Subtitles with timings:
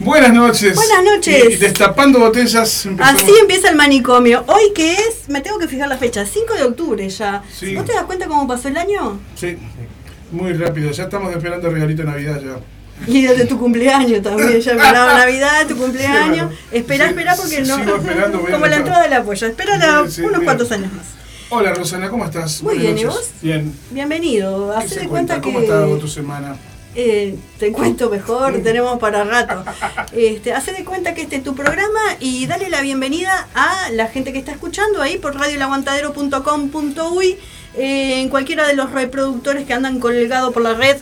[0.00, 0.74] Buenas noches.
[0.74, 1.44] Buenas noches.
[1.50, 2.86] Y destapando botellas.
[2.86, 3.22] empezamos.
[3.22, 4.44] Así empieza el manicomio.
[4.46, 7.42] Hoy que es, me tengo que fijar la fecha, 5 de octubre ya.
[7.54, 7.74] Sí.
[7.74, 9.20] ¿Vos te das cuenta cómo pasó el año?
[9.34, 9.58] Sí,
[10.30, 10.90] muy rápido.
[10.90, 12.58] Ya estamos esperando el regalito de Navidad ya.
[13.12, 16.52] Y el de tu cumpleaños también, ya esperaba Navidad, tu cumpleaños.
[16.70, 17.76] Esperá, Sí, esperá porque no.
[17.76, 19.48] sigo esperando, Como la entrada de la polla.
[19.48, 19.54] Sí,
[20.10, 20.44] sí, unos bien.
[20.44, 21.04] cuantos años más.
[21.50, 22.62] Hola Rosana, ¿cómo estás?
[22.62, 23.30] Muy Buenas bien, ¿y vos?
[23.42, 23.74] Bien.
[23.90, 24.72] Bienvenido.
[24.78, 25.40] ¿Qué Hacé de cuenta?
[25.40, 25.66] cuenta que.
[25.66, 26.56] ¿Cómo está tu semana?
[26.96, 29.64] Eh, te cuento mejor, tenemos para rato.
[30.12, 34.08] Este, hace de cuenta que este es tu programa y dale la bienvenida a la
[34.08, 37.38] gente que está escuchando ahí por radiolaguantadero.com.uy,
[37.76, 40.96] eh, en cualquiera de los reproductores que andan colgados por la red.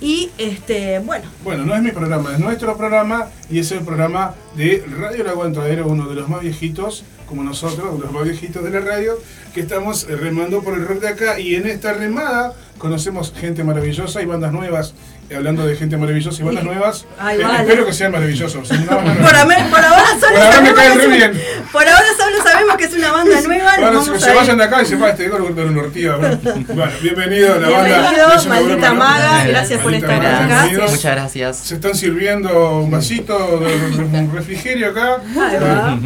[0.00, 4.34] Y este, bueno, Bueno, no es mi programa, es nuestro programa y es el programa
[4.54, 8.70] de Radio El Aguantadero, uno de los más viejitos, como nosotros, los más viejitos de
[8.70, 9.18] la radio,
[9.52, 13.64] que estamos eh, remando por el rock de acá y en esta remada conocemos gente
[13.64, 14.94] maravillosa y bandas nuevas.
[15.30, 17.58] Y hablando de gente maravillosa y bandas nuevas, Ay, eh, vale.
[17.60, 18.66] espero que sean maravillosos.
[18.66, 21.42] Banda por, ame- por ahora solo Por ahora me sabemos bien.
[21.70, 23.70] por ahora solo sabemos que es una banda nueva.
[23.74, 24.36] Ahora vamos se, a se ir.
[24.36, 26.16] vayan de acá y se va este gordo de una ortiga.
[26.16, 27.84] Bueno, Bueno, bienvenido a la banda.
[27.84, 28.94] Bienvenido, una maldita broma, ¿no?
[28.94, 30.38] maga, gracias por estar acá.
[30.46, 30.90] bienvenidos.
[30.92, 31.56] Muchas gracias.
[31.58, 33.74] Se están sirviendo un vasito de
[34.18, 35.16] un refrigerio acá.
[35.26, 35.98] Ahí va.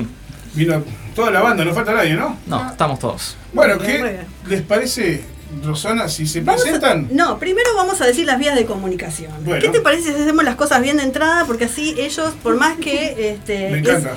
[0.55, 0.85] Vino
[1.15, 2.37] toda la banda, no falta nadie, ¿no?
[2.47, 3.37] No, estamos todos.
[3.53, 5.23] Bueno, ¿qué les parece,
[5.65, 7.09] Rosana, si se Vamos a- presentan?
[7.13, 9.33] no, primero vamos a decir las vías de comunicación.
[9.45, 9.61] Bueno.
[9.63, 11.45] ¿Qué te parece si hacemos las cosas bien de entrada?
[11.47, 14.17] Porque así ellos, por más que este, Me es encanta.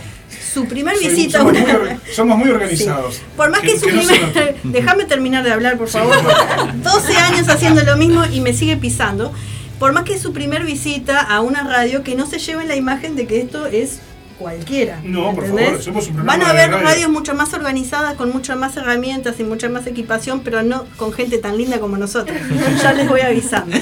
[0.54, 3.16] su primer Soy- visita, somos, una- muy, somos muy organizados.
[3.16, 3.22] Sí.
[3.36, 4.56] Por más que, su se primer.
[4.64, 6.16] Déjame terminar de hablar, por Sí, favor.
[6.24, 6.74] bueno.
[6.84, 9.32] 12 años haciendo lo mismo y me sigue pisando.
[9.80, 12.76] Por más que es su primer visita a una radio, que no se lleven la
[12.78, 14.00] imagen de que esto es
[14.40, 15.00] cualquiera.
[15.04, 16.78] No, por favor, somos un Van a radio.
[16.80, 21.14] radios mucho más organizadas, con muchas más herramientas y mucha más equipación, pero no con
[21.14, 22.38] gente tan linda como nosotros.
[22.82, 23.78] ya les voy avisando.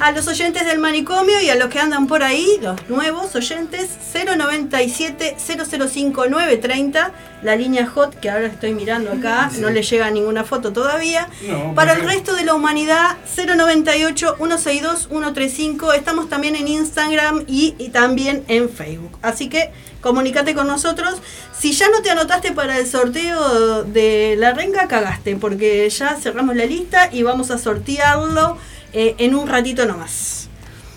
[0.00, 3.88] A los oyentes del manicomio y a los que andan por ahí, los nuevos oyentes,
[4.14, 7.12] 097 005 930,
[7.42, 11.28] la línea hot que ahora estoy mirando acá, no le llega ninguna foto todavía.
[11.48, 15.92] No, Para el resto de la humanidad, 098 162 135.
[15.92, 19.18] Estamos también en Instagram y, y también en Facebook.
[19.22, 21.20] Así que comunícate con nosotros.
[21.58, 26.56] Si ya no te anotaste para el sorteo de la renga, cagaste, porque ya cerramos
[26.56, 28.56] la lista y vamos a sortearlo
[28.92, 30.48] eh, en un ratito nomás.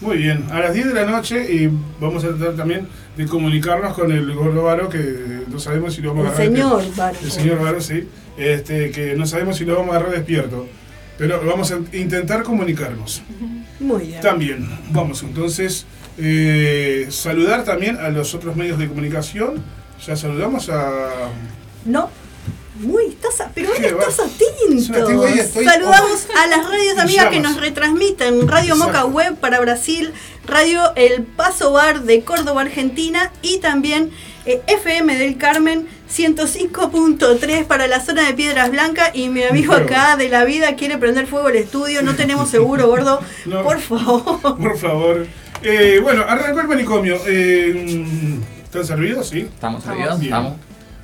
[0.01, 1.69] Muy bien, a las 10 de la noche y
[1.99, 6.09] vamos a tratar también de comunicarnos con el gordo Varo, que no sabemos si lo
[6.09, 6.47] vamos a agarrar.
[6.47, 7.17] señor Varo.
[7.23, 8.07] El señor Varo, sí.
[8.37, 10.67] Este, que no sabemos si lo vamos a agarrar despierto.
[11.19, 13.21] Pero vamos a intentar comunicarnos.
[13.79, 14.21] Muy bien.
[14.21, 15.85] También, vamos entonces
[16.21, 19.63] eh, saludar también a los otros medios de comunicación.
[20.05, 21.09] Ya saludamos a...
[21.85, 22.09] No.
[22.79, 24.03] Muy, estás a- pero hoy ¿Qué va?
[24.05, 25.27] estás Es atento.
[25.27, 28.47] estoy- Saludamos a las radios amigas que nos retransmiten.
[28.47, 29.09] Radio Moca Exacto.
[29.09, 30.13] Web para Brasil,
[30.47, 34.09] Radio El Paso Bar de Córdoba, Argentina y también
[34.45, 39.85] eh, FM del Carmen 105.3 para la zona de Piedras Blancas y mi amigo Fuego.
[39.87, 43.19] acá de la vida quiere prender fuego el estudio, no tenemos seguro, gordo.
[43.45, 43.63] No.
[43.63, 44.57] Por favor.
[44.57, 45.27] Por favor.
[45.63, 47.17] Eh, bueno, arrancó el manicomio.
[47.27, 49.29] Eh, ¿Están servidos?
[49.29, 49.41] Sí.
[49.41, 50.19] ¿Estamos servidos?
[50.19, 50.33] Bien.
[50.33, 50.53] Estamos.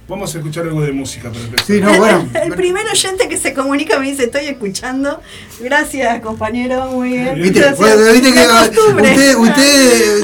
[0.09, 1.65] Vamos a escuchar algo de música para empezar.
[1.67, 2.29] Sí, no, bueno.
[2.41, 5.19] El primer oyente que se comunica me dice, estoy escuchando.
[5.59, 7.35] Gracias, compañero, muy bien.
[7.41, 9.37] Viste, bueno, que usted,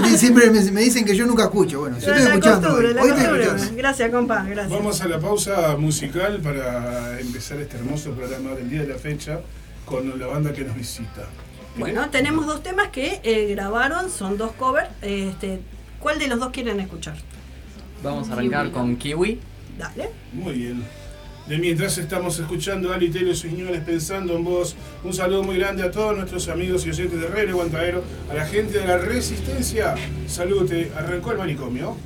[0.01, 1.81] usted siempre me, me dicen que yo nunca escucho.
[1.81, 2.61] Bueno, yo La, estoy la escuchando.
[2.69, 2.93] costumbre, hoy.
[2.93, 3.43] la Hoy estoy costumbre.
[3.45, 3.77] escuchando.
[3.77, 4.69] Gracias, compa, gracias.
[4.69, 9.41] Vamos a la pausa musical para empezar este hermoso programa del día de la fecha
[9.85, 11.27] con la banda que nos visita.
[11.75, 14.89] Bueno, tenemos dos temas que eh, grabaron, son dos covers.
[15.01, 15.61] Este,
[15.99, 17.15] ¿Cuál de los dos quieren escuchar?
[18.03, 19.39] Vamos a arrancar con Kiwi.
[19.77, 20.09] Dale.
[20.33, 20.83] Muy bien.
[21.47, 25.43] De mientras estamos escuchando a Ali Taylor y sus señores pensando en vos, un saludo
[25.43, 28.87] muy grande a todos nuestros amigos y oyentes de Radio Aguantadero, a la gente de
[28.87, 29.95] la Resistencia.
[30.27, 31.97] Salute, arrancó el manicomio.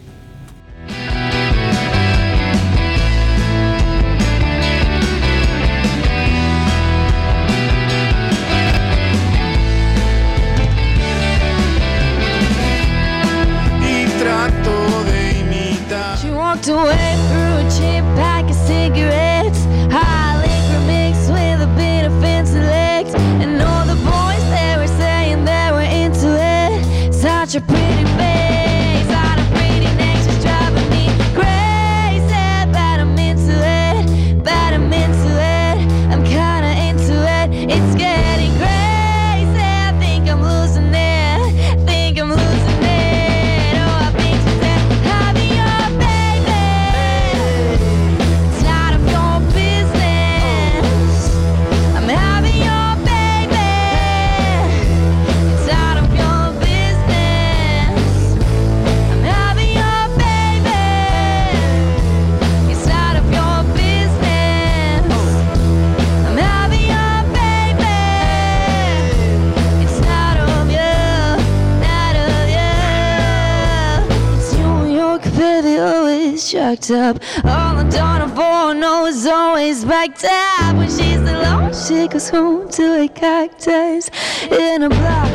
[76.67, 77.17] Up.
[77.45, 80.75] All I'm done for, no, is always backed up.
[80.75, 84.09] When she's alone, she goes home to a cactus
[84.51, 85.31] in a dress.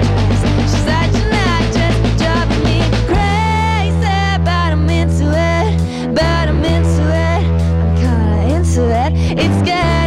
[0.61, 7.45] She's such an actress, driving me crazy, but I'm into it, but I'm into it.
[7.81, 9.13] I'm kinda into it.
[9.39, 10.02] It's getting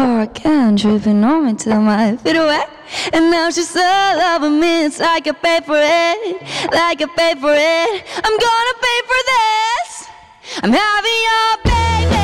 [0.00, 2.70] Hurricane dripping on me till my feet wet.
[3.12, 4.86] And now she's all over me.
[4.86, 8.04] It's like I pay for it, like I pay for it.
[8.24, 10.08] I'm gonna pay for this.
[10.62, 12.19] I'm having your baby.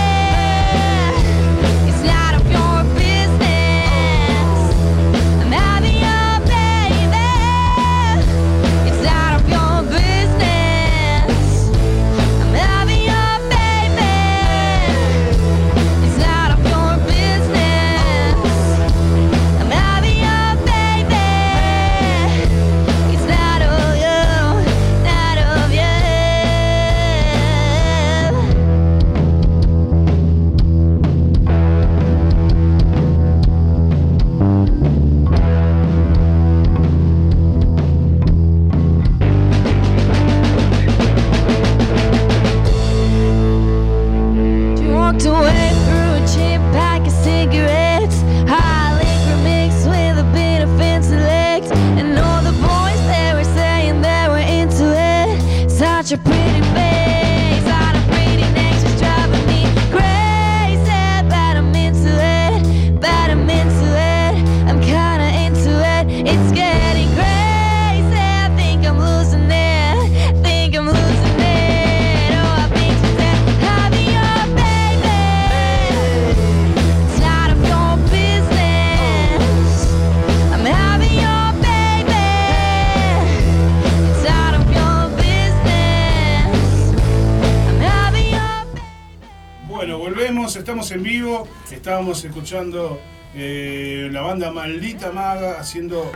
[91.87, 93.01] Estábamos escuchando
[93.33, 96.11] eh, la banda Maldita Maga haciendo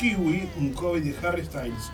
[0.00, 1.92] Kiwi, un cover de Harry Styles.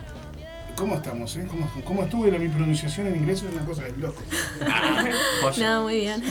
[0.75, 1.35] ¿Cómo estamos?
[1.35, 1.45] Eh?
[1.47, 2.31] ¿Cómo, cómo estuve?
[2.31, 4.19] La, mi pronunciación en inglés es una cosa de loco.
[5.59, 6.23] No, muy bien.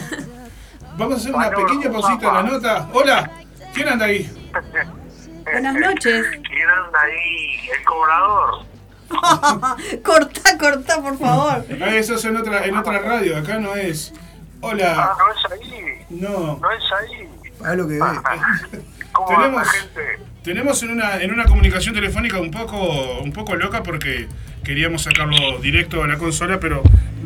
[0.98, 2.88] Vamos a hacer una pequeña pausita en la nota.
[2.92, 3.30] Hola,
[3.72, 4.28] ¿quién anda ahí?
[5.44, 6.26] Buenas noches.
[6.30, 7.68] ¿Quién anda ahí?
[7.78, 8.66] El cobrador.
[10.02, 11.64] cortá, cortá, por favor.
[11.80, 14.12] Ah, eso es en otra, en otra radio, acá no es.
[14.16, 15.16] Ah, Hola.
[15.16, 15.95] no es ahí.
[16.10, 16.58] No.
[16.60, 17.28] No es ahí.
[17.58, 18.00] Para lo que ve.
[19.12, 20.00] ¿Cómo Tenemos, gente?
[20.42, 24.28] tenemos en una, en una comunicación telefónica un poco, un poco loca porque
[24.62, 26.82] queríamos sacarlo directo a la consola, pero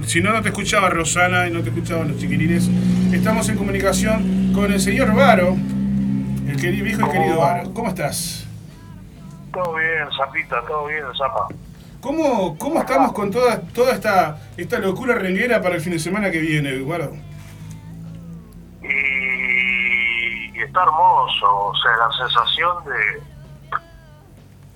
[0.07, 2.71] si no, no te escuchaba Rosana y no te escuchaban los chiquilines.
[3.13, 5.57] Estamos en comunicación con el señor Varo,
[6.49, 7.75] el querido, viejo y querido Varo.
[7.75, 8.47] ¿Cómo estás?
[9.53, 11.49] Todo bien, Zapita, todo bien, Zapa.
[12.01, 16.31] ¿Cómo, cómo estamos con toda, toda esta, esta locura renguera para el fin de semana
[16.31, 17.13] que viene, Varo?
[18.91, 23.23] Y, y está hermoso, o sea, la sensación de,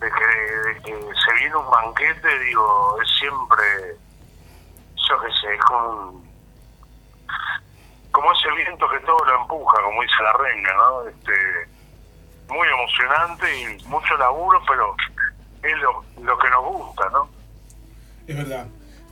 [0.06, 3.64] de, que, de que se viene un banquete, digo, es siempre,
[5.08, 6.24] yo qué sé, es como, un-
[8.12, 11.08] como ese viento que todo lo empuja, como dice la renga, ¿no?
[11.08, 11.68] Este,
[12.48, 14.94] muy emocionante y mucho laburo, pero
[15.62, 17.28] es lo, lo que nos gusta, ¿no?
[18.26, 18.66] Es verdad.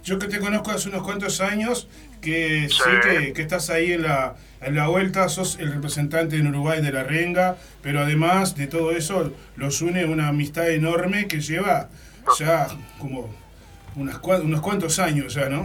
[0.04, 1.88] Yo que te conozco hace unos cuantos años,
[2.20, 2.82] que Sí.
[2.82, 6.80] sé que, que estás ahí en la, en la vuelta, sos el representante en Uruguay
[6.80, 11.88] de la renga, pero además de todo eso, los une una amistad enorme que lleva
[12.38, 12.66] ya
[12.98, 13.28] como
[13.96, 15.64] unas, unos cuantos años ya, ¿no?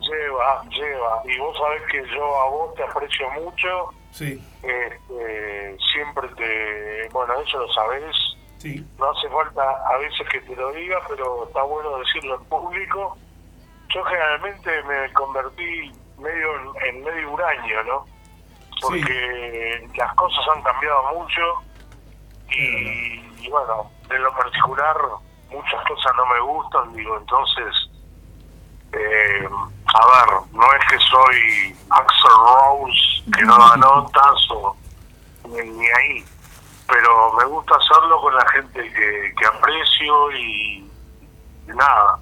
[0.00, 1.22] Lleva, lleva.
[1.24, 3.90] Y vos sabés que yo a vos te aprecio mucho.
[4.10, 7.08] Sí, Este, siempre te.
[7.12, 8.16] Bueno, eso lo sabés.
[8.58, 8.84] sí.
[8.98, 13.16] No hace falta a veces que te lo diga, pero está bueno decirlo en público.
[13.94, 16.48] Yo generalmente me convertí medio
[16.84, 18.06] en, en medio huraño, ¿no?
[18.80, 21.42] Porque las cosas han cambiado mucho
[22.50, 24.96] y, y bueno, en lo particular
[25.50, 27.90] muchas cosas no me gustan, digo, entonces,
[28.92, 29.48] eh,
[29.86, 34.76] a ver, no es que soy Axel Rose, que no da notas o
[35.48, 36.24] ni, ni ahí,
[36.86, 40.90] pero me gusta hacerlo con la gente que, que aprecio y,
[41.66, 42.18] y nada,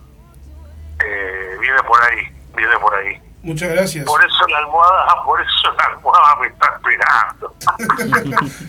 [1.05, 3.26] eh, viene por ahí, viene por ahí.
[3.47, 4.05] Muchas gracias.
[4.05, 7.55] Por eso la almohada, por eso la almohada me está esperando.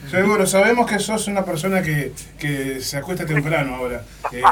[0.11, 4.03] Seguro, sabemos que sos una persona que, que se acuesta temprano ahora.
[4.31, 4.43] Eh,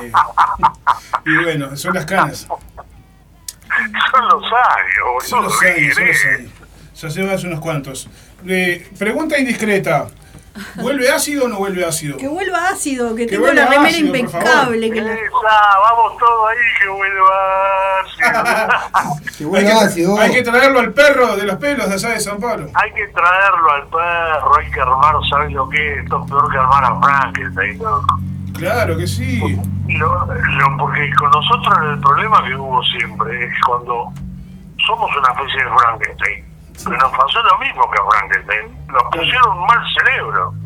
[1.26, 2.48] y bueno, son las canas.
[2.48, 6.40] Son los años, Son los ¿qué años, son los querés?
[6.40, 6.52] años.
[6.96, 8.10] Ya llevas unos cuantos.
[8.48, 10.08] Eh, pregunta indiscreta.
[10.76, 12.18] ¿Vuelve ácido o no vuelve ácido?
[12.18, 14.90] Que vuelva ácido, que, Que tengo la remera ácido, impecable.
[14.92, 17.36] Que la- Esa, vamos todos ahí que vuelva.
[19.38, 20.18] Que Hay vuelva que, ácido.
[20.20, 22.70] hay que traerlo al perro de los pelos de allá de San Pablo.
[22.74, 26.04] Hay que traerlo al perro, hay que armar, ¿sabes lo que es?
[26.04, 28.02] Esto es peor que armar a Frankenstein, ¿no?
[28.58, 29.60] Claro que sí.
[29.90, 34.14] Lo- lo- porque con nosotros el problema que hubo siempre es cuando
[34.88, 36.45] somos una especie de Frankenstein.
[36.84, 38.86] Pero nos pasó lo mismo que a Frankenstein.
[38.88, 40.54] Nos pusieron un mal cerebro.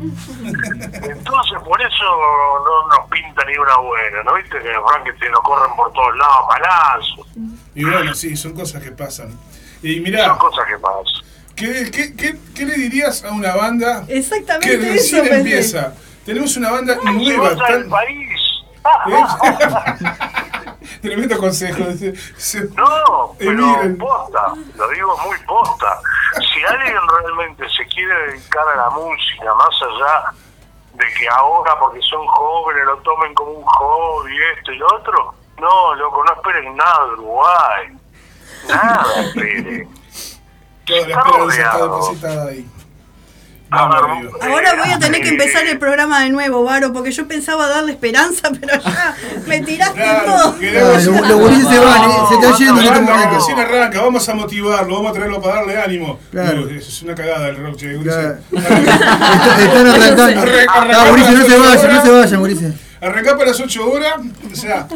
[1.10, 4.58] Entonces por eso no nos pinta ni una buena, ¿no viste?
[4.58, 7.26] Que Frankenstein lo corren por todos lados, palazos.
[7.74, 9.38] Y bueno, sí, son cosas que pasan.
[9.82, 11.24] Y Son mirá, cosas que pasan.
[11.56, 15.36] ¿qué, qué, qué, qué le dirías a una banda que Exactamente eso recién pensé.
[15.38, 15.94] empieza?
[16.24, 17.56] Tenemos una banda nueva.
[17.56, 18.40] tan- país.
[21.02, 21.84] Tremendo consejo.
[22.76, 26.00] No, pero posta, lo digo muy posta.
[26.34, 30.32] Si alguien realmente se quiere dedicar a la música, más allá
[30.94, 35.34] de que ahora, porque son jóvenes, lo tomen como un hobby, esto y lo otro,
[35.58, 37.96] no, loco, no esperen nada de Uruguay.
[38.68, 39.88] Nada esperen.
[40.86, 41.84] Está rodeado.
[41.84, 42.66] depositada ahí.
[43.70, 44.32] Vamos.
[44.40, 47.92] Ahora voy a tener que empezar el programa de nuevo, Varo, porque yo pensaba darle
[47.92, 49.14] esperanza, pero ya
[49.46, 50.56] me tiraste Claro, todo.
[51.28, 53.34] Los gurises se van, eh, se está yendo en este momento.
[53.36, 56.18] recién arranca, vamos a motivarlo, vamos a traerlo para darle ánimo.
[56.32, 56.68] Claro.
[56.68, 58.40] Es una cagada el rock, che, Están
[59.86, 60.40] arrancando.
[60.42, 62.74] Arranca- Ah, gurises, no se vayan, no se vayan, gurises.
[63.00, 64.14] Arrancá para las 8 horas,
[64.52, 64.88] o sea,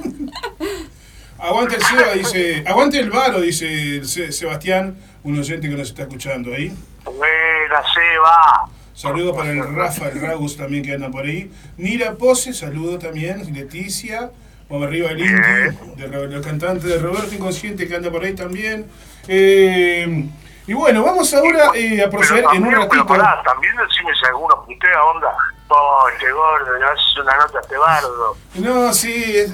[1.38, 6.52] aguante el Seba, dice, aguante el Varo, dice Sebastián, un oyente que nos está escuchando
[6.52, 6.72] ahí.
[7.04, 8.68] Buena, Seba.
[8.94, 11.50] Saludo para el Rafa, el Ragus también que anda por ahí.
[11.76, 13.52] Nira Pose, saludo también.
[13.52, 14.30] Leticia,
[14.68, 18.86] vamos arriba el Inti, de, cantante de Roberto Inconsciente que anda por ahí también.
[19.26, 20.26] Eh,
[20.66, 23.06] y bueno, vamos ahora eh, a proceder en un pero ratito.
[23.06, 25.36] pará, también decime si alguno putea onda.
[25.68, 28.36] Oh, este gordo, le haces una nota a este bardo.
[28.54, 29.52] No, sí, es,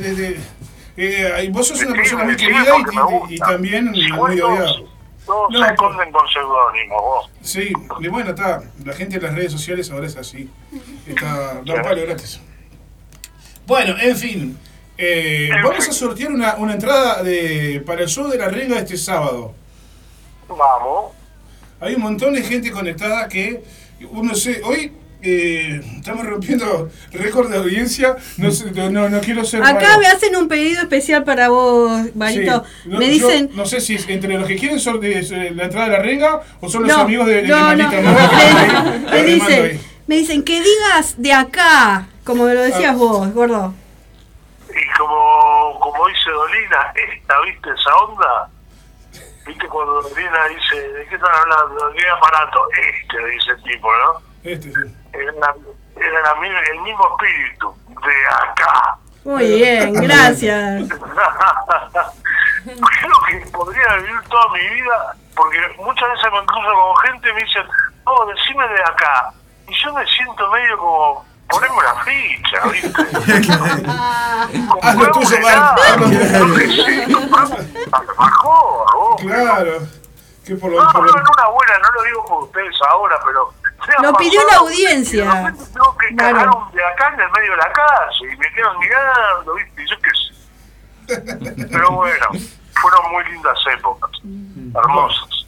[0.97, 2.75] eh, vos sos una persona muy querida
[3.28, 4.75] y, también muy odiada.
[5.30, 7.30] Todos, No, se esconden con seudónimos, vos.
[7.43, 8.62] Sí, y bueno, está.
[8.84, 10.49] La gente en las redes sociales ahora es así.
[11.06, 12.40] Está, da un palo gratis.
[13.66, 14.58] Bueno, en fin.
[14.99, 15.90] eh, En vamos fin.
[15.90, 19.54] a sortear una, una entrada de, para el show de la renga este sábado.
[20.49, 21.12] Vamos.
[21.80, 23.62] Hay un montón de gente conectada que,
[24.10, 28.17] uno sé, hoy eh, estamos rompiendo récord de audiencia.
[28.39, 30.00] No, sé, no, no, quiero ser Acá malo.
[30.00, 32.65] me hacen un pedido especial para vos, Varito.
[32.83, 32.89] Sí.
[32.89, 33.50] No, me yo dicen.
[33.54, 35.23] no sé si es entre los que quieren sortear
[35.54, 39.23] la entrada de la renga o son los No, amigos de, de no, Me, me
[39.25, 42.97] dicen, me dicen que digas de acá, como lo decías Ah.
[42.99, 43.75] vos, gordo.
[44.71, 48.49] Y como, como dice Dolina, esta, ¿viste esa onda?
[49.47, 51.89] ¿Viste cuando Dolina dice, ¿de qué están hablando?
[51.91, 52.61] ¿De qué aparato?
[52.71, 54.29] Este, dice el tipo, ¿no?
[54.43, 54.97] Este, sí.
[55.13, 55.55] Era, la
[56.73, 58.97] el mismo espíritu, de acá.
[59.25, 60.89] Muy bien, gracias.
[62.65, 67.33] Creo que podría vivir toda mi vida, porque muchas veces me cruzo con gente y
[67.35, 67.67] me dicen,
[68.05, 69.33] oh, decime de acá.
[69.69, 73.03] Y yo me siento medio como, poneme una ficha, ¿viste?
[74.83, 75.41] Haz lo tuyo, sé,
[77.13, 77.57] comprame
[77.93, 79.21] alfajor, vos.
[79.21, 79.79] Claro.
[80.47, 82.75] Que por lo, No, por no, lo- en una buena, no lo digo por ustedes
[82.89, 83.53] ahora, pero...
[84.02, 85.25] Lo pidió la audiencia.
[85.54, 86.69] y Tengo que Claro.
[86.73, 89.82] de acá en el medio de la calle y me quedan mirando, ¿viste?
[89.82, 91.66] Y yo qué sé.
[91.71, 92.26] Pero bueno,
[92.75, 95.47] fueron muy lindas épocas, hermosas.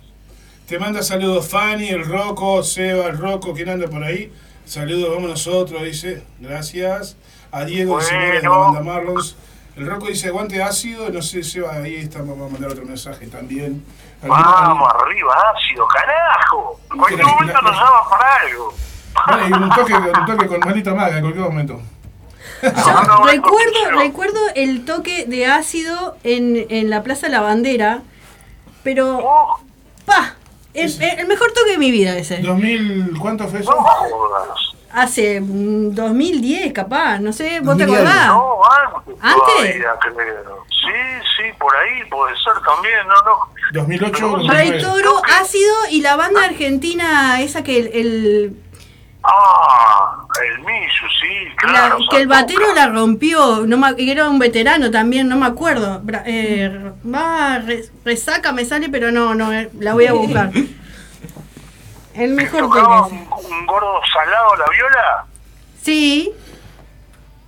[0.67, 4.33] Te manda saludos Fanny, el Rocco, Seba, el Rocco, ¿quién anda por ahí?
[4.65, 6.25] Saludos, vamos nosotros, dice.
[6.41, 7.17] Gracias.
[7.51, 8.61] A Diego, el señor de la Bueno.
[8.73, 9.37] banda Marlons.
[9.77, 11.11] El Rocco dice, aguante ácido.
[11.11, 13.85] No sé, Seba, ahí está, vamos a mandar otro mensaje también.
[14.23, 16.81] Vamos arriba, ácido, carajo.
[16.93, 18.75] En cualquier momento nos llaman para algo.
[19.49, 21.81] Y un toque, un toque con Manita Maga en cualquier momento.
[22.63, 28.03] No, no, recuerdo, recuerdo el toque de ácido en, en la Plaza La Bandera,
[28.85, 29.59] pero Oh,
[30.05, 30.35] pa,
[30.73, 32.39] el, el mejor toque de mi vida ese.
[32.39, 33.73] 2000, ¿cuánto fue eso?
[34.95, 37.99] Hace mm, 2010, capaz, no sé, ¿vos te 2010.
[38.01, 38.27] acordás?
[38.29, 39.15] No, antes.
[39.23, 39.43] ¿Antes?
[39.47, 40.65] todavía, creo.
[40.69, 43.49] Sí, sí, por ahí puede ser también, no, no.
[43.73, 44.83] 2008 Pero vos Rey 2009.
[44.83, 48.57] Toro, Ácido y la banda argentina, esa que el, el-
[49.25, 51.99] Ah, el Miyu, sí, la- claro.
[52.11, 56.03] que el batero la rompió, no me- era un veterano también, no me acuerdo.
[56.27, 60.51] Eh, va, re- resaca me sale, pero no, no, eh, la voy a buscar.
[62.15, 65.25] El ¿Que mejor tocaba un, un gordo salado la viola?
[65.83, 66.35] Sí,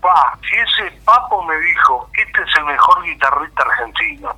[0.05, 4.37] Pa, ese papo me dijo, este es el mejor guitarrista argentino.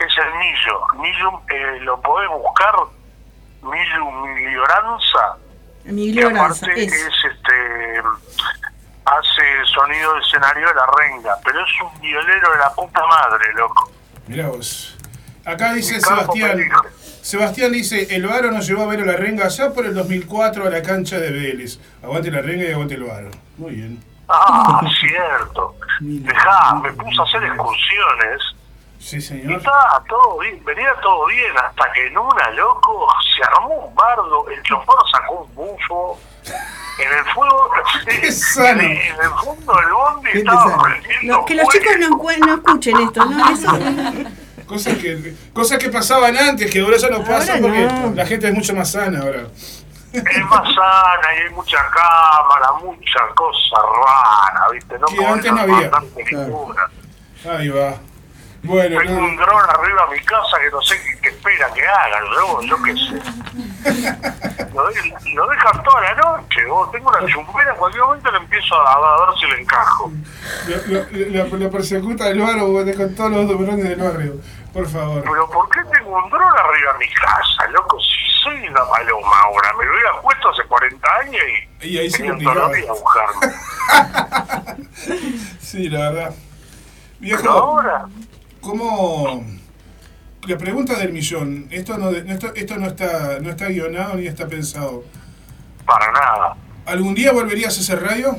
[0.00, 0.80] Es el Millo.
[0.98, 2.74] Millo, eh, lo podés buscar,
[3.62, 5.36] Millo Milioranza.
[5.84, 6.92] mi que aparte es.
[6.92, 7.14] es.
[7.24, 8.02] este
[9.04, 13.52] hace sonido de escenario de la renga, pero es un violero de la puta madre,
[13.54, 13.92] loco.
[14.26, 14.96] Mirá vos.
[15.44, 16.50] Acá dice Sebastián.
[16.50, 16.82] peligro.
[17.22, 20.66] Sebastián dice, el Varo nos llevó a ver a la renga allá por el 2004
[20.66, 21.78] a la cancha de Vélez.
[22.02, 23.30] Aguante la renga y aguante el Varo.
[23.58, 24.02] Muy bien.
[24.28, 25.76] Ah, cierto.
[26.00, 28.42] Dejá, me puse a hacer excursiones
[28.98, 29.52] Sí, y señor.
[29.58, 34.46] estaba todo bien, venía todo bien, hasta que en una, loco, se armó un bardo,
[34.50, 36.20] el chofer sacó un bufo,
[36.98, 37.70] en el fuego,
[38.20, 38.80] Qué sano.
[38.82, 42.08] en, en el fondo del bondi estaba prendiendo No, que los chicos no,
[42.46, 43.48] no escuchen esto, ¿no?
[43.50, 43.72] Eso,
[44.70, 48.12] Cosas que, cosas que pasaban antes, que ahora ya no pasan porque no.
[48.14, 49.42] la gente es mucho más sana ahora.
[50.12, 54.96] Es más sana y hay mucha cámara, mucha cosa rara, ¿viste?
[54.96, 55.90] No Que antes no había.
[56.28, 56.74] Claro.
[57.58, 57.94] Ahí va.
[58.62, 61.66] Bueno, Tengo no- un dron arriba de mi casa que no sé qué, qué espera
[61.74, 63.20] que hagan, luego yo qué sé.
[64.74, 66.92] Lo, de- lo dejan toda la noche, vos.
[66.92, 70.12] Tengo una chumbera, en cualquier momento le empiezo a, a ver si le encajo.
[70.68, 74.34] lo, lo- lo- lo persecuta el Varo con todos los dobrones del barrio.
[74.72, 75.22] Por favor.
[75.22, 77.98] Pero ¿por qué tengo un dron arriba de mi casa, loco?
[78.00, 81.42] Si soy una paloma ahora, me lo hubiera puesto hace 40 años
[81.82, 83.54] y, Y ahí los días a buscarme.
[85.60, 86.34] Sí, la verdad.
[87.20, 88.06] Pero Viejo, ahora...
[88.60, 89.44] ¿cómo...?
[90.46, 91.68] La pregunta del millón.
[91.70, 95.04] Esto no, esto, esto no está no está guionado ni está pensado.
[95.84, 96.56] Para nada.
[96.86, 98.38] ¿Algún día volverías a hacer radio?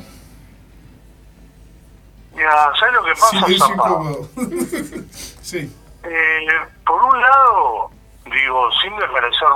[2.36, 3.74] Mira, ¿sabes lo que pasa, Zapa?
[3.74, 4.30] incómodo.
[5.42, 5.72] sí.
[6.04, 6.48] Eh,
[6.86, 7.92] por un lado,
[8.26, 9.48] digo, sin desmerecer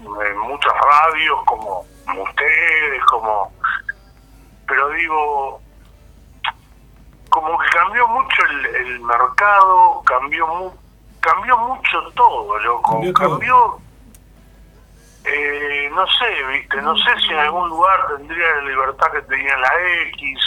[0.00, 1.84] eh, muchas radios como
[2.22, 3.52] ustedes, como...
[4.66, 5.60] Pero digo,
[7.28, 10.72] como que cambió mucho el, el mercado, cambió mu
[11.20, 13.00] cambió mucho todo, loco.
[13.14, 13.78] Cambió,
[15.24, 19.56] eh, no sé, viste, no sé si en algún lugar tendría la libertad que tenía
[19.56, 19.70] la
[20.08, 20.40] X.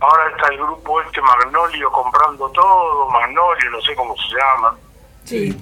[0.00, 4.76] Ahora está el grupo este Magnolio comprando todo, Magnolio, no sé cómo se llama.
[5.28, 5.60] Sí.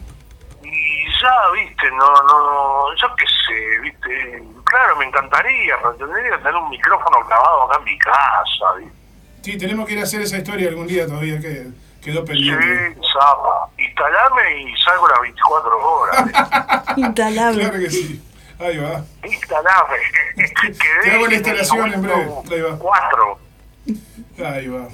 [0.62, 6.38] Y ya, viste, no, no, yo qué sé, viste, claro, me encantaría, pero tendría que
[6.38, 8.96] tener un micrófono clavado acá en mi casa, viste.
[9.42, 11.68] Sí, tenemos que ir a hacer esa historia algún día todavía que
[12.02, 12.94] quedó pendiente.
[12.94, 16.42] Sí, zapa, instalame y salgo las 24 horas, ¿viste?
[17.00, 17.62] Instalable.
[17.62, 18.22] Claro que sí.
[18.59, 19.05] Ahí va.
[19.24, 19.96] instalame.
[21.02, 22.79] Te hago la instalación en breve, ahí va.
[22.79, 23.38] 4.
[24.44, 24.88] Ahí va.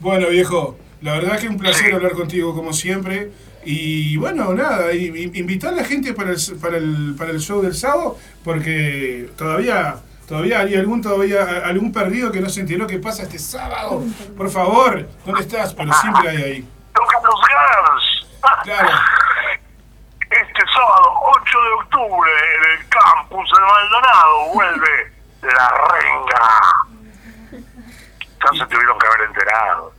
[0.00, 1.92] Bueno, viejo, la verdad que un placer Sí.
[1.92, 3.30] hablar contigo como siempre.
[3.70, 7.38] Y bueno, nada, y- y- invitar a la gente para el, para el, para el
[7.38, 12.86] show del sábado, porque todavía todavía hay algún todavía algún perdido que no se enteró
[12.86, 14.02] qué pasa este sábado.
[14.38, 15.74] Por favor, ¿dónde estás?
[15.74, 16.68] Pero siempre hay ahí.
[16.94, 18.26] Tocan los Guns.
[18.64, 18.88] Claro.
[20.30, 26.97] Este sábado 8 de octubre en el campus de Maldonado vuelve la renga.
[28.52, 29.92] Se tuvieron que haber enterado.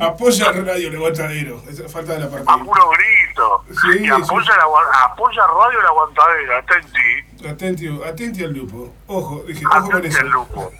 [0.00, 1.62] Apoya Radio Levantadero.
[1.68, 2.46] Esa falta de la parte.
[2.48, 3.64] A puro grito.
[3.70, 4.58] Sí, y apoya, sí.
[4.58, 7.48] La, apoya Radio La Aguantadera, atenti.
[7.48, 8.94] Atenti, atenti al lupo.
[9.06, 10.20] Ojo, dije, ojo con eso.
[10.20, 10.72] al lupo.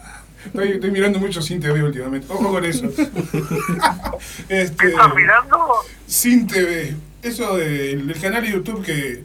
[0.45, 2.27] Estoy, estoy mirando mucho Sin TV últimamente.
[2.31, 2.87] Ojo con eso.
[2.95, 3.01] ¿Qué
[4.61, 5.83] este, estás mirando?
[6.05, 6.95] Sin TV.
[7.23, 9.23] Eso del del canal de YouTube que,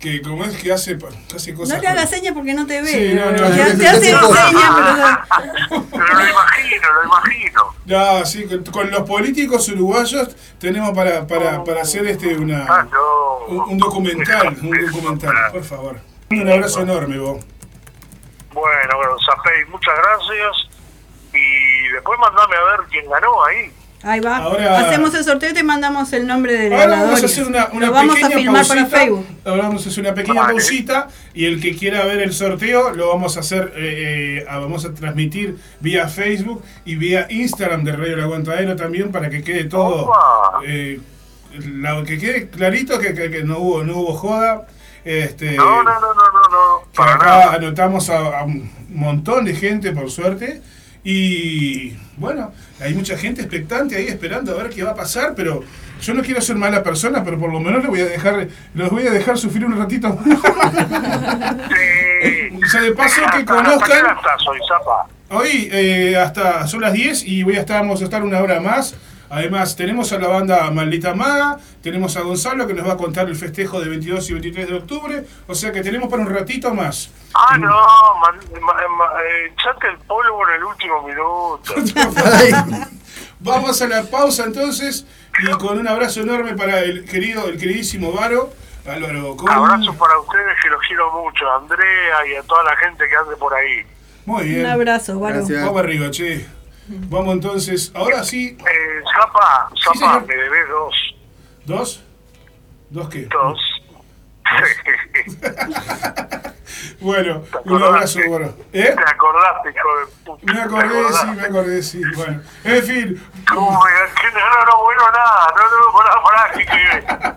[0.00, 0.96] que como es que hace,
[1.36, 1.76] hace cosas.
[1.76, 2.88] No le hagas señas porque no te ve.
[2.88, 5.86] Sí, no, no, te, no, te hace señas, pero...
[5.90, 7.74] Pero lo imagino, lo imagino.
[7.84, 12.82] No, sí, con, con los políticos uruguayos tenemos para, para, para hacer este Ah, una,
[12.84, 13.38] no.
[13.48, 16.00] un, un documental, un documental, por favor.
[16.30, 17.44] Un abrazo enorme, vos.
[18.52, 20.68] Bueno, bueno, Zapey, muchas gracias.
[21.34, 23.70] Y después mandame a ver quién ganó ahí.
[24.02, 24.38] Ahí va.
[24.38, 27.06] Ahora- Hacemos el sorteo y te mandamos el nombre del Ahora ganador.
[27.08, 28.74] vamos a hacer una, una Lo vamos pequeña a filmar pausita.
[28.74, 29.26] para Facebook.
[29.44, 30.52] Ahora vamos a hacer una pequeña Vale.
[30.54, 34.84] pausita y el que quiera ver el sorteo lo vamos a hacer, eh, eh, vamos
[34.86, 39.64] a transmitir vía Facebook y vía Instagram de Radio El Aguantadero también para que quede
[39.64, 40.10] todo,
[40.66, 40.98] eh,
[41.76, 44.66] la- que quede clarito que, que- que no hubo no hubo joda.
[45.04, 46.92] Este, No, no, no, no, no, no.
[46.94, 47.52] Para acá nada.
[47.54, 50.60] anotamos a, a un montón de gente, por suerte.
[51.02, 55.62] Y bueno, hay mucha gente expectante ahí esperando a ver qué va a pasar, pero
[56.02, 58.90] yo no quiero ser mala persona, pero por lo menos les voy a dejar, los
[58.90, 60.18] voy a dejar sufrir un ratito.
[60.24, 60.30] Sí.
[62.72, 64.16] Ya de paso que ¿hasta- hasta conozcan-?
[65.30, 68.60] Hoy eh, hasta son las 10 y voy a estar, vamos a estar una hora
[68.60, 68.94] más.
[69.30, 73.28] Además, tenemos a la banda Maldita Maga, tenemos a Gonzalo que nos va a contar
[73.28, 76.74] el festejo de 22 y 23 de octubre, o sea que tenemos para un ratito
[76.74, 77.10] más.
[77.34, 81.74] Ah, no, man, ma- ma- eh, echate el polvo en el último minuto.
[83.40, 85.06] Vamos a la pausa entonces
[85.42, 88.52] y con un abrazo enorme para el querido, el queridísimo Varo.
[88.86, 89.50] Álvaro, ¿cómo?
[89.52, 93.14] Abrazos para ustedes que los quiero mucho, a Andrea y a toda la gente que
[93.16, 93.82] ande por ahí.
[94.26, 94.60] Muy bien.
[94.60, 95.44] Un abrazo, Varo.
[95.48, 96.46] Vamos arriba, che.
[96.92, 101.14] Vamos entonces, ahora sí, Eh, Zapa, Zapa, me debes dos.
[101.64, 102.02] dos.
[102.90, 103.26] ¿Dos qué?
[103.26, 103.60] Dos.
[107.00, 108.18] Bueno, ¿Te un abrazo?
[108.30, 108.54] Varo.
[108.72, 108.94] ¿Eh?
[108.96, 110.42] ¿Te acordaste, hijo de puta?
[110.46, 112.00] Me ¿Te acordé, sí, me acordé, sí.
[112.16, 113.96] Bueno, en fin, ¿Cómo me no,
[114.50, 116.80] no, no, bueno, nada, no, no, pará, pará, que, que,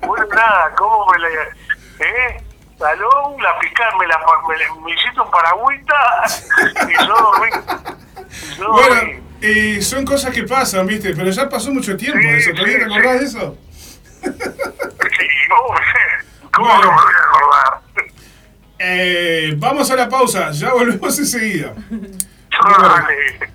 [0.07, 2.43] bueno, nada, ¿cómo me la, eh?
[2.77, 6.23] Salón, la picá, me la, me, me hiciste un paragüita
[6.89, 7.49] y yo dormí,
[8.57, 8.95] yo bueno,
[9.43, 11.13] eh, son cosas que pasan, ¿viste?
[11.15, 12.51] Pero ya pasó mucho tiempo Sí, eso.
[12.51, 13.19] ¿Todavía sí, te acordás sí.
[13.19, 13.57] de eso?
[14.23, 15.49] ¿Y
[16.51, 16.81] cómo Bueno.
[16.81, 17.81] no me voy a acordar?
[18.79, 21.73] Eh, vamos a la pausa, ya volvemos enseguida.
[22.51, 23.53] Dale.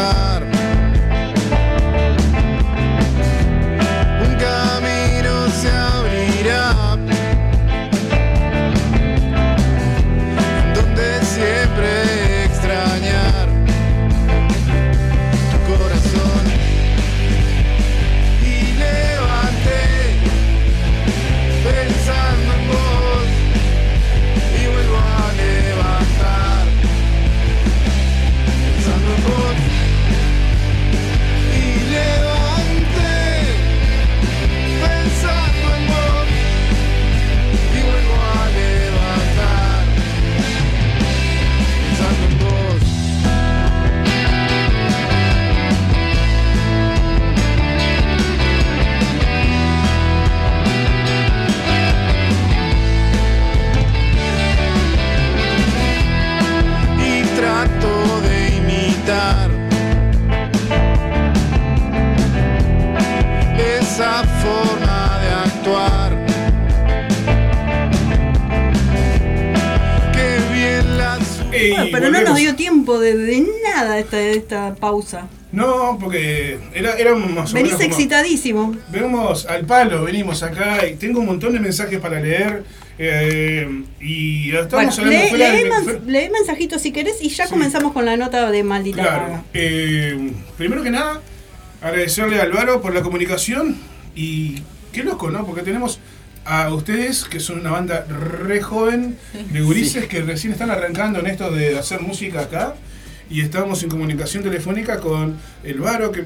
[0.00, 0.29] Afrontar.
[71.90, 72.30] Bueno, pero no volvemos.
[72.30, 75.28] nos dio tiempo de, de nada esta, esta pausa.
[75.52, 78.76] No, porque era, era más o Venís menos como- excitadísimo.
[78.88, 82.62] Venimos al palo, venimos acá y tengo un montón de mensajes para leer.
[83.02, 83.66] eh,
[83.98, 87.46] y Bueno, estamos hablando fuera lee de- mens- fuera- lee mensajitos si querés y ya
[87.46, 87.50] Sí.
[87.50, 89.44] comenzamos con la nota de maldita Claro.
[89.54, 91.20] eh, primero que nada,
[91.80, 93.76] agradecerle a Álvaro por la comunicación
[94.14, 94.56] y
[94.92, 95.46] qué loco, ¿no?
[95.46, 95.98] Porque tenemos
[96.50, 99.16] a ustedes que son una banda re joven
[99.52, 102.74] de gurises que recién están arrancando en esto de hacer música acá.
[103.30, 106.24] Y estamos en comunicación telefónica con el Varo, que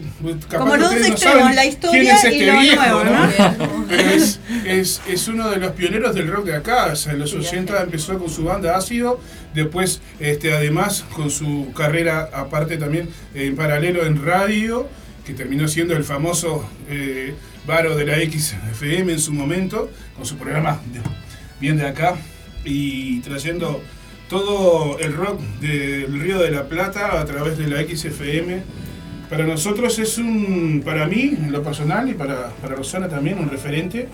[0.49, 3.87] capaz Como ustedes no saben la historia quién es este lo viejo, nuevo, ¿no?
[3.91, 6.87] Pero es, es, es uno de los pioneros del rock de acá.
[6.91, 9.21] O sea, en los 80 empezó con su banda Ácido,
[9.53, 14.89] después, este, además, con su carrera aparte también en paralelo en radio,
[15.27, 17.35] que terminó siendo el famoso eh,
[17.66, 21.00] Varo de la XFM en su momento, con su programa de-
[21.61, 22.14] bien de acá,
[22.64, 23.83] y trayendo
[24.29, 28.62] todo el rock del Río de la Plata a través de la XFM.
[29.31, 33.48] Para nosotros es un, para mí, en lo personal, y para, para Rosana también, un
[33.50, 34.09] referente.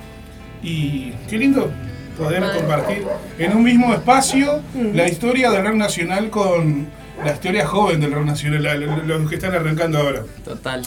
[0.63, 1.71] Y qué lindo
[2.19, 3.03] poder compartir
[3.39, 4.63] en un mismo espacio
[4.95, 6.87] la historia del rock nacional con
[7.25, 10.23] la historia joven del rock nacional, los que están arrancando ahora.
[10.45, 10.83] Total.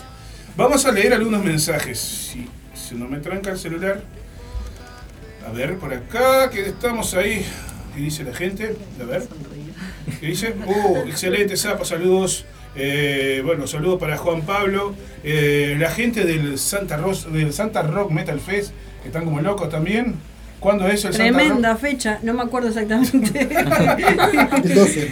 [0.56, 2.00] Vamos a leer algunos mensajes.
[2.74, 4.02] Si, no me tranca el celular.
[5.48, 7.44] A ver, por acá, que estamos ahí.
[7.96, 8.76] ¿Qué dice la gente?
[9.02, 9.24] A ver.
[10.20, 10.54] ¿Qué dice?
[10.66, 12.46] Uh, excelente, Zapa, saludos.
[12.76, 14.94] Eh, bueno, saludos para Juan Pablo.
[15.24, 19.70] Eh, la gente del Santa, Ros- del Santa Rock Metal Fest, que están como locos
[19.70, 20.16] también.
[20.63, 23.41] ¿Cuándo es el Santa Tremenda fecha, no me acuerdo exactamente.
[24.63, 25.02] El 12.
[25.02, 25.10] Rock?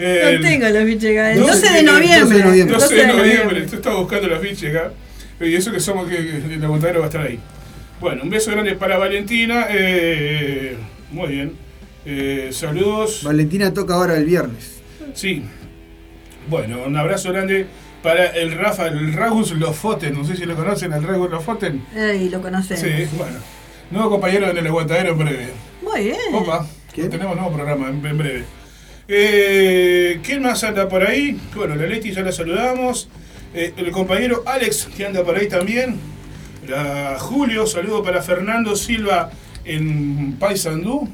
[0.00, 1.32] Eh, no tengo la fecha acá.
[1.32, 2.18] El 12 12 de noviembre.
[2.18, 2.74] 12 de noviembre.
[2.78, 4.92] 12 de noviembre, tú estás buscando la ficha acá.
[5.40, 7.38] Y eso que somos que, que el aguantadero va a estar ahí.
[8.00, 9.66] Bueno, un beso grande para Valentina.
[9.70, 10.76] eh,
[11.10, 11.52] muy bien.
[12.04, 13.22] Eh, saludos.
[13.22, 14.80] Valentina toca ahora el viernes.
[15.14, 15.42] Sí.
[16.48, 17.66] Bueno, un abrazo grande
[18.02, 20.14] para el Rafa, el Ragus Lofoten.
[20.14, 21.84] No sé si lo conocen, el Ragus Lofoten.
[21.94, 22.80] Ey, lo conocemos.
[22.82, 23.36] Sí, bueno.
[23.90, 25.48] Nuevo compañero en el aguantadero en breve.
[25.82, 26.34] Muy bien.
[26.34, 28.44] Opa, tenemos nuevo programa en, en breve.
[29.08, 31.40] Eh, ¿Quién más anda por ahí?
[31.54, 33.08] Bueno, la Leti ya la saludamos.
[33.54, 35.98] Eh, el compañero Alex, que anda por ahí también.
[36.68, 39.30] La Julio, saludo para Fernando Silva
[39.64, 41.08] en Paysandú.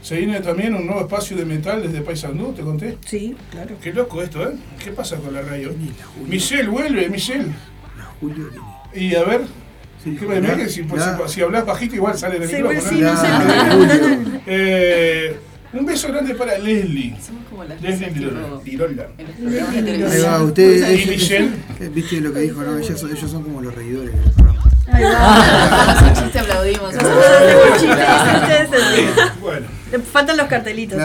[0.00, 2.96] Se viene también un nuevo espacio de metal desde Paysandú, te conté.
[3.04, 3.76] Sí, claro.
[3.82, 4.54] Qué loco esto, ¿eh?
[4.82, 5.74] ¿Qué pasa con la radio?
[5.78, 6.28] Ni la Julio.
[6.28, 7.48] Michelle, vuelve, Michelle.
[7.98, 9.06] La Julio viene.
[9.06, 9.42] Y a ver,
[10.02, 12.80] Sí, ¿qué me la- que si, la- si, si hablas bajito igual sale del micrófono.
[12.90, 13.12] sí, ¿no?
[13.14, 14.40] no sé.
[14.46, 15.36] Eh,
[15.72, 17.14] un beso grande para Leslie.
[17.24, 18.30] Somos como las Leslie
[20.06, 21.50] Ahí va, usted, Y Michelle.
[21.92, 22.76] viste lo que dijo, ¿no?
[22.78, 24.64] Ellos son, ellos son como los reidores del programa.
[24.92, 26.12] Ahí va.
[26.14, 26.94] Chiste, aplaudimos.
[29.40, 29.66] Bueno,
[30.12, 30.98] faltan los cartelitos.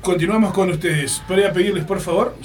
[0.00, 1.22] Continuamos con ustedes.
[1.26, 2.36] Podría pedirles, por favor,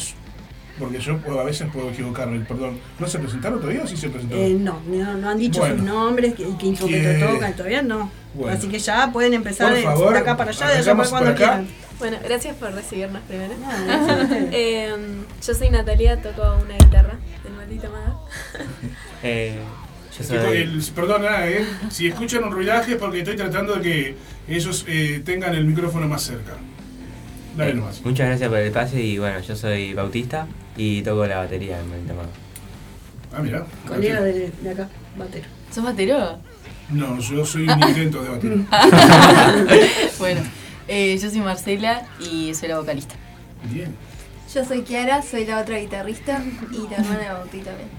[0.79, 2.79] porque yo puedo- a veces puedo equivocarme, perdón.
[2.97, 4.43] ¿No se presentaron todavía o sí se presentaron?
[4.45, 5.75] Eh, no, no, no han dicho Bueno.
[5.75, 8.09] sus nombres, qué, qué instrumento tocan, todavía no.
[8.33, 8.57] Bueno.
[8.57, 11.35] Así que ya pueden empezar de, favor, de acá para allá, de allá para cuando
[11.35, 11.67] quieran.
[11.99, 13.53] Bueno, gracias por recibirnos primero.
[13.59, 14.27] No.
[14.51, 14.89] Eh,
[15.45, 18.15] yo soy Natalia, toco una guitarra del maldito Maga.
[19.23, 19.55] Eh,
[20.17, 20.37] yo soy.
[20.37, 20.81] el-
[21.27, 24.15] ah, eh, si escuchan un ruidaje es porque estoy tratando de que
[24.47, 26.53] ellos eh, tengan el micrófono más cerca.
[27.57, 28.01] Dale eh, nomás.
[28.05, 30.47] muchas gracias por el espacio y bueno, yo soy Bautista
[30.81, 32.21] y toco la batería en el tema.
[33.35, 33.65] Ah, mira.
[33.87, 34.87] Colega de, de acá,
[35.17, 35.45] batero.
[35.73, 36.39] ¿Sos batero?
[36.89, 38.57] No, yo soy un intento de bater.
[40.19, 40.41] bueno,
[40.87, 43.15] eh, yo soy Marcela y soy la vocalista.
[43.71, 43.93] Bien.
[44.53, 47.89] Yo soy Kiara, soy la otra guitarrista y la hermana de Bauti también.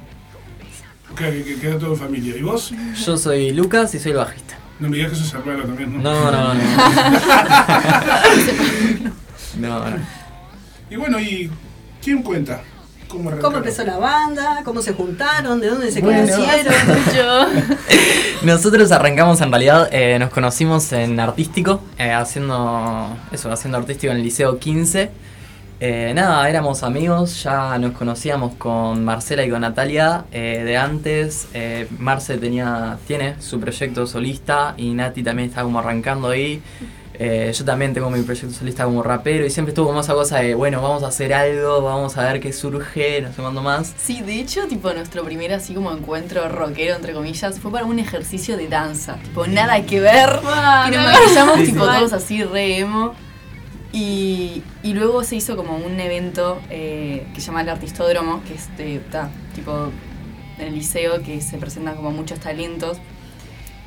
[1.16, 2.36] Que, que- queda todo en familia.
[2.36, 2.72] ¿Y vos?
[3.04, 4.56] Yo soy Lucas y soy el bajista.
[4.80, 6.04] No me digas que sos hermano también, ¿no?
[6.10, 6.60] No, no, no.
[9.58, 9.96] No, no.
[10.90, 11.50] Y bueno, ¿y
[12.02, 12.62] quién cuenta?
[13.10, 14.62] ¿Cómo, empezó la banda?
[14.64, 15.60] ¿Cómo se juntaron?
[15.60, 16.20] ¿De dónde se Bueno.
[16.32, 16.74] conocieron?
[17.14, 17.46] Yo.
[18.42, 24.18] Nosotros arrancamos en realidad, eh, nos conocimos en artístico, eh, haciendo eso, haciendo artístico en
[24.18, 25.10] el Liceo 15.
[25.82, 31.48] Eh, nada, éramos amigos, ya nos conocíamos con Marcela y con Natalia eh, de antes.
[31.54, 36.62] Eh, Marce tenía, tiene su proyecto solista y Nati también está como arrancando ahí.
[37.22, 40.38] Eh, yo también tengo mi proyecto solista como rapero y siempre estuvo como esa cosa
[40.38, 43.92] de, bueno, vamos a hacer algo, vamos a ver qué surge, no sé cuándo más.
[43.98, 47.98] Sí, de hecho, tipo, nuestro primer así como encuentro rockero, entre comillas, fue para un
[47.98, 49.16] ejercicio de danza.
[49.22, 50.30] Tipo, nada que ver.
[50.88, 51.90] y nos maquillamos, Sí, tipo, sí.
[51.94, 53.12] todos así, re emo.
[53.92, 58.54] Y, y luego se hizo como un evento eh, que se llama el Artistódromo, que
[58.54, 59.90] es de, ta, tipo,
[60.58, 62.96] en el liceo, que se presentan como muchos talentos.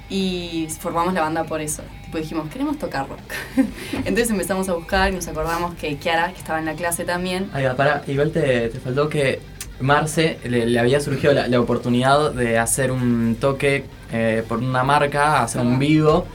[0.10, 1.82] Y formamos la banda por eso.
[2.06, 3.20] Tipo, dijimos, queremos tocar rock.
[3.94, 7.50] Entonces empezamos a buscar y nos acordamos que Kiara, que estaba en la clase también,
[7.54, 9.40] Ahí va, pará, igual te, te faltó que
[9.80, 14.84] Marce le, le había surgido la, la oportunidad de hacer un toque eh, por una
[14.84, 16.26] marca, hacer un vivo,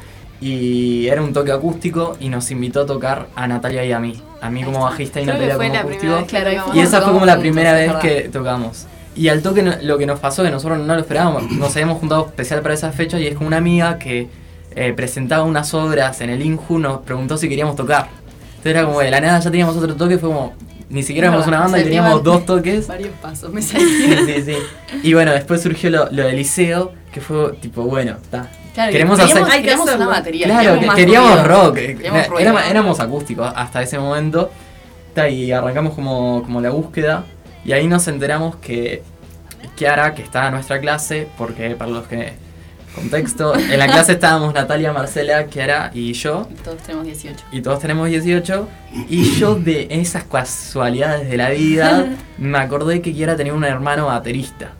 [0.40, 4.20] y era un toque acústico y nos invitó a tocar a Natalia y a mí.
[4.40, 6.26] A mí como bajista y Creo Natalia como acústico.
[6.26, 6.72] Claro.
[6.74, 8.87] Y esa fue como la primera vez que tocamos.
[9.18, 11.98] Y al toque no- lo que nos pasó, que nosotros no lo esperábamos, nos habíamos
[11.98, 14.28] juntado especial para esa fecha y es como una amiga que
[14.76, 18.09] eh, presentaba unas obras en el Inju, nos preguntó si queríamos tocar.
[18.50, 20.52] Entonces era como de la nada ya teníamos otro toque, fue como,
[20.88, 22.87] ni siquiera éramos una banda y teníamos iban dos toques.
[22.87, 24.33] varios pasos, me Sí, salí.
[24.35, 24.57] sí, sí.
[25.02, 28.48] Y bueno, después surgió lo, lo del liceo, que fue tipo, bueno, está.
[28.74, 30.46] Claro, Queremos hacer- Hay que queríamos una batería.
[30.46, 31.44] Claro, que queríamos ruido.
[31.64, 31.74] rock.
[31.74, 32.40] Queríamos ruido.
[32.40, 34.50] éramos, éramos acústicos hasta ese momento.
[35.14, 37.24] Ta, Y arrancamos como, como la búsqueda.
[37.64, 39.02] Y ahí nos enteramos que
[39.76, 42.32] Kiara, que estaba en nuestra clase, porque para los que.
[42.94, 46.48] Contexto, en la clase estábamos Natalia, Marcela, Kiara y yo.
[46.50, 47.44] Y Todos tenemos 18.
[47.52, 48.68] Y todos tenemos 18.
[49.08, 52.06] Y yo de esas casualidades de la vida
[52.38, 54.72] me acordé que Kiara tenía un hermano baterista.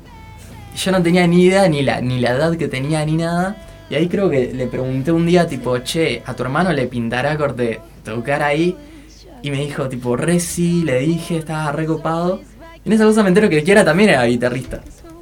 [0.75, 3.57] Yo no tenía ni idea ni la, ni la edad que tenía ni nada.
[3.91, 7.37] Y ahí creo que le pregunté un día tipo, che, a tu hermano le pintará
[7.37, 8.77] corte tocar ahí.
[9.43, 12.41] Y me dijo tipo, re sí, le dije, estaba recopado.
[12.89, 14.81] En esa cosa me entero que Kiara también era guitarrista.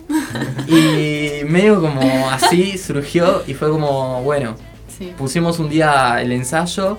[0.68, 4.55] Y medio como así surgió y fue como, bueno,
[4.96, 5.12] Sí.
[5.18, 6.96] pusimos un día el ensayo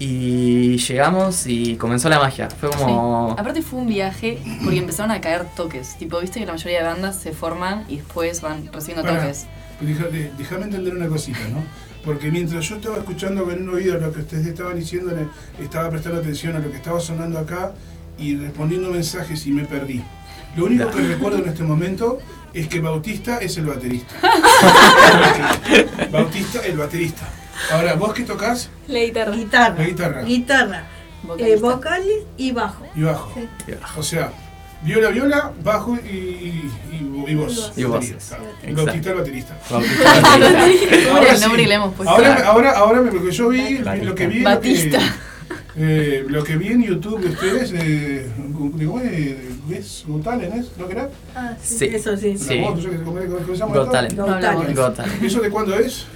[0.00, 2.48] y llegamos y comenzó la magia.
[2.50, 3.36] Fue como...
[3.38, 5.96] Aparte fue un viaje porque empezaron a caer toques.
[5.96, 9.46] Tipo, viste que la mayoría de bandas se forman y después van recibiendo toques.
[9.80, 11.62] Deja- de- Déjame entender una cosita, ¿no?
[12.04, 15.12] Porque mientras yo estaba escuchando con un oído lo que ustedes estaban diciendo,
[15.60, 17.72] estaba prestando atención a lo que estaba sonando acá
[18.18, 20.02] y respondiendo mensajes y me perdí.
[20.56, 22.18] Lo único que recuerdo en este momento
[22.54, 24.14] es que Bautista es el baterista.
[26.10, 27.28] Bautista, el baterista.
[27.72, 28.70] Ahora, ¿vos qué tocas?
[28.86, 29.32] La guitarra.
[29.32, 29.74] Guitarra.
[29.78, 30.22] La guitarra.
[30.22, 30.84] Guitarra.
[31.38, 32.86] Eh, vocales y bajo.
[32.94, 33.32] Y bajo.
[33.96, 34.32] O sea,
[34.82, 36.70] viola, viola, bajo y, y,
[37.28, 37.72] y- voz.
[37.76, 37.84] Y.
[37.84, 39.58] Bautista el baterista.
[39.70, 41.46] Bautista el baterista.
[42.06, 42.34] Ahora.
[42.34, 45.00] Ahora, ahora, ahora me- lo que yo vi, lo que vi, Batista.
[45.78, 49.36] Eh, lo que vi en YouTube de ustedes, eh, ¿cómo es?
[49.70, 50.66] ¿Es Got Talent, es?
[50.78, 51.08] ¿Lo que era?
[51.34, 51.78] Ah, sí.
[51.78, 51.84] Sí.
[51.86, 52.36] Eso sí.
[52.38, 52.60] Sí.
[52.60, 53.92] Voz, no cómo- cómo se llama Got?
[53.92, 54.14] Talent.
[54.14, 54.26] No.
[54.26, 55.22] Got Talent.
[55.22, 56.06] ¿Eso de cuándo es?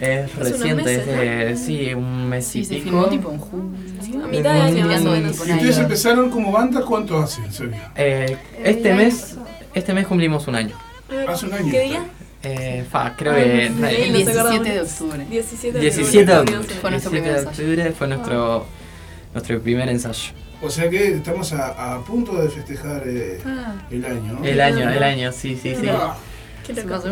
[0.00, 2.84] Es reciente, meses, es de, sí, un mes Sí, y se pico.
[2.84, 4.24] filmó tipo en julio.
[4.24, 5.36] A mitad de año, más o menos.
[5.38, 7.74] ¿Y ustedes empezaron como banda cuánto hace, en serio?
[7.96, 9.34] Eh, este mes,
[9.74, 10.76] este mes cumplimos un año.
[11.28, 11.70] Hace un año.
[11.72, 12.04] ¿Qué día?
[12.44, 14.64] Eh, fa, creo que El nos 17 acordamos.
[14.68, 15.26] de octubre.
[15.28, 16.58] 17 de 17 de octubre.
[16.60, 16.80] octubre.
[16.80, 17.48] Fue nuestro 17 primer ensayo.
[17.50, 18.66] octubre fue nuestro,
[19.34, 20.32] nuestro primer ensayo.
[20.60, 23.74] O sea que estamos a, a punto de festejar eh, Ah.
[23.90, 24.44] el año, ¿no?
[24.44, 25.88] El año, el año, sí, sí, sí.
[25.88, 26.16] Ah,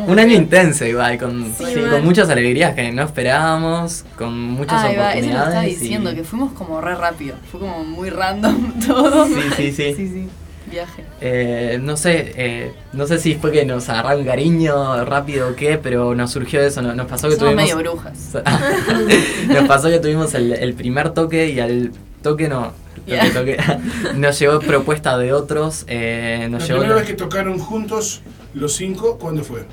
[0.07, 1.91] Un año intenso igual, con, Sí, sí, mal.
[1.91, 5.49] con muchas alegrías que no esperábamos, con muchas Ah, va, eso lo oportunidades.
[5.49, 7.37] estaba y- diciendo, que fuimos como re rápido.
[7.51, 9.27] Fue como muy random todo.
[9.27, 9.95] Sí, sí, sí.
[9.97, 10.29] Sí, sí.
[10.69, 11.05] Viaje.
[11.21, 15.79] Eh, no sé, eh, no sé si fue que nos agarraron cariño rápido o qué,
[15.81, 17.63] pero nos surgió eso, no- nos pasó que Somos tuvimos...
[17.77, 18.33] medio brujas.
[19.49, 21.93] nos pasó que tuvimos el, el primer toque y al
[22.23, 22.73] toque no,
[23.07, 23.57] toque, toque,
[24.15, 26.79] nos llegó propuesta de otros, eh, nos La llegó...
[26.81, 28.23] primera vez que tocaron juntos
[28.55, 29.65] los cinco, ¿cuándo fue?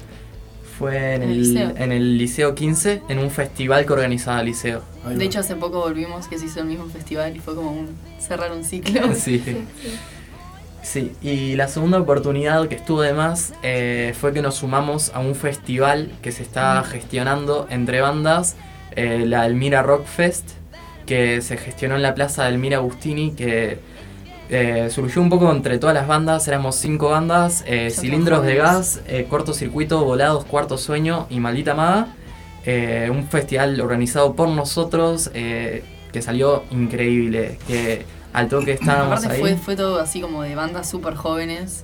[0.78, 1.74] Fue en En el el, liceo.
[1.78, 4.82] en el Liceo 15, en un festival que organizaba el liceo.
[5.06, 5.24] Ahí De va.
[5.26, 7.90] hecho, hace poco volvimos que se hizo el mismo festival y fue como un
[8.20, 9.02] cerrar un ciclo.
[9.16, 9.42] Sí.
[10.82, 15.20] Sí, y la segunda oportunidad que estuvo de más eh, fue que nos sumamos a
[15.20, 18.58] un festival que se está gestionando entre bandas,
[18.98, 20.50] eh, la Elmira Rock Fest,
[21.06, 23.80] que se gestionó en la plaza del Elmira Agustini, que
[24.50, 28.56] eh, surgió un poco entre todas las bandas, éramos cinco bandas, eh, Cilindros de.
[28.56, 32.16] Gas, eh, Cortocircuito, Volados, Cuarto Sueño y Maldita Amada,
[32.66, 39.36] eh, un festival organizado por nosotros eh, que salió increíble, que al toque estábamos Aparte
[39.36, 39.40] ahí.
[39.42, 41.84] fue, fue todo así como de bandas súper jóvenes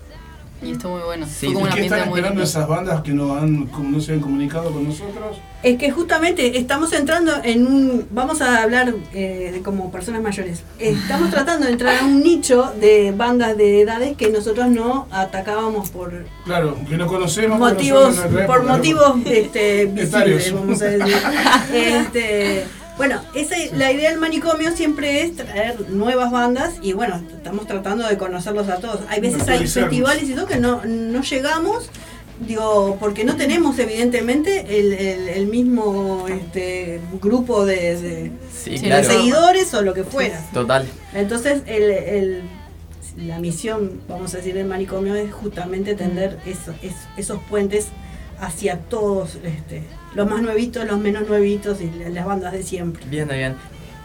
[0.61, 1.25] y estuvo muy bueno.
[1.25, 3.89] Sí, fue como ¿Y un qué están muy esperando esas bandas que no, han, como
[3.91, 5.37] no se han comunicado con nosotros?
[5.63, 8.07] Es que justamente estamos entrando en un.
[8.11, 10.63] Vamos a hablar eh, de como personas mayores.
[10.79, 15.89] Estamos tratando de entrar a un nicho de bandas de edades que nosotros no atacábamos
[15.89, 17.59] por Claro, que no conocemos.
[17.59, 18.15] motivos,
[18.47, 21.15] por motivos este, visibles, vamos a decir.
[21.73, 22.65] Este,
[22.99, 28.05] bueno, esa, la idea del manicomio siempre es traer nuevas bandas y bueno, estamos tratando
[28.07, 28.99] de conocerlos a todos.
[29.09, 31.89] Hay veces hay festivales y todo que no, no llegamos,
[32.45, 38.83] digo, porque no tenemos evidentemente el, el- el mismo este, grupo de, de- Sí, Sí,
[38.83, 39.07] de claro.
[39.09, 40.39] seguidores o lo que fuera.
[40.53, 40.85] Total.
[41.13, 42.41] Entonces, el, el-
[43.25, 47.87] la misión, vamos a decir, del manicomio es justamente tender esos, es- esos puentes
[48.41, 49.83] hacia todos, este,
[50.15, 53.03] los más nuevitos, los menos nuevitos y la- las bandas de siempre.
[53.07, 53.55] Bien, bien.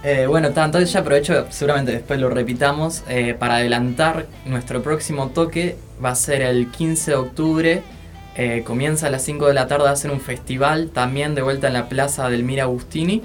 [0.03, 5.29] Eh, bueno, ta, entonces ya aprovecho, seguramente después lo repitamos, eh, para adelantar nuestro próximo
[5.29, 5.77] toque.
[6.05, 7.83] Va a ser el 15 de octubre.
[8.37, 11.69] eh, comienza a las 5 de la tarde a hacer un festival, también de vuelta
[11.69, 13.23] en la plaza del Mira Agustini,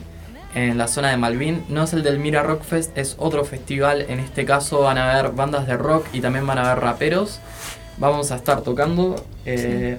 [0.54, 1.64] en la zona de Malvin.
[1.68, 4.06] No es el del Mira Rock Fest, es otro festival.
[4.08, 7.40] En este caso van a haber bandas de rock y también van a haber raperos.
[7.98, 9.16] Vamos a estar tocando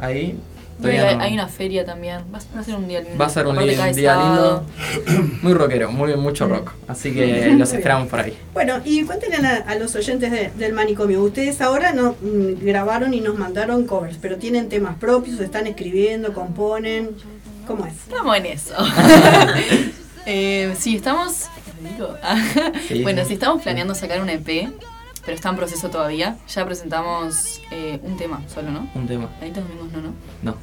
[0.01, 0.39] ahí.
[0.83, 2.21] Hay, Todavía no- hay una feria también.
[2.33, 3.19] Va a- ser un día lindo.
[3.19, 4.65] Va a ser un día lindo.
[5.43, 6.73] Muy rockero, muy mucho rock.
[6.89, 8.37] Así que los esperamos por ahí.
[8.55, 11.23] Bueno, y cuéntenle a, a los oyentes de- del manicomio.
[11.23, 16.33] Ustedes ahora no mm, grabaron y nos mandaron covers, pero tienen temas propios, están escribiendo,
[16.33, 17.11] componen.
[17.67, 17.93] ¿Cómo es?
[17.95, 18.75] Estamos en eso.
[20.27, 21.47] Eh, sí, estamos.
[21.83, 22.17] ¿lo digo?
[22.89, 23.03] Sí.
[23.03, 24.69] bueno, sí, estamos planeando sacar un EP,
[25.25, 26.37] pero está en proceso todavía.
[26.49, 28.89] Ya presentamos eh, un tema solo, ¿no?
[28.95, 29.29] Un tema.
[29.41, 30.15] Ahorita domingos no, ¿no?
[30.43, 30.55] No.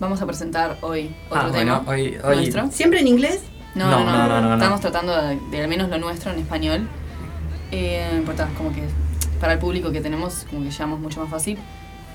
[0.00, 1.80] Vamos a presentar hoy otro Ah, tema.
[1.80, 2.70] bueno, hoy- hoy- nuestro.
[2.70, 3.40] ¿Siempre en inglés?
[3.74, 4.54] No No, no no, no, no, no, no.
[4.54, 6.88] Estamos tratando de, de al menos lo nuestro en español.
[7.72, 8.82] Eh, porque como que
[9.40, 11.58] para el público que tenemos, como que llevamos mucho más fácil.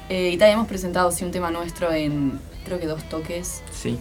[0.09, 3.61] Eh, y también hemos presentado sí, un tema nuestro en creo que dos toques.
[3.71, 3.99] Sí.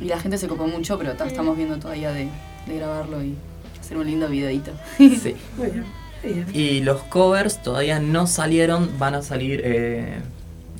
[0.00, 2.28] Y la gente se copó mucho, pero ta, estamos viendo todavía de,
[2.66, 3.36] de grabarlo y
[3.80, 4.72] hacer un lindo videito.
[4.98, 5.36] Sí.
[5.56, 5.84] Muy bien.
[6.28, 6.46] Bien.
[6.52, 9.60] Y los covers todavía no salieron, van a salir.
[9.64, 10.16] Eh,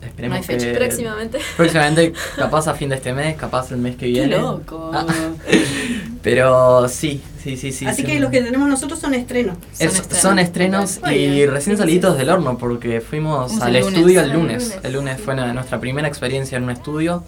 [0.05, 0.73] esperemos No hay fecha.
[0.73, 1.39] que- Próximamente.
[1.57, 4.39] Próximamente, capaz a fin de este mes, capaz el mes que ¡Qué viene.
[4.39, 4.91] loco!
[4.93, 5.07] Ah,
[6.23, 7.87] pero sí, sí, sí, sí.
[7.87, 8.07] Así sí.
[8.09, 9.57] que los que tenemos nosotros son estrenos.
[9.79, 10.23] Es- Son estrenos.
[10.23, 11.51] son estrenos Muy y bien.
[11.51, 14.65] recién saliditos del horno porque fuimos al el estudio el El lunes.
[14.69, 14.81] lunes.
[14.85, 17.25] El lunes fue nuestra primera experiencia en un estudio.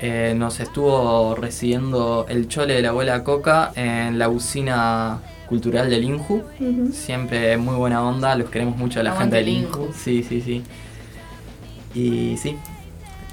[0.00, 5.20] Eh, nos estuvo recibiendo el chole de la abuela Coca en la usina
[5.54, 6.42] cultural del Inju.
[6.92, 9.82] Siempre muy buena onda, los queremos mucho a la Aguante gente del el Inju.
[9.82, 9.94] Inju.
[9.96, 10.62] Sí, sí, sí.
[11.94, 12.56] Y sí,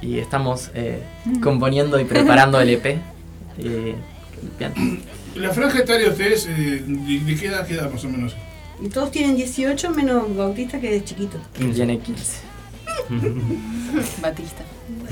[0.04, 1.02] y estamos eh,
[1.42, 2.98] componiendo y preparando el EP.
[3.58, 3.96] Eh,
[4.58, 5.02] bien.
[5.36, 8.34] La franja etaria de ustedes, eh, ¿de, qué edad queda más o menos?
[8.82, 11.38] Y todos tienen 18 menos Bautista que es chiquito.
[11.76, 12.38] Tiene 15.
[14.22, 14.64] Batista.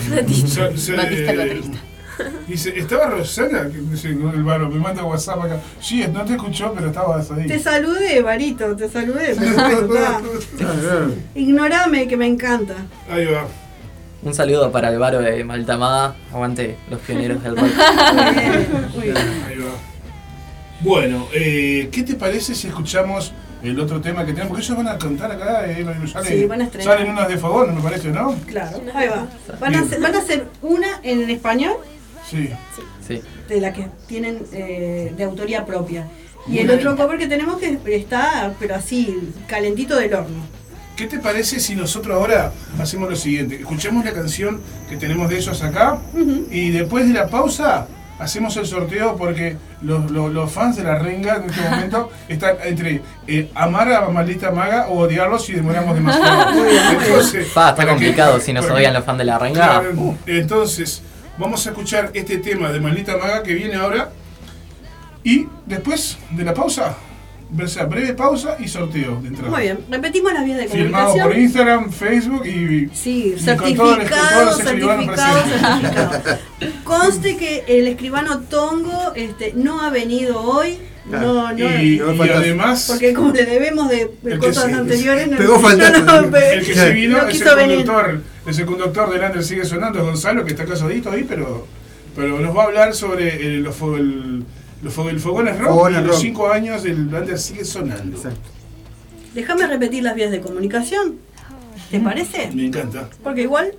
[0.10, 1.78] Batista el eh, baterista.
[2.48, 3.70] Dice, ¿estaba Rosana?
[3.70, 5.60] Que dice, con el barro, me manda WhatsApp acá.
[5.80, 7.48] Sí, no te escuchó, pero estabas ahí.
[7.48, 9.36] Te saludé, Barito, te saludé.
[11.36, 12.76] Ignorame, que me encanta.
[13.10, 13.48] Ahí va.
[14.22, 16.16] Un saludo para el baro de Maltamada.
[16.34, 17.66] Aguante los pioneros del rock.
[18.14, 19.18] Muy bien, muy bien.
[19.48, 19.72] Ahí va.
[20.82, 24.50] Bueno, eh, ¿qué te parece si escuchamos el otro tema que tenemos?
[24.50, 26.98] Porque ellos van a cantar acá, eh, salen, Sí, van a estrenar.
[26.98, 28.36] salen unas de fogón, me parece, ¿no?
[28.46, 29.28] Claro, ahí va.
[29.60, 31.74] Van a, hacer, van a hacer una en español
[32.30, 32.50] Sí.
[33.08, 33.22] Sí.
[33.48, 36.08] de la que tienen eh, de autoría propia.
[36.48, 40.44] Y Muy el otro cover que tenemos que está, pero así, calentito del horno.
[40.96, 43.56] ¿Qué te parece si nosotros ahora hacemos lo siguiente?
[43.56, 45.98] Escuchemos la canción que tenemos de ellos acá
[46.52, 47.88] y después de la pausa
[48.20, 52.58] hacemos el sorteo porque los, los- los fans de la renga en este momento están
[52.66, 56.52] entre eh, amar a Maldita Maga o odiarlos si demoramos demasiado.
[56.92, 59.82] Entonces, Pa, está que- complicado si nos odian los fans de la renga.
[59.82, 61.02] Claro, entonces,
[61.40, 64.12] vamos a escuchar este tema de Maldita Maga que viene ahora.
[65.24, 66.98] Y después de la pausa,
[67.50, 69.50] breve pausa y sorteo de entrada.
[69.50, 71.28] Muy bien, repetimos las vías de comunicación.
[71.28, 72.90] por Instagram, Facebook y.
[72.94, 75.42] Sí, y con todos los certificado.
[76.84, 80.78] Conste que el escribano Tongo este, no ha venido hoy.
[81.10, 85.60] No, no, y, y además, porque como le debemos de, cosas sí, anteriores, no, pegó
[85.60, 87.78] no, el que se vino no es el quiso venir.
[87.78, 91.66] conductor, es el conductor del Under sigue sonando, es Gonzalo, que está casadito ahí, pero,
[92.16, 94.44] pero nos va a hablar sobre el, los, el,
[94.84, 96.20] los el Fogones Rock Fogones y los.
[96.20, 98.22] 5 años del Under sigue sonando.
[99.34, 101.18] Déjame repetir las vías de comunicación.
[101.90, 102.52] ¿Te parece?
[102.54, 103.10] Me encanta.
[103.24, 103.74] Porque igual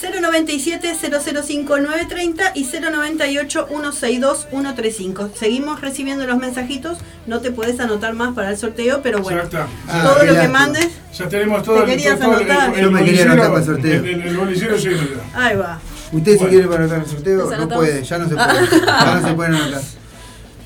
[0.00, 5.32] 097-005-930 y 098-162-135.
[5.34, 6.98] Seguimos recibiendo los mensajitos.
[7.26, 9.38] No te puedes anotar más para el sorteo, pero bueno.
[9.40, 9.66] Ya está.
[9.88, 12.74] Ah, todo lo que mandes, Ya tenemos todo, Te el, querías todo el, anotar.
[12.78, 14.00] el, Yo me quería anotar para el sorteo.
[14.04, 14.90] El, el, el lleno ya.
[15.34, 15.78] ahí va.
[16.12, 16.40] ¿Ustedes Bueno.
[16.40, 17.50] se quieren para anotar el sorteo?
[17.56, 18.80] No puede, ya no se puede.
[18.86, 19.82] Ya no se pueden anotar.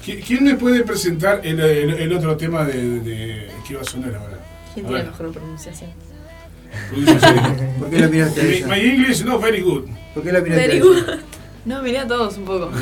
[0.05, 3.85] ¿Qui- ¿Quién me puede presentar el, el, el otro tema de, de- que va a
[3.85, 4.39] sonar ahora?
[4.74, 5.11] ¿Quién A tiene ver.
[5.12, 5.91] mejor pronunciación?
[7.79, 8.66] ¿Por qué la miraste a ella?
[8.66, 9.85] my English no very good.
[10.14, 10.85] ¿Por qué la miraste a Very ella?
[10.87, 11.20] good.
[11.64, 12.70] No, miré a todos un poco.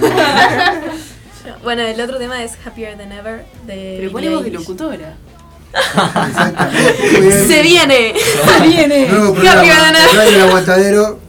[1.64, 5.14] Bueno, el otro tema es Happier Than Ever de Pero Billie ponemos de locutora.
[7.48, 9.08] Se viene, se viene.
[9.08, 9.92] Nuevo Happier programa.
[9.92, 10.14] Than Ever.
[10.16, 11.20] Radio El Aguantadero.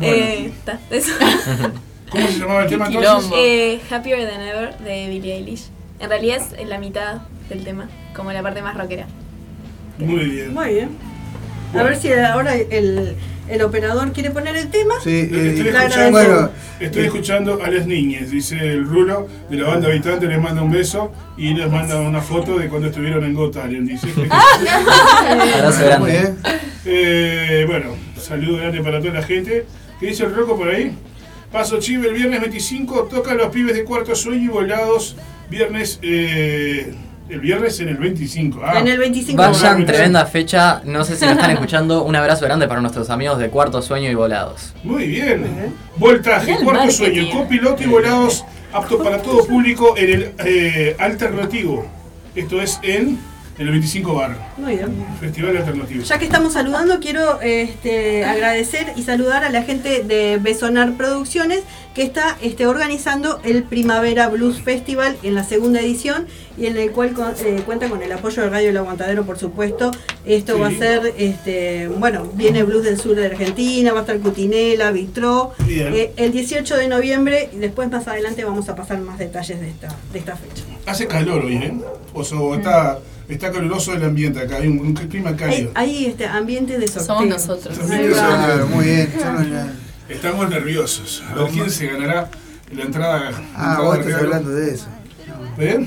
[0.00, 1.12] Eh, está, eso.
[2.10, 3.32] ¿Cómo se llamaba el tema entonces?
[3.36, 5.66] Eh, Happier Than Ever de Billie Eilish.
[6.00, 9.06] En realidad es la mitad del tema, como la parte más rockera.
[9.98, 10.54] Muy bien.
[10.54, 10.96] Muy bien.
[11.74, 13.14] A ver si ahora el,
[13.48, 14.94] el operador quiere poner el tema.
[15.02, 16.50] Sí, Estoy eh, escuchando, bueno,
[16.80, 20.70] estoy escuchando a las niñas, dice el Rulo de la banda habitante, les manda un
[20.70, 24.08] beso y les manda una foto de cuando estuvieron en Got Talent, dice.
[25.54, 26.10] Abrazo muy grande.
[26.10, 26.38] bien.
[26.84, 27.90] Eh, bueno,
[28.20, 29.66] saludo grande para toda la gente.
[30.00, 30.92] ¿Qué dice el Rocco por ahí?
[31.52, 35.16] Paso Chive el viernes 25, toca los pibes de cuarto sueño y volados.
[35.50, 36.92] Viernes, eh,
[37.28, 38.60] el viernes en el 25.
[38.64, 40.80] Ah, En el 25 Vayan, tremenda fecha.
[40.84, 42.04] No sé si lo están escuchando.
[42.04, 44.74] Un abrazo grande para nuestros amigos de Cuarto Sueño y Volados.
[44.82, 45.74] Muy bien.
[45.96, 51.86] Voltaje, cuarto sueño, copiloto y volados, apto para todo público en el eh, alternativo.
[52.34, 53.18] Esto es en, en
[53.58, 55.04] el 25 Bar, Muy bien.
[55.18, 56.04] Festival Alternativo.
[56.04, 61.62] Ya que estamos saludando, quiero este, agradecer y saludar a la gente de Besonar Producciones
[61.94, 66.92] que está este, organizando el Primavera Blues Festival en la segunda edición y en el
[66.92, 69.90] cual eh, cuenta con el apoyo de Radio El Aguantadero, por supuesto.
[70.24, 74.18] Esto va a ser, este, bueno, viene Blues del sur de Argentina, va a estar
[74.20, 79.18] Cutinela, Vitró, eh, el 18 de noviembre y después más adelante vamos a pasar más
[79.18, 80.62] detalles de esta, de esta fecha.
[80.86, 81.74] Hace calor hoy, ¿eh?
[82.14, 85.70] O sea, está, está caluroso el ambiente acá, hay un, un clima Hay, cálido.
[85.74, 87.04] hay, este ambiente de sorteo.
[87.06, 87.78] Somos nosotros.
[87.90, 88.14] Ahí va.
[88.16, 89.12] Claro, muy bien.
[90.08, 91.22] Estamos nerviosos.
[91.30, 92.30] A ver quién se ganará
[92.74, 93.30] la entrada.
[93.54, 94.34] Ah, entrada vos de estás regalo.
[94.36, 94.86] hablando de eso.
[95.28, 95.86] No,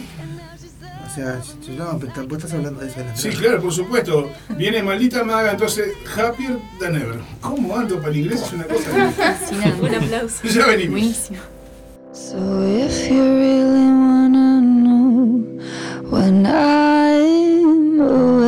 [1.07, 1.41] o sea,
[1.77, 2.99] no, pero vos estás hablando de eso.
[2.99, 4.31] de Sí, claro, por supuesto.
[4.57, 7.19] Viene maldita maga, entonces Happier Than Ever.
[7.41, 8.41] ¿Cómo ando para el inglés?
[8.43, 9.11] Es una cosa.
[9.17, 9.81] Fascinante.
[9.81, 10.43] Un aplauso.
[10.47, 10.91] ya venimos.
[10.91, 11.39] Buenísimo.
[12.13, 12.37] So
[12.67, 14.40] if you really wanna
[16.11, 18.40] when I'm away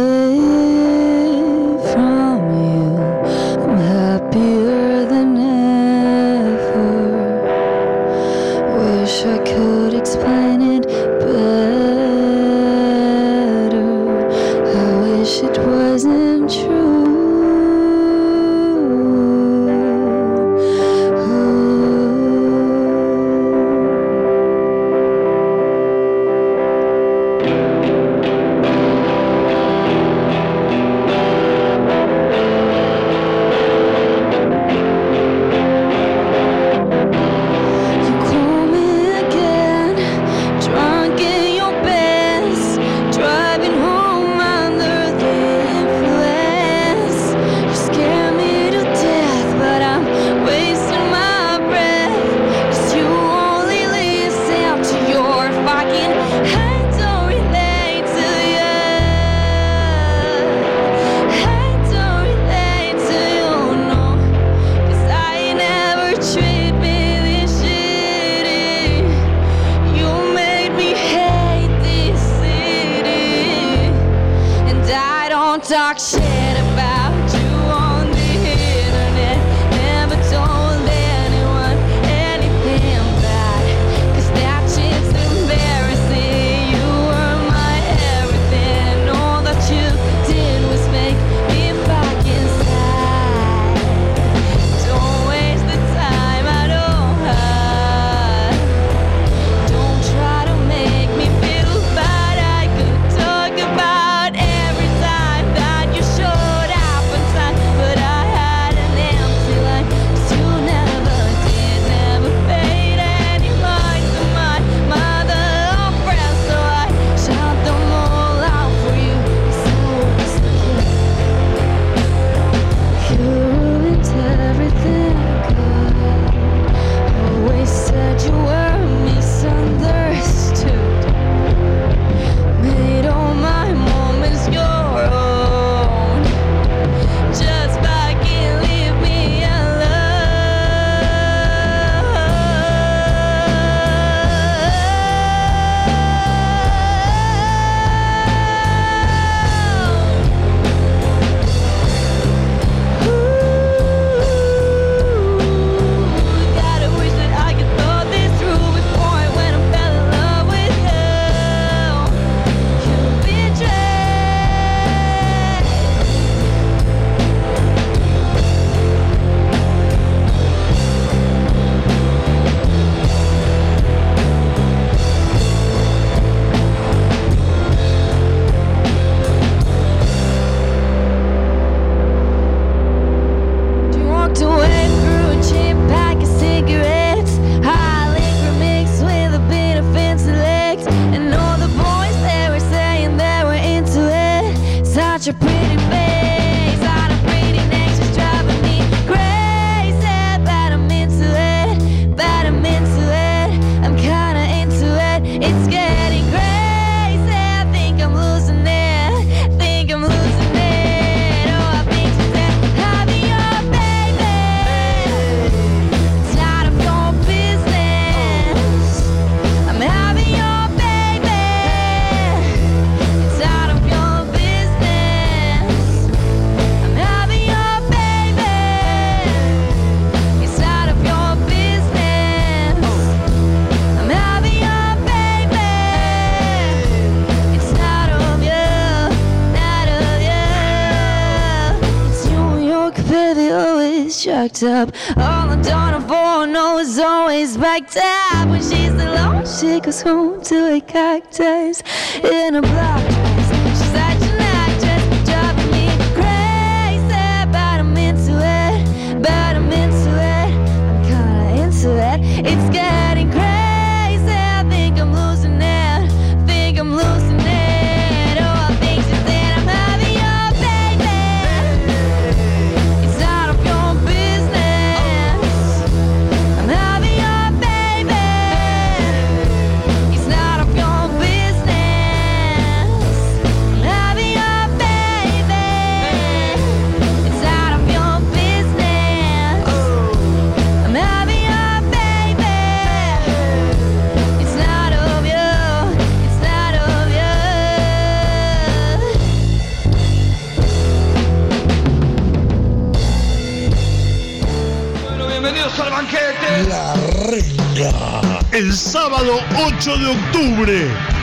[244.48, 244.89] jacked up.
[245.18, 248.50] All the Donna Bono is always backed up.
[248.50, 251.82] When she's alone, she goes home to a cactus
[252.24, 253.50] in a black dress.
[253.70, 257.52] She's such an actress, driving me crazy.
[257.52, 260.52] But I'm into it, but I'm into it.
[260.89, 262.46] I'm kinda into it.
[262.46, 262.93] It's getting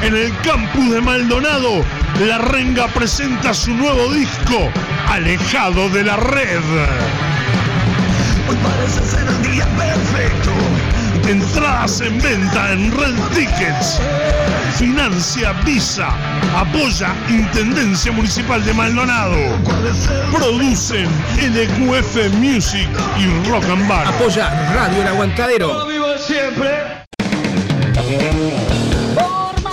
[0.02, 1.84] en el campus de Maldonado,
[2.26, 4.70] La Renga presenta su nuevo disco,
[5.08, 6.60] Alejado de la Red.
[8.48, 10.50] Hoy parece ser el día perfecto.
[11.28, 14.00] Entradas en venta en Red Tickets.
[14.76, 16.08] Financia Visa.
[16.56, 19.36] Apoya Intendencia Municipal de Maldonado.
[20.32, 22.88] Producen LQF Music
[23.18, 24.08] y Rock and Bar.
[24.08, 25.86] Apoya Radio El Aguantadero.
[25.86, 26.99] vivo siempre.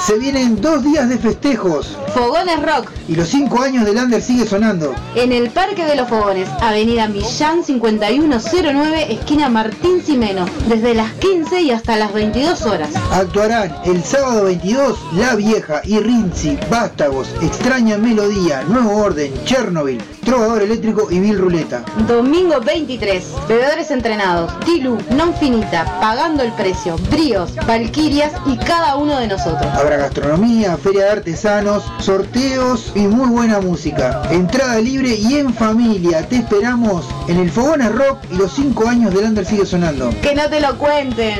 [0.07, 4.47] Se vienen dos días de festejos Fogones Rock y los cinco años del Under sigue
[4.47, 4.95] sonando.
[5.13, 11.61] en el Parque de los Fogones, Avenida Millán 5109, esquina Martín Simeno, desde las 15
[11.61, 12.89] y hasta las 22 horas.
[13.11, 20.63] Actuarán el sábado 22 La Vieja y Rinzi, Vástagos, Extraña Melodía, Nuevo Orden, Chernobyl, Trovador
[20.63, 21.83] Eléctrico y Mil Ruleta.
[22.07, 29.19] Domingo 23, bebedores entrenados, Tilu, Non Finita, Pagando el Precio, Bríos, Valquirias y cada uno
[29.19, 29.67] de nosotros.
[29.73, 34.21] Habrá gastronomía, feria de artesanos, sorteos y muy buena música.
[34.31, 36.25] Entrada libre y en familia.
[36.25, 40.09] Te esperamos en el Fogones Rock y los 5 años del Under sigue sonando.
[40.21, 41.39] Que no te lo cuenten.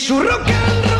[0.00, 0.99] Su rock and roll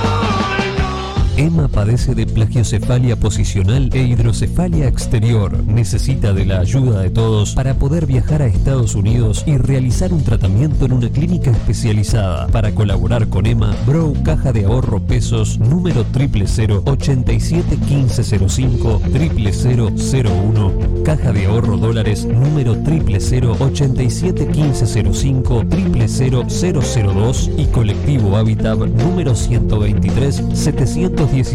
[1.71, 5.63] padece de plagiocefalia posicional e hidrocefalia exterior.
[5.65, 10.23] Necesita de la ayuda de todos para poder viajar a Estados Unidos y realizar un
[10.25, 12.47] tratamiento en una clínica especializada.
[12.49, 20.73] Para colaborar con Emma, Bro Caja de Ahorro Pesos número 000 871505 00001
[21.05, 30.43] Caja de Ahorro Dólares número 000 871505 00002 y Colectivo Habitat número 123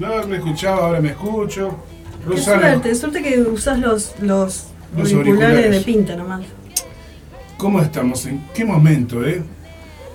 [0.00, 1.76] No me escuchaba, ahora me escucho.
[2.28, 5.70] Qué suerte, suerte que usas los, los, Los auriculares, auriculares.
[5.72, 6.40] de pinta nomás.
[7.58, 8.24] ¿cómo estamos?
[8.24, 9.42] ¿En qué momento, eh?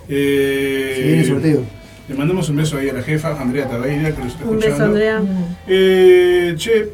[0.10, 1.62] eh Se viene el sorteo.
[2.10, 4.94] Le mandamos un beso ahí a la jefa, Andrea Tabeira, que nos está Un escuchando.
[4.94, 5.22] beso, Andrea.
[5.68, 6.94] Eh, che,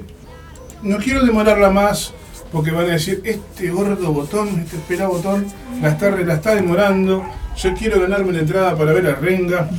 [0.83, 2.13] no quiero demorarla más
[2.51, 5.45] porque van a decir, este gordo botón, este pelado botón,
[5.81, 7.23] la está, la está demorando.
[7.55, 9.69] Yo quiero ganarme la entrada para ver a Renga.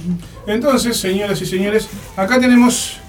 [0.47, 3.02] Entonces, señoras y señores, acá tenemos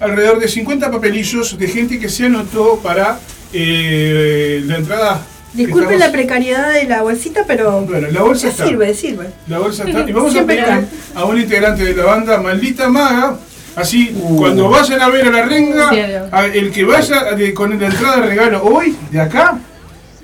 [0.00, 3.18] alrededor de 50 papelillos de gente que se anotó para
[3.52, 5.20] eh, la entrada.
[5.52, 8.66] que Disculpen estamos- la precariedad de la bolsita, pero Bueno, la bolsa está.
[8.66, 9.26] sirve, sirve.
[9.48, 10.00] La bolsa está.
[10.08, 10.84] Y vamos a Siempre pedir
[11.14, 13.36] a un integrante de la banda Maldita Maga.
[13.76, 14.36] Así, Uh.
[14.36, 15.90] cuando vayan a ver a la renga,
[16.32, 19.58] a- el que vaya de- con la entrada de regalo hoy, de acá,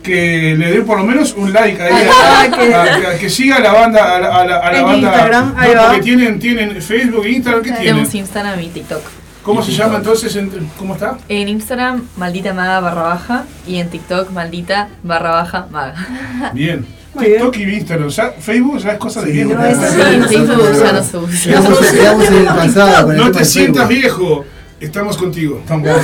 [0.03, 2.11] que le dé por lo menos un like ahí, a-
[2.43, 4.83] Ah, que- a- a- que siga a la banda, a la, a la- a la
[4.83, 5.09] banda.
[5.09, 7.87] Instagram, no, porque tienen, tienen Facebook Instagram, ¿qué tienen?
[7.87, 9.03] Tenemos Instagram y TikTok.
[9.47, 10.35] ¿Cómo se llama entonces?
[10.35, 11.19] en- ¿Cómo está?
[11.29, 13.45] En Instagram, maldita maga barra baja.
[13.65, 16.51] Y en TikTok, maldita barra baja maga.
[16.53, 16.85] Bien.
[17.17, 19.55] TikTok y Instagram, ya, Facebook ya es cosa de viejo.
[19.55, 19.97] no, eso sí,
[20.37, 23.03] Facebook ya no se usa.
[23.17, 24.45] No te sientas viejo.
[24.79, 25.59] Estamos contigo.
[25.63, 25.89] Estamos.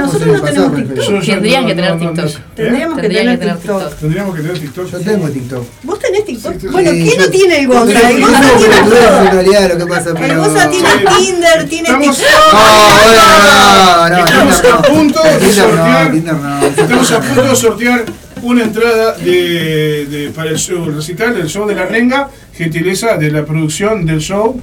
[0.00, 1.24] Nosotros no tenemos TikTok.
[1.24, 2.30] Tendrían que tener TikTok.
[2.56, 3.94] Tendríamos que tener TikTok.
[3.96, 4.90] Tendríamos que tener TikTok.
[4.90, 5.64] Yo tengo TikTok.
[5.82, 6.72] ¿Vos tenés TikTok?
[6.72, 7.92] Bueno, ¿quién no tiene el Goza?
[7.92, 10.36] Yo El TikTok, tiene en realidad lo que pasa, El.
[10.38, 10.88] Goza tiene
[11.18, 12.18] Tinder, tiene TikTok.
[12.54, 16.14] No, no, no, Estamos a punto de sortear.
[16.14, 18.04] Estamos a punto de sortear
[18.42, 23.30] una entrada de, de- para el show recital, el show de la renga, gentileza de
[23.30, 24.58] la producción del show.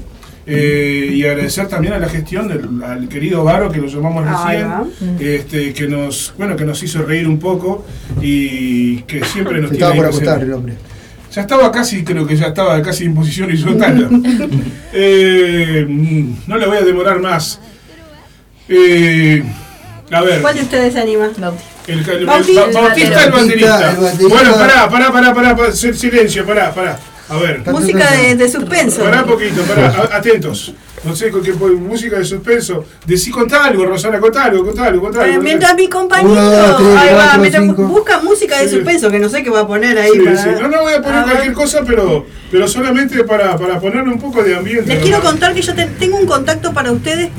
[0.48, 4.70] Eh, y agradecer también a la gestión del al querido Varo que lo llamamos recién,
[4.70, 4.86] va.
[5.20, 7.86] este, que nos bueno que nos hizo reír un poco
[8.22, 10.74] y que siempre nos Se tiene estaba por ahí acostar el hombre.
[11.34, 14.10] Ya estaba casi, creo que ya estaba casi en posición horizontal.
[14.94, 17.60] eh, mm, no le voy a demorar más.
[18.70, 19.44] Eh,
[20.12, 20.42] a ver.
[20.42, 21.30] ¿Cuál de ustedes se anima?
[21.88, 22.66] El, el- el- Bautista.
[22.74, 23.92] Ba- Bautista, el baterista.
[23.92, 24.28] el baterista.
[24.36, 27.00] Bueno, pará, pará, pará, pará, pará, si- silencio, pará, pará.
[27.28, 27.64] A ver.
[27.72, 29.04] Música de, de suspenso.
[29.04, 30.74] Pará un poquito, pará, atentos.
[31.04, 32.84] No sé con qué música de suspenso.
[33.06, 35.44] Decí, contá algo, Rosana, contá algo, contá algo, contá Eh, algo.
[35.44, 37.84] mientras mi compañero Uno, dos, tres, ahí va, cuatro, mientras cinco.
[37.84, 38.76] busca música de Sí.
[38.76, 40.12] suspenso, que no sé qué va a poner ahí.
[40.14, 40.50] Sí, para- sí.
[40.60, 41.32] No, no voy a poner A ver.
[41.32, 44.88] cualquier cosa, pero, pero solamente para, para ponerle un poco de ambiente.
[44.88, 45.04] Les ¿no?
[45.04, 47.30] quiero contar que yo te- tengo un contacto para ustedes.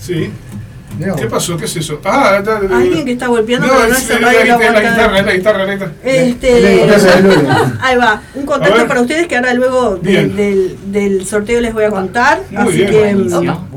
[0.00, 0.30] Sí.
[1.18, 1.56] ¿Qué pasó?
[1.56, 2.00] ¿Qué es eso?
[2.04, 2.76] Ah, está, está, está.
[2.78, 5.32] Alguien que está golpeando, No, pero no es, el la, La la guitarra, es la
[5.34, 5.92] guitarra, la guitarra.
[6.04, 6.82] Este,
[7.80, 10.36] ahí va, un contacto para ustedes que ahora luego de- Bien.
[10.36, 12.40] del, del sorteo les voy a contar.
[12.50, 12.90] Muy así bien.
[12.90, 13.68] que Buenísimo.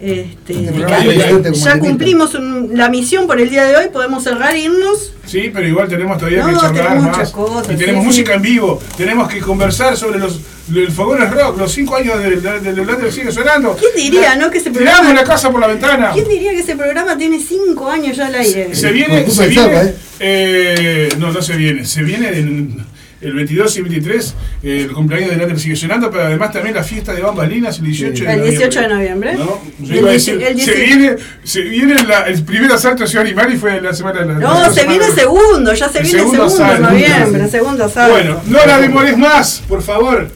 [0.00, 3.76] Este, programa es diferente como ya el cumplimos un- la misión por el día de
[3.76, 5.12] hoy, podemos cerrar irnos.
[5.24, 7.16] Sí, pero igual tenemos todavía No, que charlar tenemos más.
[7.16, 8.36] muchas cosas, y tenemos sí, música sí.
[8.36, 10.40] en vivo, tenemos que conversar sobre los
[10.74, 13.76] el Fogones Rock, los cinco años del de, de, del sigue sonando.
[13.76, 16.10] ¿Quién diría, no, que ese Tiramos programa- la casa por la ventana.
[16.12, 18.74] ¿Quién diría que ese programa tiene cinco años ya al aire?
[18.74, 22.84] Se viene, se viene, eh, no, no se viene, se viene en
[23.20, 26.82] el 22 y 23, eh, el cumpleaños de Lander sigue sonando, pero además también la
[26.84, 28.50] fiesta de bambalinas el 18 de El noviembre.
[28.50, 29.34] 18 de noviembre.
[29.34, 33.04] No, yo El iba a decir, el se viene, se viene la- el primer asalto
[33.04, 35.72] a Ciudad Animal y fue la semana la- la No, se semana- viene el segundo,
[35.74, 38.12] ya se El viene el segundo segundo de noviembre, el segundo asalto.
[38.12, 40.30] Bueno, no la demores más, por favor.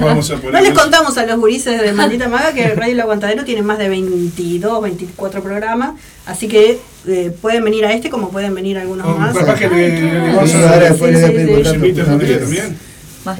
[0.00, 3.44] Vamos a No les contamos a los gurises de Maldita Maga que Radio El Aguantadero
[3.44, 5.92] tiene más de 22, 24 programas,
[6.26, 9.36] así que eh, pueden venir a este como pueden venir algunos más.
[9.36, 12.76] capaz que le, vamos a después también.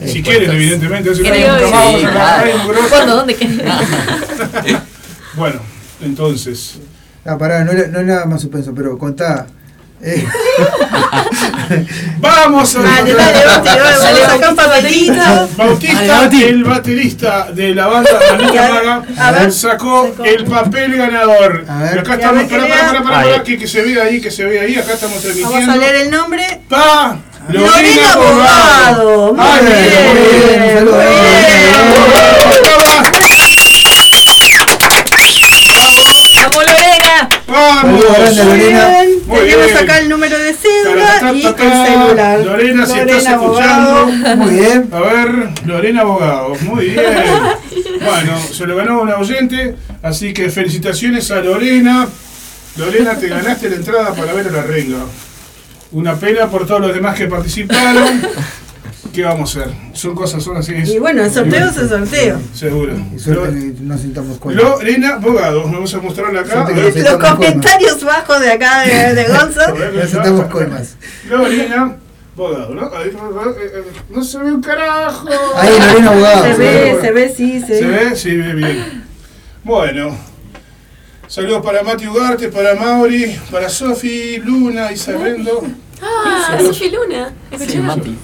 [0.07, 1.11] Si quieren, evidentemente.
[5.37, 5.61] Bueno,
[6.01, 6.79] entonces.
[7.23, 9.47] Ah, pará, no, no es nada más suspenso, pero contá.
[10.09, 10.25] Eh,
[12.19, 15.49] Vamos a Dale, dale, Bauti, dale, vamos a sacar un papelito.
[15.57, 19.03] Bautista, el baterista de la banda Manita Maga,
[19.33, 19.53] ver.
[19.53, 21.65] sacó el papel ganador.
[21.67, 23.29] Y acá estamos, pará, pará, pará, pará, Ahí.
[23.31, 25.53] pará, que, que se vea ahí, que se vea ahí, acá estamos transmitiendo.
[25.59, 26.61] Vamos a leer el nombre.
[26.69, 27.17] Pa
[27.49, 29.37] Lorena Bogado.
[29.39, 31.07] Ay, bien, muy bien, muy saludos.
[36.35, 37.29] ¡Vamos, Lorena!
[37.83, 38.01] Vamos.
[38.37, 38.55] Lorena.
[38.55, 39.77] Bien, Muy tenemos bien.
[39.79, 42.41] acá el número de cédula y el celular.
[42.41, 44.09] Lorena, si estás Abogado.
[44.09, 44.37] escuchando.
[44.37, 44.89] muy bien.
[44.93, 47.01] A ver, Lorena Abogado, muy bien.
[48.07, 52.07] Bueno, se lo ganó una oyente, así que felicitaciones a Lorena.
[52.77, 54.99] Lorena, te ganaste la entrada para ver a la renga.
[55.93, 58.23] Una pena por todos los demás que participaron.
[59.17, 59.73] ¿Qué vamos a hacer?
[59.95, 60.75] Son cosas, son así.
[60.75, 62.39] Y bueno, el sorteo es el sorteo.
[62.53, 62.93] Seguro.
[63.15, 64.63] Y suerte que no sintamos cuenta.
[64.63, 66.69] Lorena Abogado, vamos a mostrarla acá.
[66.71, 69.61] No se- Los comentarios bajos de acá de, de Gonzo.
[69.97, 70.97] Ya sentamos coimas.
[71.31, 71.97] Lorena
[72.37, 72.89] Abogado, ¿no?
[72.89, 73.13] Eh,
[73.57, 75.29] eh, No se ve un carajo.
[75.57, 76.43] Ahí, Lorena Abogado.
[76.45, 78.05] Se ve, se ve, sí, se ¿Se ve.
[78.11, 78.17] ve?
[78.17, 79.03] Sí, ve bien.
[79.65, 80.15] Bueno.
[81.27, 85.63] Saludos para Mati Ugarte, para Mauri, para Sofi, Luna, Isabendo.
[86.03, 86.77] Ah, Saludos.
[86.77, 87.33] Sofi Luna.
[87.59, 87.79] Sí.
[87.79, 88.15] Mati.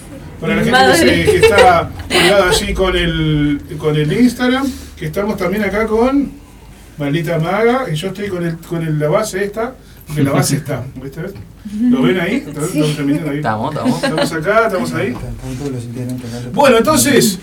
[0.42, 5.06] Para la gente que, se- que está colgada allí con el, con el Instagram, que
[5.06, 6.32] estamos también acá con
[6.98, 9.74] Maldita Maga, y yo estoy con, el, con el- la base esta,
[10.06, 11.22] porque la base está, ¿viste?
[11.80, 12.44] ¿Lo ven ahí?
[12.46, 13.36] ¿Estamos transmitiendo ahí?
[13.38, 14.02] Estamos, estamos.
[14.02, 15.14] Estamos acá, estamos ahí.
[16.52, 17.38] Bueno, entonces,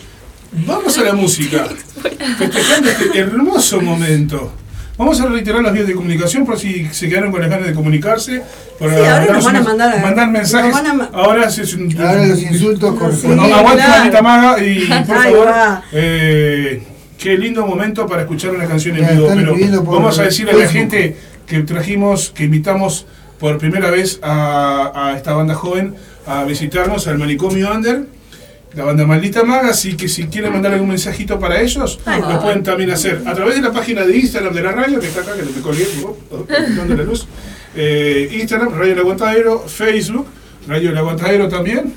[0.67, 1.65] vamos a la música.
[2.37, 4.51] Festejando este hermoso momento.
[4.99, 7.73] Vamos a reiterar las vías de comunicación por si se quedaron con las ganas de
[7.73, 8.43] comunicarse.
[8.77, 10.73] Para Sí, ahora nos van a mandar- mandar mensajes.
[10.73, 13.39] van a ma- ahora es un, Ahora los insultos Sí, corresponden.
[13.53, 14.23] Aguante claro.
[14.23, 15.83] Maga y por Ahí favor, va.
[15.93, 16.83] eh,
[17.17, 19.29] qué lindo momento para escuchar una canción en vivo.
[19.33, 21.15] Pero vamos a decirle a la gente
[21.47, 23.05] que trajimos, que invitamos
[23.39, 25.95] por primera vez a, a esta banda joven
[26.27, 28.03] a visitarnos al Manicomio Under,
[28.73, 29.69] la banda Maldita Maga.
[29.69, 33.55] Así que si quieren mandar algún mensajito para ellos, lo pueden también hacer a través
[33.55, 36.17] de la página de Instagram de la radio, que está acá, que me colgué, oh,
[36.31, 37.27] oh, dando la luz.
[37.75, 40.25] Eh, Instagram, Radio El Aguantadero, Facebook,
[40.67, 41.93] Radio El Aguantadero también.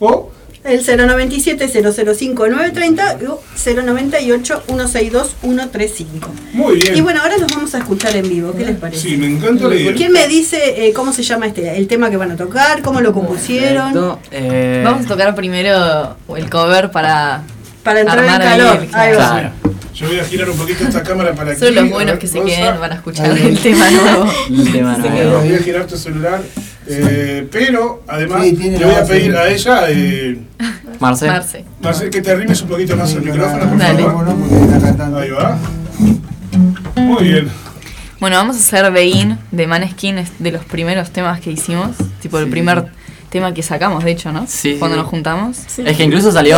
[0.00, 0.31] O
[0.64, 3.24] El 097-005-930 y
[3.58, 6.04] 098-162-135.
[6.52, 6.96] Muy bien.
[6.96, 8.52] Y bueno, ahora los vamos a escuchar en vivo.
[8.56, 9.08] ¿Qué les parece?
[9.08, 9.92] Sí, me encanta la idea.
[9.94, 12.82] ¿Quién me dice eh, cómo se llama este el tema que van a tocar?
[12.82, 14.18] ¿Cómo lo compusieron?
[14.30, 17.42] Eh, Vamos a tocar primero el cover para.
[17.82, 18.82] Para entrar en Armar ahí calor.
[18.84, 19.30] el- Ahí va.
[19.30, 19.50] Claro.
[19.94, 21.80] Yo voy a girar un poquito esta cámara para Solo aquí.
[21.80, 23.46] los buenos ver, que se queden van a escuchar Ahí.
[23.46, 24.32] el tema nuevo.
[24.48, 25.40] El tema nuevo.
[25.40, 26.40] Voy a girar tu celular.
[26.86, 30.38] Eh, pero además Sí, tiene le voy a pedir a ella, eh,
[31.00, 31.28] Marce.
[32.10, 34.02] Que te arrimes un poquito más al micrófono, por Dale.
[34.02, 34.28] favor.
[35.20, 35.58] Ahí va.
[36.96, 37.48] Muy bien.
[38.20, 41.96] Bueno, vamos a hacer Bein de Maneskin, es de los primeros temas que hicimos.
[42.20, 42.86] Tipo el Sí, primer
[43.30, 44.46] tema que sacamos, de hecho, ¿no?
[44.46, 45.58] Sí, Cuando nos juntamos.
[45.78, 46.56] Es que incluso salió.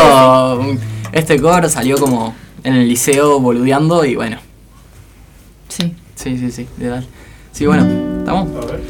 [1.13, 4.39] Este cover salió como en el liceo boludeando y bueno.
[5.69, 5.95] Sí.
[6.17, 6.67] Sí, sí, sí.
[6.77, 7.07] literal.
[7.53, 7.87] Sí, bueno,
[8.19, 8.49] ¿estamos?
[8.63, 8.81] A ver.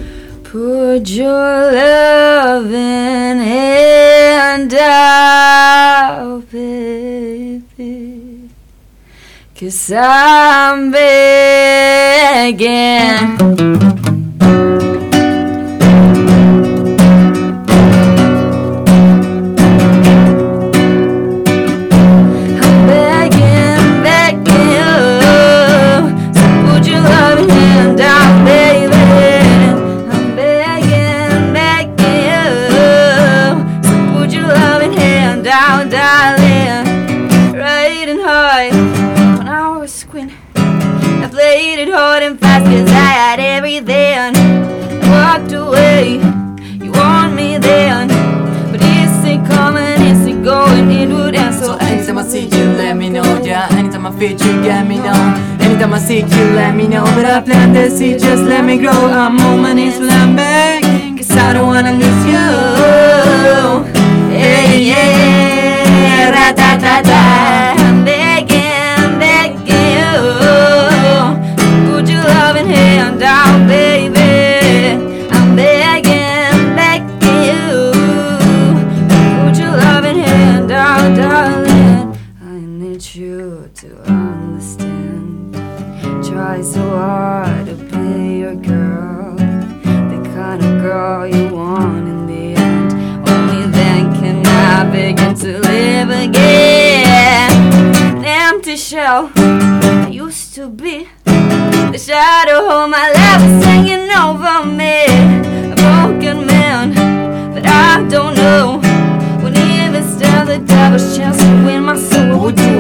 [0.55, 8.49] Put your loving hand out baby.
[9.57, 12.65] Cause I'm begging.
[43.15, 44.35] Had everything.
[45.09, 46.19] Walked away.
[46.85, 48.09] You want me then,
[48.73, 49.99] but is it coming?
[50.11, 50.91] Is it going?
[50.91, 53.29] It would end so Anytime I see you, let me know.
[53.45, 55.21] Yeah, anytime I feel you, get me know.
[55.61, 57.05] Anytime I see you, let me know.
[57.15, 58.91] But I plant the seed, just let me grow.
[59.23, 62.47] I'm on my knees I'm begging, cause I don't wanna lose you.
[64.39, 66.95] Yeah, yeah, ta ta ta.
[66.95, 67.74] I'm begging,
[96.25, 97.51] again.
[98.17, 101.09] An empty shell I used to be.
[101.25, 105.05] The shadow of my life is hanging over me.
[105.73, 106.95] A broken man,
[107.55, 108.81] but I don't know.
[109.43, 112.39] When even still the devil's chance to win my soul.
[112.41, 112.77] What we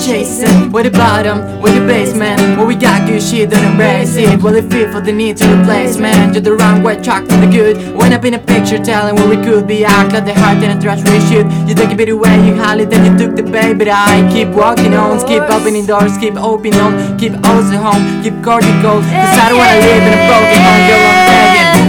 [0.00, 0.72] chasing?
[0.72, 2.58] We're the bottom, we're the basement.
[2.58, 4.42] What we got good shit, don't embrace it.
[4.42, 6.32] Well, it feel for the need to replace, man.
[6.32, 7.76] You're the wrong way, track for the good.
[7.94, 9.84] Went up in a picture, telling where we could be.
[9.84, 12.54] I got the heart and a trash we shoot You took a bit away, you
[12.56, 13.74] hardly then you took the bait.
[13.74, 18.40] But I keep walking on, keep opening doors, keep opening on, keep at home, keep
[18.42, 19.04] guarding goals.
[19.04, 21.80] Cause I don't wanna live in a broken home, girl, I'm begging.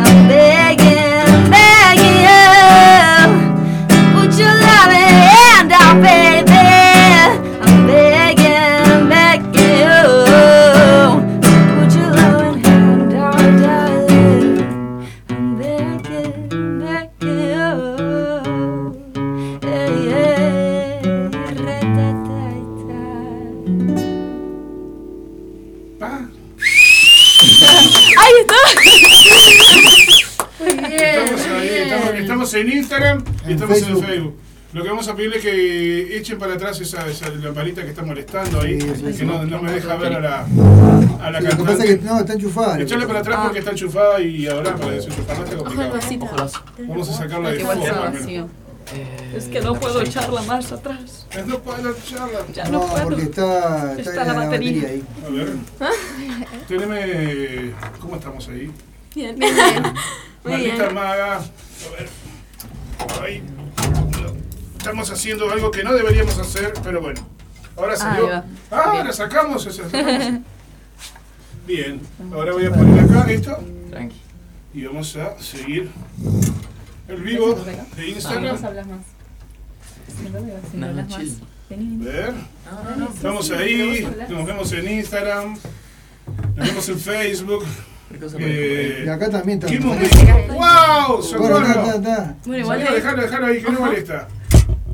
[0.00, 2.48] I'm begging, begging you.
[4.16, 6.29] Put your loving hand out, baby.
[33.78, 34.36] En Facebook.
[34.72, 38.04] Lo que vamos a pedirle es que echen para atrás esa, esa lamparita que está
[38.04, 40.46] molestando ahí, que no, no me deja ver a la,
[41.20, 42.80] a la Lo que pasa es que no, está enchufada.
[42.80, 45.98] Echarle para atrás porque está enchufada y ahora para desenchufarla está complicado.
[46.20, 46.50] Ojalá.
[46.86, 48.24] Vamos a sacarla de menos.
[48.24, 48.44] sí.
[49.34, 51.26] Es que no puedo echarla más atrás.
[51.46, 52.38] No puedo echarla.
[52.52, 53.04] Ya no, puedo.
[53.04, 54.82] porque está, está, la la, batería.
[54.82, 55.04] batería ahí.
[55.26, 55.48] A ver,
[56.68, 57.72] teneme.
[58.00, 58.70] ¿Cómo estamos ahí?
[59.16, 59.54] Bien, bien,
[60.44, 60.94] Maldita bien.
[60.94, 61.36] maga.
[61.36, 61.40] A
[61.96, 62.08] ver.
[63.22, 63.42] Ahí.
[64.80, 67.20] Estamos haciendo algo que no deberíamos hacer, pero bueno.
[67.76, 68.42] Ahora salió.
[68.70, 69.06] Ah, Bien.
[69.06, 69.66] la sacamos.
[69.66, 70.40] esa, sacamos.
[71.66, 72.00] Bien.
[72.32, 73.62] Ahora voy a poner acá esto.
[73.90, 74.16] Tranqui.
[74.72, 75.90] Y vamos a seguir
[77.08, 77.62] el vivo
[77.94, 78.58] de Instagram.
[78.62, 78.72] Más.
[81.68, 82.32] Ver.
[82.32, 83.10] No, no.
[83.12, 85.58] Estamos ahí, nos vemos en Instagram,
[86.56, 87.64] nos vemos en Facebook.
[88.38, 89.68] Eh, Y acá también está.
[90.48, 91.20] ¡Wow!
[91.20, 91.60] está, ¡Socorro!
[92.46, 94.26] Bueno, igual dejalo, dejalo ahí, que no molesta.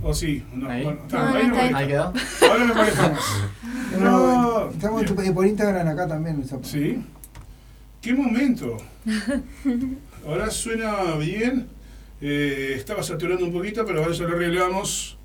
[0.08, 0.44] ¿O sí?
[0.54, 0.84] No, Ahí.
[0.84, 2.12] bueno, está, No, no ahí no quedó.
[2.48, 3.20] Ahora me molesta más.
[4.00, 4.70] No.
[4.70, 6.40] Estamos en tu- por Instagram acá también.
[6.42, 7.02] esa- ¿Sí?
[8.00, 8.76] ¿Qué momento?
[10.26, 11.66] Ahora suena bien.
[12.20, 15.18] Eh, estaba saturando un poquito, pero ahora ya lo arreglamos.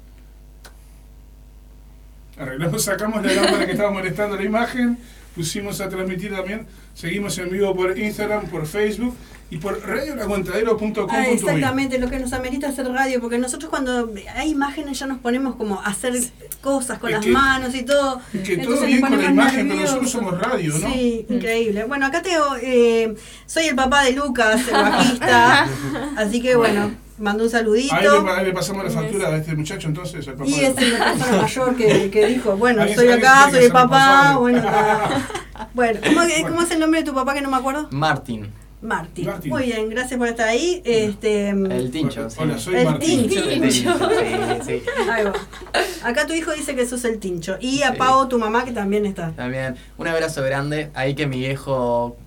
[2.38, 4.98] Arreglamos, sacamos la lámpara que estaba molestando la imagen,
[5.36, 6.66] pusimos a transmitir también.
[6.94, 9.16] Seguimos en vivo por Instagram, por Facebook
[9.52, 11.06] y por radiolaguantadero.com.uy.
[11.10, 15.20] Ah, exactamente, lo que nos amerita hacer radio, porque nosotros cuando hay imágenes ya nos
[15.20, 16.14] ponemos como a hacer
[16.62, 18.22] cosas con Es las que- manos y todo.
[18.34, 20.88] es que todo Entonces bien con la ponemos imagen, pero nosotros somos radio, ¿no?
[20.94, 21.84] Sí, increíble.
[21.84, 23.14] Bueno, acá tengo, eh,
[23.46, 25.68] soy el papá de Lucas, el bajista,
[26.16, 27.94] así que bueno, mando un saludito.
[27.94, 30.76] Ahí le, ahí le pasamos la factura a este muchacho entonces, al papá Y es
[30.98, 34.64] la persona mayor que, que dijo, bueno, soy acá, soy el papá, bueno,
[35.74, 37.90] bueno ¿cómo, cómo es el nombre de tu papá que no me acuerdo?
[37.92, 38.50] Martín.
[38.82, 39.28] Martín.
[39.28, 39.52] Martín.
[39.52, 40.82] Muy bien, gracias por estar ahí.
[40.84, 42.30] Este, El tincho.
[42.30, 42.38] sí.
[42.40, 43.30] Hola, soy el Martín.
[43.30, 43.50] tincho.
[43.50, 44.82] El tincho, sí, sí.
[45.12, 45.34] Ahí va.
[46.04, 47.58] Acá tu hijo dice que sos el tincho.
[47.60, 49.32] Y a Pau, tu mamá, que también está.
[49.32, 50.90] También un abrazo grande.
[50.96, 52.18] Ahí que mi viejo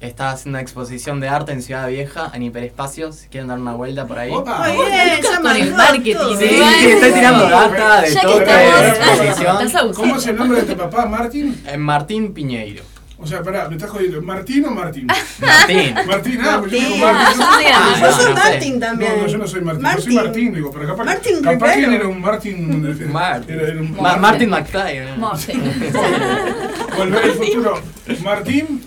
[0.00, 3.74] está haciendo una exposición de arte en Ciudad Vieja, en hiperespacio, si quieren dar una
[3.74, 4.32] vuelta por ahí.
[4.32, 4.66] Opa.
[4.72, 6.36] Muy bien, ya Con el marketing.
[6.38, 9.96] Sí, sí, estoy tirando data de todo de estamos-.
[9.96, 11.62] ¿Cómo es el nombre de tu papá, Martín?
[11.66, 12.82] Eh, Martín Piñeiro.
[13.22, 14.22] O sea, pará, me estás jodiendo.
[14.22, 15.06] ¿Martín o Martín?
[15.40, 15.94] Martín.
[16.06, 17.38] Martín, ah, pues yo digo Martín.
[17.38, 17.42] Martín.
[17.42, 18.32] Ah, yo soy Ah, Yo soy sé.
[18.34, 19.12] Martín también.
[19.16, 20.14] No, no, yo no soy Martín, yo soy Martín.
[20.24, 23.12] Martín, digo, pero capaz, Martín capaz que era un Martín.
[23.12, 23.54] Martín.
[23.58, 25.00] Era, era un Ma- Martin McFly.
[25.18, 25.28] ¿no?
[25.28, 25.62] Martín.
[26.96, 27.82] Volver al futuro.
[28.22, 28.82] Martín.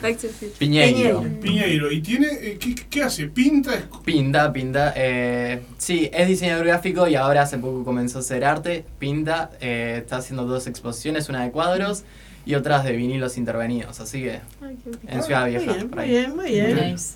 [0.57, 1.24] Piñeiro.
[1.41, 1.91] Piñeiro.
[1.91, 3.28] ¿Y tiene, eh, qué, qué hace?
[3.28, 3.71] ¿Pinta?
[4.03, 4.93] Pinta, pinta.
[4.95, 8.86] Eh, sí, es diseñador gráfico y ahora hace poco comenzó a hacer arte.
[8.99, 12.03] Pinta, eh, está haciendo dos exposiciones, una de cuadros
[12.45, 13.99] y otras de vinilos intervenidos.
[13.99, 15.74] Así que Ay, en Ciudad Muy Vieja.
[15.74, 16.91] bien, por muy bien, muy bien.
[16.91, 17.13] Nice.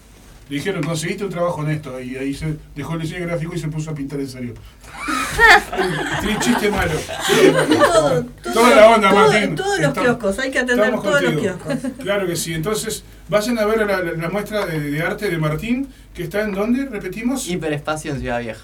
[0.50, 2.00] Le dijeron, conseguiste un trabajo honesto.
[2.00, 4.54] Y ahí se dejó el diseño gráfico y se puso a pintar en serio.
[6.40, 6.92] Chiste malo.
[7.26, 9.56] Sí, Todo- Toda la onda, todo- Martín.
[9.56, 11.74] Todos los Estamos- kioscos, hay que atender todos los kioscos.
[12.02, 12.54] Claro que sí.
[12.54, 16.42] Entonces, vayan a ver la, la- la muestra de, de arte de Martín, que está
[16.42, 17.48] en dónde, repetimos.
[17.48, 18.62] Hiperespacio en Ciudad Vieja.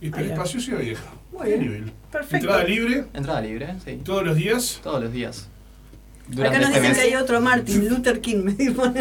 [0.00, 1.02] Hiperespacio Ciudad Vieja.
[1.32, 1.60] Muy ¿Qué bien.
[1.60, 1.92] nivel?
[2.10, 2.36] Perfecto.
[2.36, 4.00] Entrada libre, Entrada libre, sí.
[4.04, 4.80] todos los días.
[4.82, 5.48] Todos los días.
[6.32, 8.82] Acá nos este dicen que hay otro Martin Luther King, me dijo.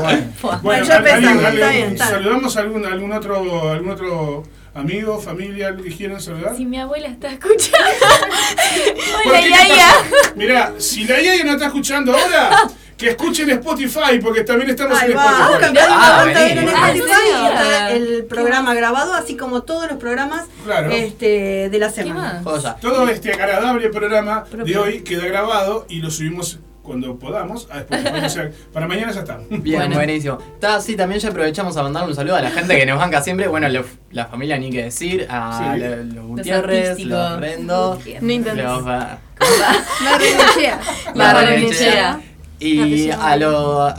[0.00, 2.22] Bueno, Bueno, ya ¿al- alguien- empezamos, alguien- está bien, está bien.
[2.22, 4.42] saludamos a algún, algún otro algún otro
[4.74, 6.56] amigo, familia, algo que quieran saludar.
[6.56, 7.78] Si mi abuela está escuchando.
[9.24, 9.40] ¿Por Hola?
[9.48, 9.88] Yaya.
[10.36, 12.50] Mira, si la Yaya no está escuchando ahora,
[13.02, 15.78] que escuchen Spotify, porque también estamos en va, Spotify.
[15.90, 16.58] Ah, en.
[16.58, 17.48] Ah, Spotify ¿en y serio?
[17.52, 20.90] está el programa grabado, así como todos los programas Claro.
[20.90, 22.42] este, de la ¿Qué semana.
[22.80, 28.24] Todo este agradable programa de hoy queda grabado y lo subimos cuando podamos a Spotify.
[28.24, 29.38] O sea, para mañana ya está.
[29.50, 29.94] Bien, Bueno.
[29.94, 30.38] buenísimo.
[30.54, 33.22] Está, sí, también ya aprovechamos a mandarle un saludo a la gente que nos banca
[33.22, 33.46] siempre.
[33.46, 35.80] Bueno, lo- la familia ni que decir, a Sí.
[35.80, 37.18] lo- los Gutiérrez, artísticos.
[37.30, 40.80] los Rendo, No los Barrenechea.
[41.14, 42.20] La Barrenechea.
[42.62, 43.92] Y a, los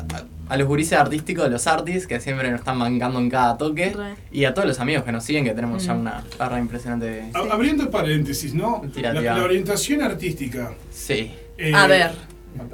[0.50, 3.92] a los gurises artísticos, los artis, que siempre nos están bancando en cada toque.
[3.92, 4.16] Re.
[4.32, 6.00] Y a todos los amigos que nos siguen, que tenemos ya Mm.
[6.02, 7.06] una barra impresionante.
[7.06, 8.82] de- A- Abriendo paréntesis, ¿no?
[8.94, 9.38] Tira, La, tira.
[9.38, 10.74] la orientación artística.
[10.92, 11.32] Sí.
[11.58, 12.12] eh, A ver.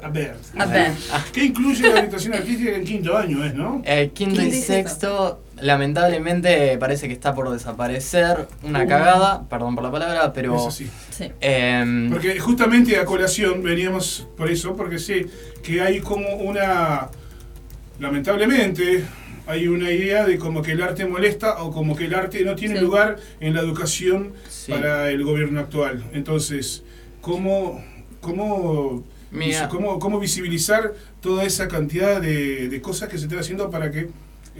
[0.02, 0.36] A ver.
[0.58, 0.92] A ver.
[1.32, 3.80] ¿Qué incluye la orientación artística en quinto año, es, no?
[3.82, 8.48] Quinto y Quinto y sexto, lamentablemente, parece que está por desaparecer.
[8.62, 10.56] Una cagada, perdón por la palabra, pero.
[10.56, 10.90] Es así.
[11.10, 11.30] Sí.
[11.40, 15.26] em, Porque justamente a colación veníamos por eso, porque sé
[15.62, 17.08] que hay como una,
[17.98, 19.04] lamentablemente,
[19.46, 22.54] hay una idea de como que el arte molesta o como que el arte no
[22.54, 22.80] tiene Sí.
[22.84, 24.72] lugar en la educación Sí.
[24.72, 26.04] para el gobierno actual.
[26.12, 26.82] Entonces,
[27.20, 27.82] ¿cómo,
[28.20, 29.68] cómo, Mira.
[29.68, 34.08] cómo, cómo visibilizar toda esa cantidad de, de cosas que se están haciendo para que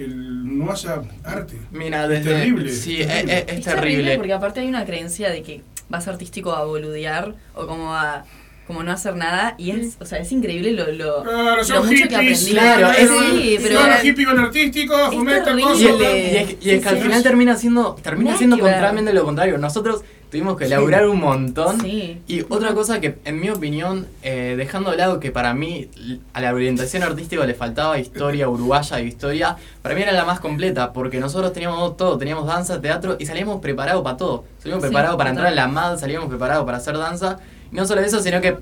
[0.05, 1.57] el, no haya arte?
[1.71, 2.31] Mira, Es desde.
[2.35, 3.35] terrible, Sí, es es, terrible.
[3.39, 4.17] es- es Es terrible terrible.
[4.17, 8.25] porque aparte hay una creencia de que vas artístico a boludear o como a
[8.71, 11.87] como no hacer nada y es, o sea, es increíble lo, lo, Claro, lo son
[11.89, 12.51] mucho que aprendí.
[12.53, 15.81] Claro, es- sí, pero Todos los hippies con artísticos, cosas.
[15.81, 17.03] Y, el- y es, y es Sí, que al sí.
[17.03, 19.59] final termina siendo, termina siendo contrariamente lo contrario.
[19.59, 21.81] Nosotros tuvimos que laburar un montón.
[21.81, 22.21] sí.
[22.29, 25.89] Y otra cosa que, en mi opinión, eh, dejando de lado que para mí
[26.33, 30.39] a la orientación artística le faltaba historia uruguaya y historia, para mí era la más
[30.39, 34.45] completa, porque nosotros teníamos todo, teníamos danza, teatro y salíamos preparados para todo.
[34.61, 37.39] Salíamos Sí, preparados para entrar en la MAD, salíamos preparados para hacer danza.
[37.73, 38.57] Y no solo eso, sino que,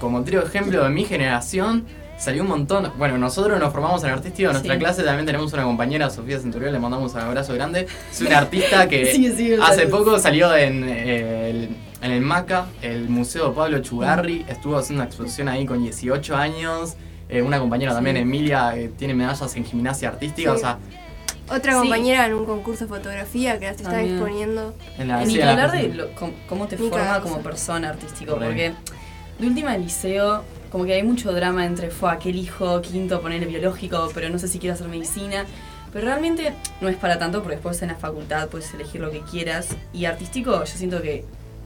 [0.00, 1.84] como trío ejemplo de mi generación,
[2.18, 2.92] salió un montón.
[2.98, 4.78] Bueno, nosotros nos formamos en artística, en nuestra Sí.
[4.80, 7.86] clase también tenemos una compañera, Sofía Centurión, le mandamos un abrazo grande.
[8.10, 11.68] Es una artista que Sí, sí, hace poco salió en, eh, el,
[12.02, 16.94] en el MACA, el Museo Pablo Chugarri, estuvo haciendo una exposición ahí con 18 años.
[17.28, 18.16] Eh, una compañera también.
[18.16, 20.78] Emilia, eh, tiene medallas en gimnasia artística, o sea,
[21.50, 21.78] Otra Sí.
[21.78, 24.16] compañera en un concurso de fotografía que las está También.
[24.16, 24.74] exponiendo.
[24.98, 25.24] en la...
[25.24, 26.08] Sí, en la- hablar de lo-
[26.48, 28.72] cómo te Ni forma como persona artístico, porque
[29.38, 33.46] de última el liceo, como que hay mucho drama entre, fue aquel hijo, quinto, poner
[33.46, 35.44] biológico, pero no sé si quiero hacer medicina.
[35.92, 36.52] Pero realmente
[36.82, 39.68] no es para tanto, porque después en la facultad puedes elegir lo que quieras.
[39.94, 41.24] Y artístico, yo siento que,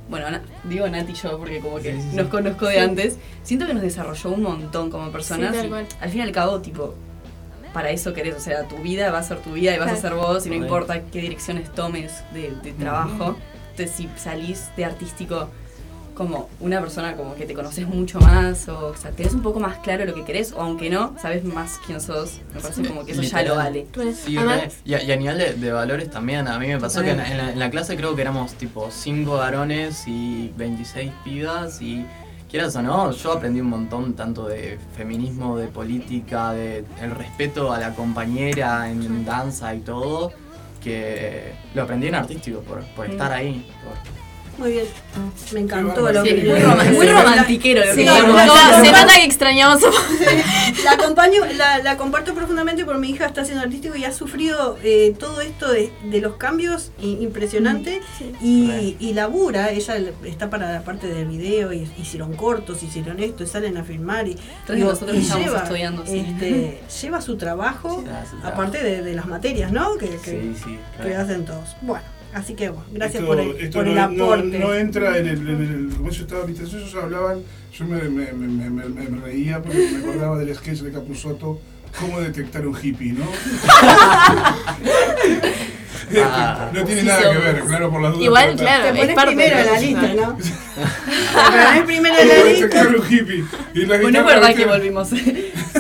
[0.09, 2.17] bueno, Na- digo Nati y yo, porque como que Sí, sí, sí.
[2.17, 2.79] nos conozco de Sí.
[2.81, 5.57] antes, siento que nos desarrolló un montón como personas.
[5.57, 5.69] Sí,
[6.01, 6.95] al fin y al cabo, tipo,
[7.73, 9.97] para eso querés, o sea, tu vida va a ser tu vida y vas a
[9.97, 13.37] ser vos, y no importa qué direcciones tomes de, de trabajo.
[13.71, 15.49] Entonces, si salís de artístico
[16.15, 19.61] como una persona como que te conoces mucho más, o, o sea, tenés un poco
[19.61, 23.05] más claro lo que querés, o aunque no, sabes más quién sos, me parece como
[23.05, 23.87] que eso ya lo vale.
[24.15, 24.37] Sí,
[24.85, 27.17] y, a, y a nivel de, de valores también, a mí me pasó que en,
[27.17, 27.41] Totalmente.
[27.41, 32.05] en la, en la clase creo que éramos tipo 5 varones y 26 pibas y
[32.53, 37.73] quieras o no, yo aprendí un montón tanto de feminismo, de política, de el respeto
[37.73, 40.33] a la compañera en danza y todo,
[40.83, 43.67] que lo aprendí en artístico por, por estar ahí.
[43.83, 44.12] por-
[44.59, 44.85] Muy bien.
[45.53, 49.81] Me encantó lo Sí, que muy muy romantiquero lo que se nota que extrañamos.
[50.85, 54.79] La acompaño, la, la comparto profundamente porque mi hija está haciendo artístico y ha sufrido
[54.83, 58.01] eh, todo esto de, de los cambios i- impresionante
[58.41, 63.45] y, y labura, ella está para la parte del video y hicieron cortos, hicieron esto,
[63.45, 64.37] y salen a filmar y,
[64.69, 66.27] digo, nosotros y estamos lleva, estudiando, sí.
[66.27, 68.03] este, lleva su trabajo,
[68.43, 69.97] aparte de, de las materias, ¿no?
[69.97, 71.23] Que, que, Sí, sí, que claro.
[71.23, 71.77] hacen todos.
[71.83, 72.05] Bueno,
[72.35, 74.59] así que bueno, gracias Esto- por el, esto por el no, no- aporte.
[74.59, 75.61] no entra en el, en
[75.91, 77.41] el- como yo estaba, viste, ellos hablaban,
[77.77, 81.61] yo me, me, me, me- me- me reía porque me acordaba del sketch de Capusotto,
[82.01, 83.25] cómo detectar un hippie, ¿no?
[86.25, 86.71] Ah.
[86.75, 87.37] no tiene Sí nada somos.
[87.39, 88.25] que ver, claro, por las dudas.
[88.25, 90.37] Igual, pero- claro, Te es pones primero en la la lista, ¿no?
[90.37, 92.67] Te pones primero en la Cómo lista.
[92.67, 93.45] detectar un hippie.
[93.75, 95.09] Y la Bueno, es verdad que volvimos.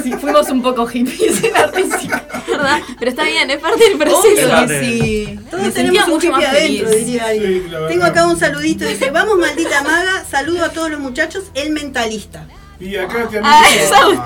[0.03, 2.19] Sí, fuimos un poco hippies en artístico.
[2.63, 2.81] ¿Verdad?
[2.99, 4.49] Pero está bien, es parte del proceso.
[4.65, 5.39] Obvio sí.
[5.51, 7.07] Todos Me tenemos sentía un mucho más adentro, feliz.
[7.07, 7.65] diría alguien.
[7.69, 7.75] Sí.
[7.89, 12.47] Tengo acá un saludito, dice, vamos maldita maga, saludo a todos los muchachos, el mentalista.
[12.81, 14.21] Y acá te Ah, Agustín.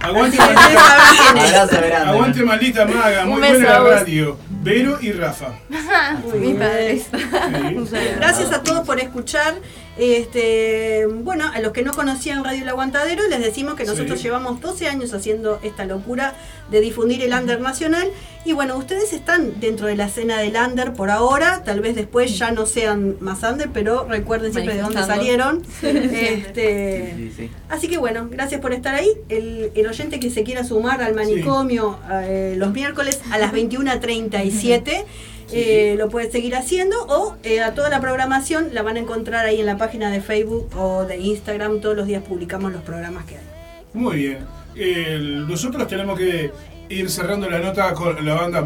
[0.00, 4.38] Aguante maldita, aguante maldita maga, muy buena la radio.
[4.62, 5.48] Vero y Rafa.
[6.24, 7.06] Muy Mis padres.
[7.10, 7.96] Sí.
[8.16, 9.54] Gracias a todos por escuchar.
[9.98, 14.24] Este, bueno, a los que no conocían Radio El Aguantadero, les decimos que nosotros Sí.
[14.24, 16.34] llevamos 12 años haciendo esta locura
[16.70, 18.08] de difundir el under nacional.
[18.44, 22.38] Y bueno, ustedes están dentro de la escena del under por ahora, tal vez después
[22.38, 25.62] ya no sean más under, pero recuerden siempre de dónde salieron.
[25.82, 27.50] Este, Sí, sí.
[27.68, 29.08] Así que bueno, gracias por estar ahí.
[29.28, 35.04] El, el oyente que se quiera sumar al manicomio eh, los miércoles a las 21.37
[35.52, 39.46] eh, lo puede seguir haciendo o eh, a toda la programación la van a encontrar
[39.46, 41.80] ahí en la página de Facebook o de Instagram.
[41.80, 43.44] Todos los días publicamos los programas que hay.
[43.94, 45.46] Muy bien.
[45.48, 46.50] Nosotros tenemos que
[46.88, 48.60] ir cerrando la nota con la banda,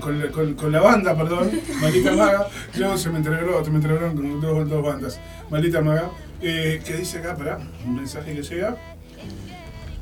[0.00, 1.50] con, la- con- con la banda, perdón,
[1.80, 2.48] Maldita Maga.
[2.76, 5.20] Luego se me entregaron, se me entregaron con dos, dos bandas.
[5.50, 6.10] Maldita Maga.
[6.42, 8.76] Eh, que dice acá, para un mensaje que llega.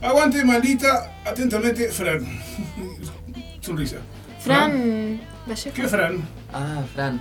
[0.00, 2.20] Aguante, maldita, atentamente, Fran.
[3.60, 3.98] Sonrisa.
[4.44, 5.74] Fran Vallejo.
[5.74, 6.28] ¿Qué Fran?
[6.52, 7.20] Ah, Fran.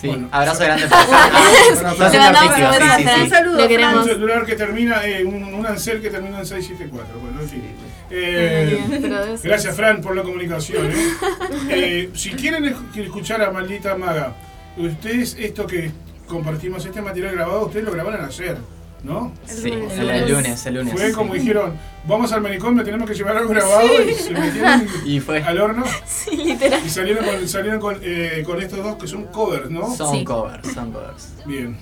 [0.00, 0.28] Sí, Bueno.
[0.32, 3.16] abrazo grande Le mandamos un beso a sí, sí, Fran.
[3.16, 3.22] sí.
[3.22, 3.62] Un saludo.
[3.62, 4.06] Un queremos.
[4.06, 7.18] celular que termina, eh, un, un Ansel que termina en 674.
[7.20, 7.62] Bueno, en fin.
[8.10, 10.86] Eh, gracias, Fran, por la comunicación.
[10.90, 10.94] ¿eh?
[11.70, 14.32] Eh, si quieren esc- escuchar a Maldita Maga,
[14.78, 15.90] ustedes, esto que
[16.26, 18.56] compartimos, este material grabado, ustedes lo grabaron ayer,
[19.02, 19.32] ¿no?
[19.46, 20.92] Sí, el, el lunes, el lunes.
[20.92, 21.12] Fue sí.
[21.14, 21.74] como dijeron,
[22.06, 25.42] vamos al manicomio, tenemos que llevar algo grabado y se metieron Y fue.
[25.42, 26.80] al horno Sí, literal.
[26.84, 29.94] y salieron con, salieron con, eh, con estos dos que son covers, ¿no?
[29.94, 30.24] Son Sí.
[30.24, 31.28] covers, son covers.
[31.46, 31.76] Bien.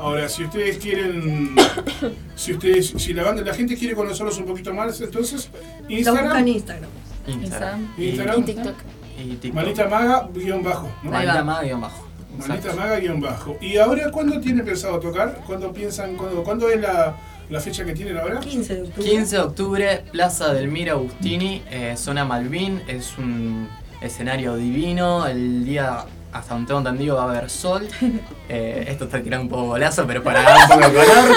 [0.00, 1.54] Ahora, si ustedes quieren,
[2.36, 5.90] si ustedes, si la banda, la gente quiere conocerlos un poquito más, entonces Lo buscan
[5.90, 6.90] Instagram, en Instagram.
[7.26, 7.88] Instagram.
[7.98, 8.74] Instagram, Y TikTok.
[9.20, 9.54] Y TikTok.
[9.54, 11.10] Malita Maga guion bajo, ¿no?
[11.10, 12.07] Maga guion bajo.
[12.38, 12.74] Exacto.
[12.76, 13.56] Maga guion bajo.
[13.60, 15.40] ¿Y ahora cuándo tienen pensado tocar?
[15.46, 17.14] ¿Cuándo piensan, cuándo, cuándo es la,
[17.50, 18.40] la fecha que tienen ahora?
[18.40, 19.10] 15 de octubre.
[19.10, 22.82] 15 de octubre, Plaza del Mira Agustini, eh, zona Malvin.
[22.88, 23.68] Es un
[24.00, 25.26] escenario divino.
[25.26, 27.86] El día, hasta donde tengo entendido, va a haber sol.
[28.50, 31.36] Eh, esto está tirando un poco golazo, pero para dar un poco de color.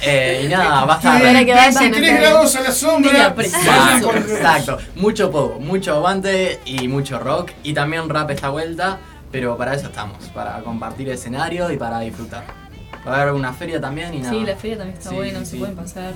[0.00, 1.20] Eh, y nada, va a estar.
[1.20, 3.34] Para que vayan 23 a- grados a la sombra.
[3.36, 4.78] Exacto, exacto.
[4.94, 7.50] Mucho poco, mucho aguante y mucho rock.
[7.64, 9.00] Y también rap esta vuelta.
[9.32, 12.44] Pero para eso estamos, para compartir escenario y para disfrutar.
[13.06, 14.30] Va a haber una feria también y nada.
[14.32, 15.58] Sí, la feria también está Sí, buena, sí, se sí.
[15.58, 16.12] pueden pasar.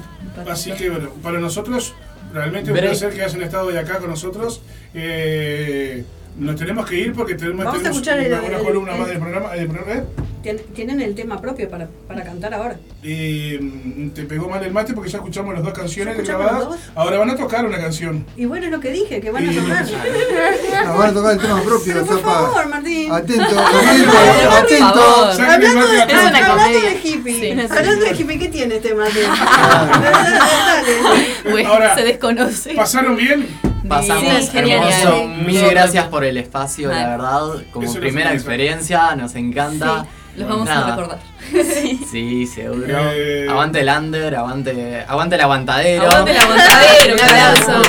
[0.48, 1.94] Así que bueno, para nosotros,
[2.32, 2.90] realmente un Break.
[2.90, 4.60] placer que hayan estado hoy acá con nosotros.
[4.94, 6.04] Eh,
[6.38, 8.98] nos tenemos que ir porque tenemos, Vamos a tenemos escuchar el- una, el- columna el-
[9.00, 9.52] más del programa.
[9.54, 10.04] del programa, ¿eh?
[10.04, 12.76] Tien- Tienen el tema propio para, para cantar ahora.
[13.02, 16.68] Eh, te pegó mal el mate porque ya escuchamos las dos canciones ¿Ya escuchamos grabadas.
[16.68, 16.78] dos?
[16.94, 18.24] Ahora van a tocar una canción.
[18.36, 19.86] Y bueno, es lo que dije, que van a tocar.
[20.86, 23.10] No, van a tocar el tema propio, Pero por favor, Martín.
[23.12, 24.12] Atento, atento,
[24.52, 25.42] atento.
[25.42, 27.50] Hablando de, hablando de hippie, Sí.
[27.70, 29.20] hablando de hippie, ¿qué tiene este mate?
[31.50, 32.74] Bueno, Ahora, se desconoce.
[32.74, 33.46] ¿Pasaron bien?
[33.88, 34.82] Pasamos Sí, genial.
[35.00, 35.28] hermoso.
[35.46, 37.10] Mil gracias por el espacio, la Mal.
[37.10, 37.40] verdad.
[37.72, 40.06] Como primera experiencia, nos encanta.
[40.36, 40.86] Los vamos Nada.
[40.92, 41.18] a recordar.
[42.10, 42.86] Sí, seguro.
[42.88, 46.02] Eh, Aguante el under, aguante, aguante el aguantadero.
[46.10, 47.82] Aguante el aguantadero, un abrazo.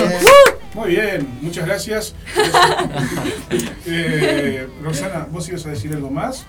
[0.74, 2.16] Muy bien, muchas gracias.
[3.86, 6.46] Eh, Roxana, ¿vos ibas a decir algo más?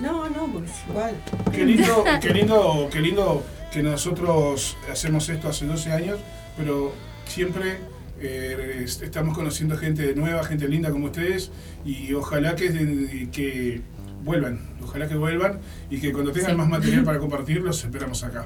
[0.00, 1.14] No, no, pues igual.
[1.52, 6.18] Qué lindo, qué lindo, qué lindo que nosotros hacemos esto hace 12 años,
[6.56, 6.92] pero
[7.26, 7.78] siempre
[8.20, 11.50] eh, est- estamos conociendo gente nueva, gente linda como ustedes,
[11.84, 13.80] y ojalá que, que
[14.22, 15.58] vuelvan, ojalá que vuelvan
[15.90, 16.56] y que cuando tengan Sí.
[16.56, 18.44] más material para compartir los esperamos acá.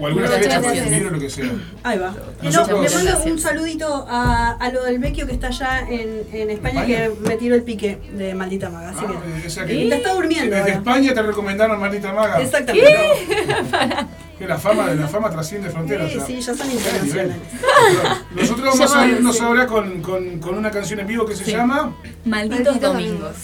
[0.00, 0.84] O alguna Muchas fecha, gracias.
[0.86, 1.50] cualquier o lo que sea.
[1.82, 2.14] Ahí va.
[2.40, 6.50] Nosotros- le mando un saludito a, a lo del Vecchio que está allá en, en
[6.50, 8.90] España, que me tiró el pique de maldita maga.
[8.90, 9.12] Así Ah,
[9.42, 9.46] que.
[9.48, 10.54] o sea que- Y está durmiendo.
[10.54, 10.74] Desde ahora.
[10.74, 12.40] España te recomendaron Maldita Maga.
[12.40, 12.86] Exactamente.
[14.38, 16.12] Que la fama, la fama trasciende fronteras.
[16.12, 17.36] Sí, o sea, sí, ya son internacionales.
[18.36, 21.50] Nosotros vamos a irnos ahora con, con, con una canción en vivo que se Sí.
[21.50, 23.36] llama Malditos, Malditos domingos.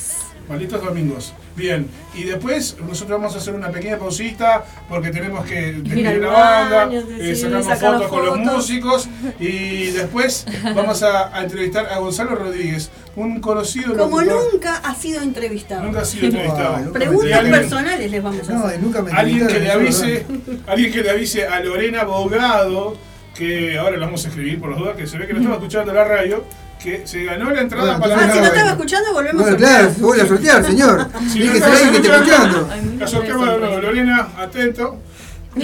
[0.48, 1.34] Malditos Domingos.
[1.56, 6.28] Bien, y después nosotros vamos a hacer una pequeña pausita porque tenemos que despedir la
[6.28, 9.09] banda, eh, sacamos fotos con los músicos
[9.39, 14.52] y después vamos a, a entrevistar a Gonzalo Rodríguez, un conocido Como locutor.
[14.52, 15.85] nunca ha sido entrevistado.
[15.85, 16.93] Nunca ha sido entrevistado.
[16.93, 18.81] Preguntas personales les vamos a No, hacer.
[18.81, 20.26] y nunca me Alguien que le avise,
[20.66, 22.97] alguien que le avise a Lorena Bogado,
[23.32, 25.56] que ahora lo vamos a escribir por las dudas, que se ve que lo estaba
[25.56, 26.44] escuchando en la radio,
[26.85, 29.56] que se ganó la entrada Bueno, para Ah, la si no estaba escuchando, volvemos Bueno,
[29.56, 31.09] a claro, se vuelve a sortear, señor.
[31.32, 32.69] Si no esté escuchando.
[32.98, 33.81] La sorteamos de nuevo.
[33.81, 34.98] Lorena, atento.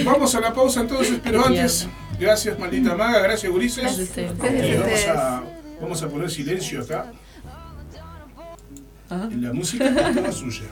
[0.03, 1.87] Vamos a la pausa entonces, pero antes,
[2.19, 3.83] gracias maldita maga, gracias Ulises.
[3.83, 5.43] Gracias Eh, vamos, a,
[5.81, 7.05] vamos a poner silencio acá.
[9.09, 9.27] Ah.
[9.39, 10.63] La música es toda suya.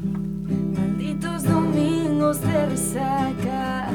[0.00, 3.88] Malditos domingos de resaca,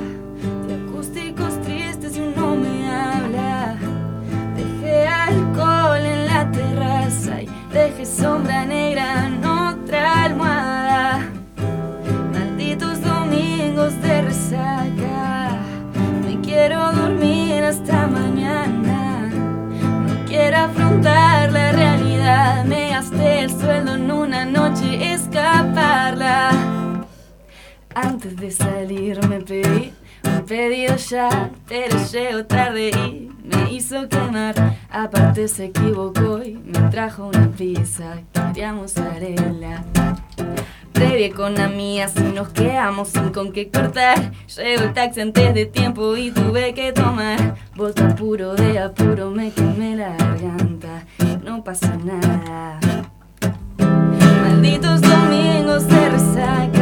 [28.30, 29.92] Antes de salir me pedí
[30.24, 34.54] un pedido ya, pero llegó tarde y me hizo quemar.
[34.92, 39.84] Aparte se equivocó y me trajo una pizza, quería mozzarella.
[40.94, 44.32] Previa con amigas y nos quedamos sin con qué cortar.
[44.58, 47.56] Llegó el taxi antes de tiempo y tuve que tomar.
[47.76, 51.04] Voto apuro de apuro, me quemé la garganta.
[51.44, 52.80] No pasa nada.
[53.80, 56.79] Malditos domingos de resaca,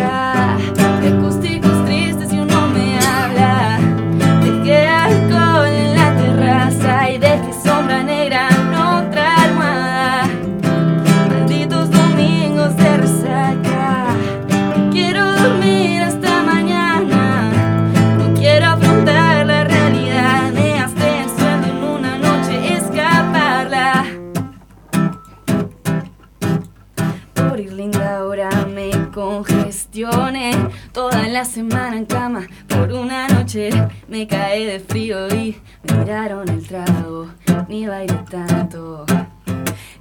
[31.37, 33.69] la semana en cama por una noche
[34.07, 37.27] Me caí de frío y me tiraron el trago.
[37.69, 39.05] Ni bailé tanto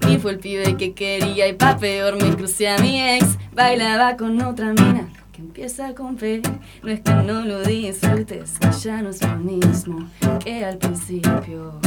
[0.00, 3.36] Ni fue el pibe que quería y pa' peor me crucé a mi ex.
[3.52, 6.40] Bailaba con otra mina que empieza con P
[6.82, 10.08] No es que no lo disfrutes, que ya no es lo mismo
[10.42, 11.78] que al principio.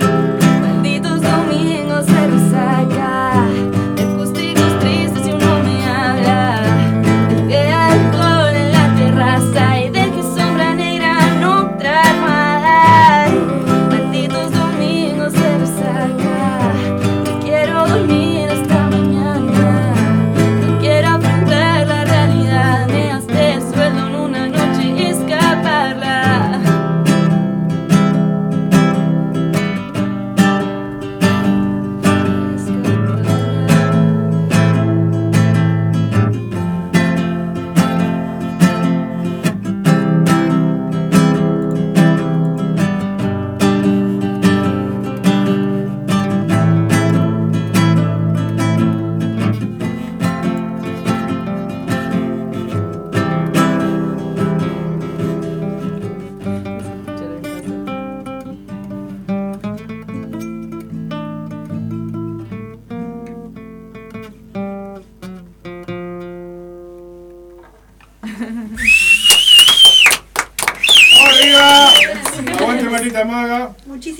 [0.00, 3.48] Malditos domingos de resaca,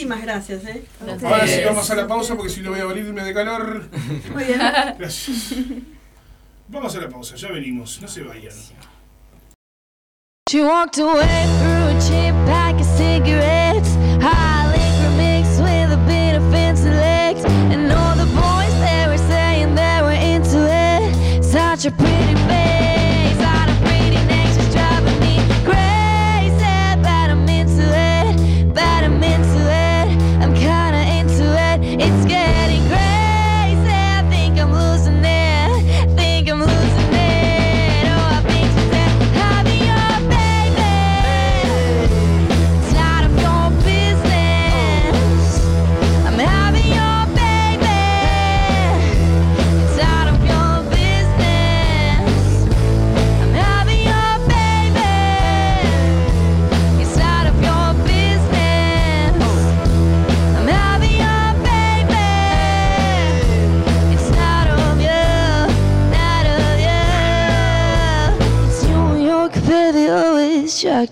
[0.07, 0.85] Muchísimas gracias, ¿eh?
[1.24, 3.89] Ahora sí vamos a la pausa porque si no voy a morirme de calor.
[4.33, 4.59] Muy bien.
[4.99, 5.53] Gracias.
[6.69, 8.53] Vamos a la pausa, ya venimos, no se vayan.
[10.49, 13.97] She walked away through a cheap pack of cigarettes.
[14.23, 17.45] High liquor mixed with a bit of fancy legs.
[17.45, 21.43] And all the boys they were saying they were into it.
[21.43, 22.86] Such a pretty face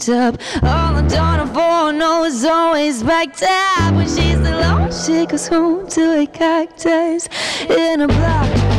[0.05, 0.63] chucked up.
[0.63, 3.95] All the daughter born knows always backed up.
[3.95, 7.29] When she's alone, she goes home to a cactus
[7.69, 8.74] in a block.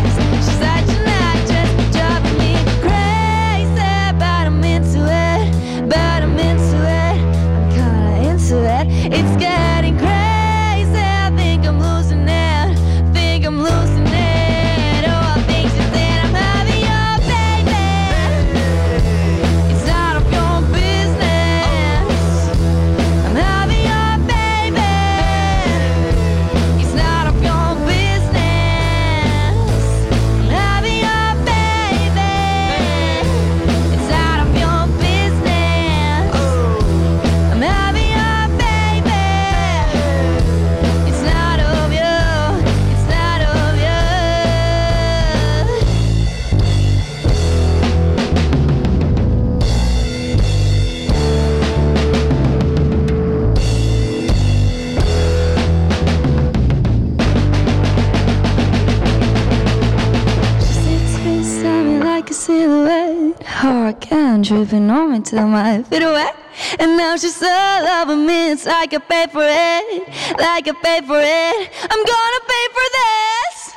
[64.46, 66.36] Dripping on me till my feet are wet.
[66.80, 68.52] And now she's all over me.
[68.52, 70.08] It's like I pay for it,
[70.38, 71.70] like I pay for it.
[71.92, 73.76] I'm gonna pay for this.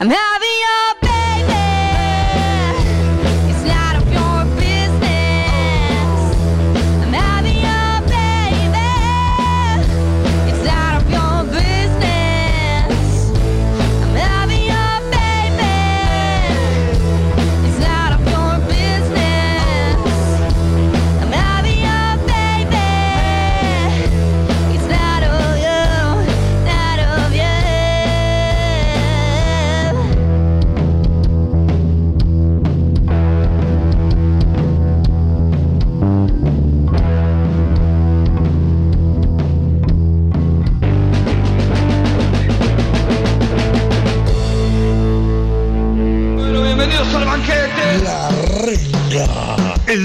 [0.00, 1.05] I'm having your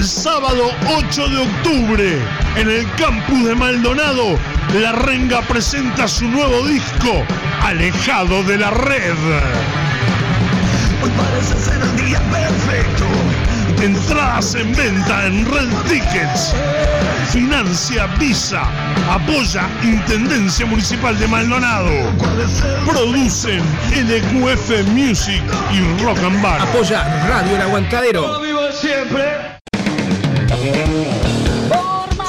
[0.02, 2.18] El sábado 8 de octubre,
[2.56, 4.36] en el campus de Maldonado,
[4.74, 7.24] La Renga presenta su nuevo disco,
[7.62, 9.14] Alejado de la Red.
[11.04, 13.04] Hoy parece ser el día perfecto.
[13.80, 16.52] Entradas en venta en Red Tickets.
[17.30, 18.64] Financia Visa.
[19.08, 21.92] Apoya Intendencia Municipal de Maldonado.
[22.84, 23.62] Producen
[23.92, 26.60] LQF Music y Rock and Bar.
[26.60, 28.40] Apoya Radio El Aguantadero.
[28.40, 29.61] vivo siempre.
[30.62, 31.21] Yeah.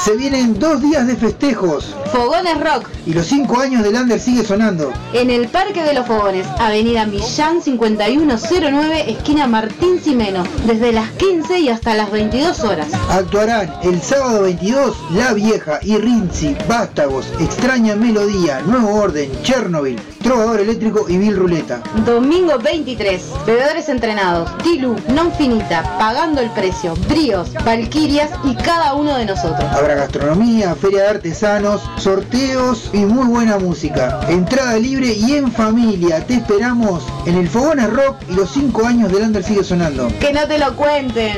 [0.04, 1.96] Se vienen dos días de festejos.
[2.12, 2.90] Fogones Rock.
[3.06, 4.92] Y los cinco años del Under sigue sonando.
[5.14, 11.60] En el Parque de los Fogones, Avenida Millán 5109, esquina Martín Simeno, desde las 15
[11.60, 12.88] y hasta las 22 horas.
[13.10, 20.60] Actuarán el sábado 22 La Vieja y Rinzi, Vástagos, Extraña Melodía, Nuevo Orden, Chernobyl, Trovador
[20.60, 21.82] Eléctrico y Bill Ruleta.
[22.06, 29.18] Domingo 23, bebedores entrenados, Tilu, Non Finita, Pagando el Precio, Bríos, Valquirias y cada uno
[29.18, 29.64] de nosotros.
[29.72, 34.22] Habrá gastronomía, feria de artesanos, sorteos y muy buena música.
[34.30, 36.26] Entrada libre y en familia.
[36.26, 40.08] Te esperamos en el Fogones Rock y los cinco años del Under sigue sonando.
[40.20, 41.38] Que no te lo cuenten.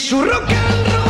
[0.00, 1.09] Su rock and roll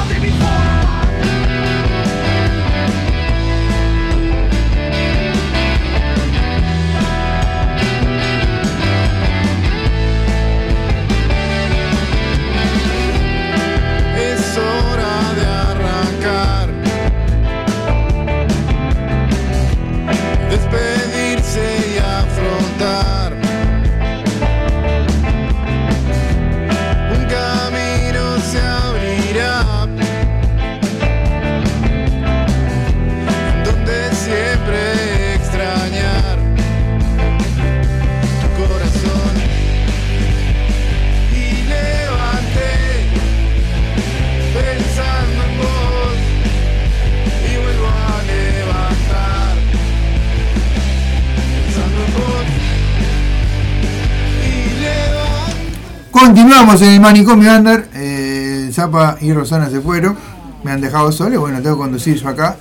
[56.35, 57.89] Continuamos en el manicomio Under.
[57.93, 60.17] Eh, Zapa y Rosana se fueron.
[60.63, 61.41] Me han dejado solo.
[61.41, 62.55] Bueno, tengo que conducir yo acá.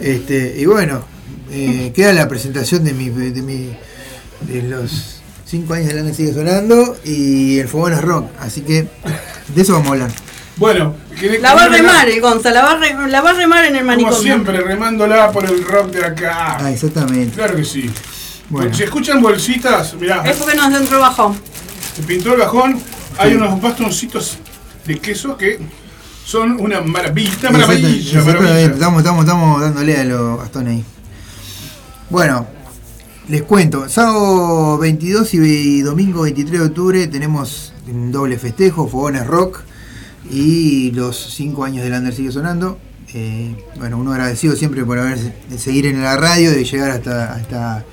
[0.00, 1.04] Este, y bueno,
[1.48, 3.70] eh, queda la presentación de mi, de mi
[4.40, 8.30] de los 5 años del año sigue sonando y el fogón es rock.
[8.40, 8.88] Así que
[9.54, 10.10] de eso vamos a hablar.
[10.56, 13.34] Bueno, ¿querés La va a remar, el Gonza, la va, a re- la va a
[13.34, 14.18] remar en el Como manicomio.
[14.20, 16.56] siempre, remándola por el rock de acá.
[16.58, 17.36] Ah, exactamente.
[17.36, 17.88] Claro que sí.
[18.48, 18.74] Bueno.
[18.74, 21.36] Si escuchan bolsitas, mirá, Es porque nos entró bajo.
[21.98, 22.78] Se pintó el bajón,
[23.18, 24.38] hay unos bastoncitos
[24.86, 25.58] de queso que
[26.24, 28.60] son una maravilla, maravilla, maravilla.
[28.60, 30.84] Estamos, estamos, estamos dándole a los bastones ahí.
[32.08, 32.46] Bueno,
[33.26, 33.88] les cuento.
[33.88, 39.62] Sábado 22 y domingo 23 de octubre tenemos un doble festejo, Fogones Rock
[40.30, 42.78] y los 5 años del Under sigue sonando.
[43.12, 47.34] Eh, bueno, uno agradecido siempre por haber de seguir en la radio, de llegar hasta,
[47.34, 47.84] hasta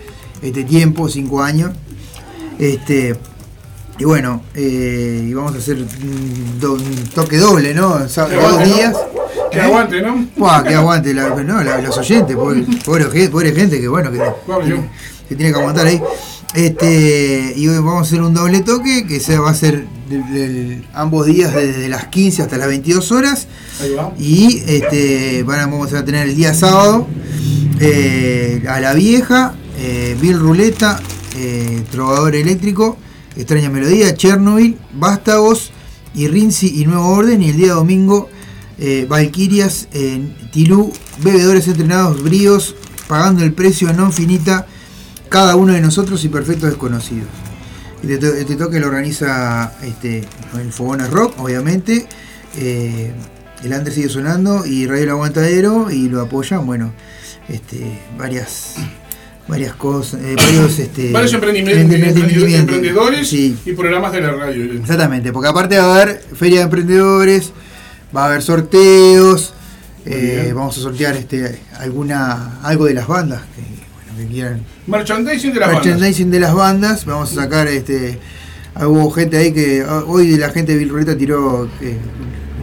[0.44, 1.72] este tiempo, 5 años.
[2.60, 3.18] Este,
[3.98, 7.98] y bueno, eh, y vamos a hacer un, do- un toque doble, ¿no?
[7.98, 8.96] Que dos días.
[9.52, 9.62] Que ¿Eh?
[9.62, 10.28] aguante, ¿no?
[10.36, 14.12] Buah, que aguante la- no, la- los oyentes, pobre, pobre, ge- pobre gente que bueno,
[14.12, 14.78] que, yo.
[15.30, 16.02] que tiene que aguantar ahí.
[16.54, 20.34] Este, y hoy vamos a hacer un doble toque que se va a hacer del-
[20.34, 23.48] del- ambos días desde las 15 hasta las 22 horas.
[23.82, 24.14] Ahí va.
[24.18, 27.08] Y este, van a- vamos a tener el día sábado
[27.80, 31.00] eh, a la vieja, eh, Bill Ruleta,
[31.38, 32.98] eh, Trovador Eléctrico,
[33.36, 35.72] Extraña Melodía, Chernobyl, Vástagos
[36.14, 37.42] y Rinzi y Nuevo Orden.
[37.44, 38.30] Y el día domingo,
[38.78, 40.22] eh, Valquirias, eh,
[40.52, 40.92] Tilú,
[41.24, 42.76] Bebedores Entrenados, Bríos,
[43.08, 44.66] pagando el precio non finita,
[45.30, 47.28] cada uno de nosotros y perfectos desconocidos.
[48.02, 50.24] Este, to- toque lo organiza este,
[50.56, 52.08] el Fogones Rock, obviamente.
[52.58, 53.12] eh,
[53.64, 56.94] el Under sigue sonando y Radio El Aguantadero y lo apoyan, bueno,
[57.50, 58.76] este, varias
[59.48, 63.58] varias cosas, eh, varios este, Varios emprendimientos, emprendimientos, emprendedores, sí.
[63.66, 64.74] y programas de la radio.
[64.74, 67.52] Exactamente, porque aparte va a haber feria de emprendedores,
[68.16, 69.54] va a haber sorteos,
[70.06, 74.62] eh, vamos a sortear este alguna algo de las bandas que, bueno, que quieran.
[74.88, 75.86] Merchandising de las bandas.
[75.86, 78.20] Merchandising de las bandas, vamos a sacar este
[78.84, 81.98] hubo gente ahí que ah, hoy la gente de Bill Ruleta tiró eh,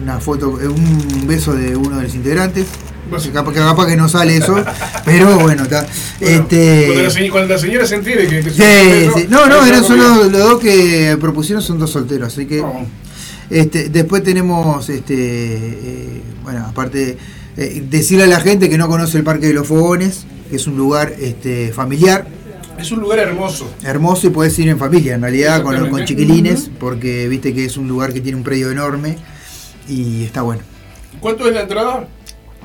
[0.01, 2.67] una foto, eh, un beso de uno de los integrantes.
[3.21, 4.55] Que capaz, que capaz que no sale eso,
[5.05, 5.85] pero bueno, está.
[6.19, 9.27] este, Cuando la, señ- cuando la señora se entere que, que Sí, sí.
[9.29, 12.63] No, no, eran solo los dos que propusieron son dos solteros, así que
[13.49, 17.17] este, después tenemos este eh, bueno, aparte
[17.57, 20.65] eh, decirle a la gente que no conoce el Parque de los Fogones, que es
[20.67, 22.25] un lugar este, familiar,
[22.79, 23.69] Es un lugar hermoso.
[23.83, 27.77] hermoso y puedes ir en familia, en realidad con, con chiquilines, porque viste que es
[27.77, 29.17] un lugar que tiene un predio enorme
[29.87, 30.63] y está bueno.
[31.19, 32.07] ¿Cuánto es la entrada?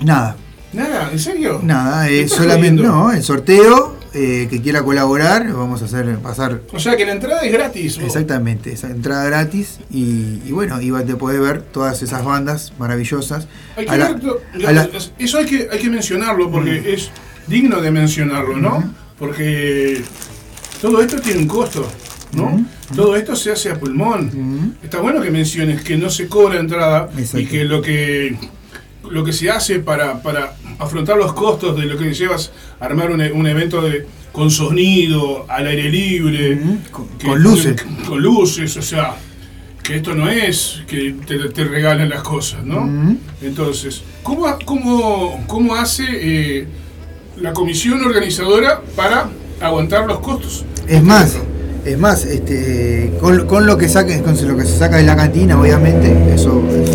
[0.02, 0.36] Nada,
[0.72, 1.60] Nada, ¿en serio?
[1.62, 6.18] nada, es estás solamente no, el sorteo, eh, que quiera colaborar, lo vamos a hacer
[6.18, 7.98] pasar O sea que la entrada es gratis.
[7.98, 13.48] Exactamente, esa entrada gratis y, y bueno, y te podés ver todas esas bandas maravillosas.
[13.76, 14.88] Hay que A la- ver to- a la-
[15.18, 17.10] eso hay que, hay que mencionarlo porque es
[17.46, 18.92] digno de mencionarlo, ¿no?
[19.18, 20.02] Porque
[20.80, 21.86] todo esto tiene un costo,
[22.32, 22.64] ¿no?
[22.94, 24.76] Todo esto se hace a pulmón.
[24.82, 28.36] Está bueno que menciones que no se cobra entrada y que lo que
[29.10, 33.10] lo que se hace para, para afrontar los costos de lo que llevas a armar
[33.10, 36.60] un, e- un evento de, con sonido, al aire libre,
[37.18, 37.76] que- con luces.
[38.08, 39.16] con luces, o sea,
[39.82, 43.16] que esto no es que te, te regalan las cosas, ¿no?
[43.42, 46.66] Entonces, ¿cómo, cómo, cómo hace eh,
[47.40, 49.28] la comisión organizadora para
[49.60, 50.64] aguantar los costos?
[50.86, 51.36] Es más,
[51.86, 55.16] es más, este, con, con lo que saque, con lo que se saca de la
[55.16, 56.90] cantina, obviamente, eso es,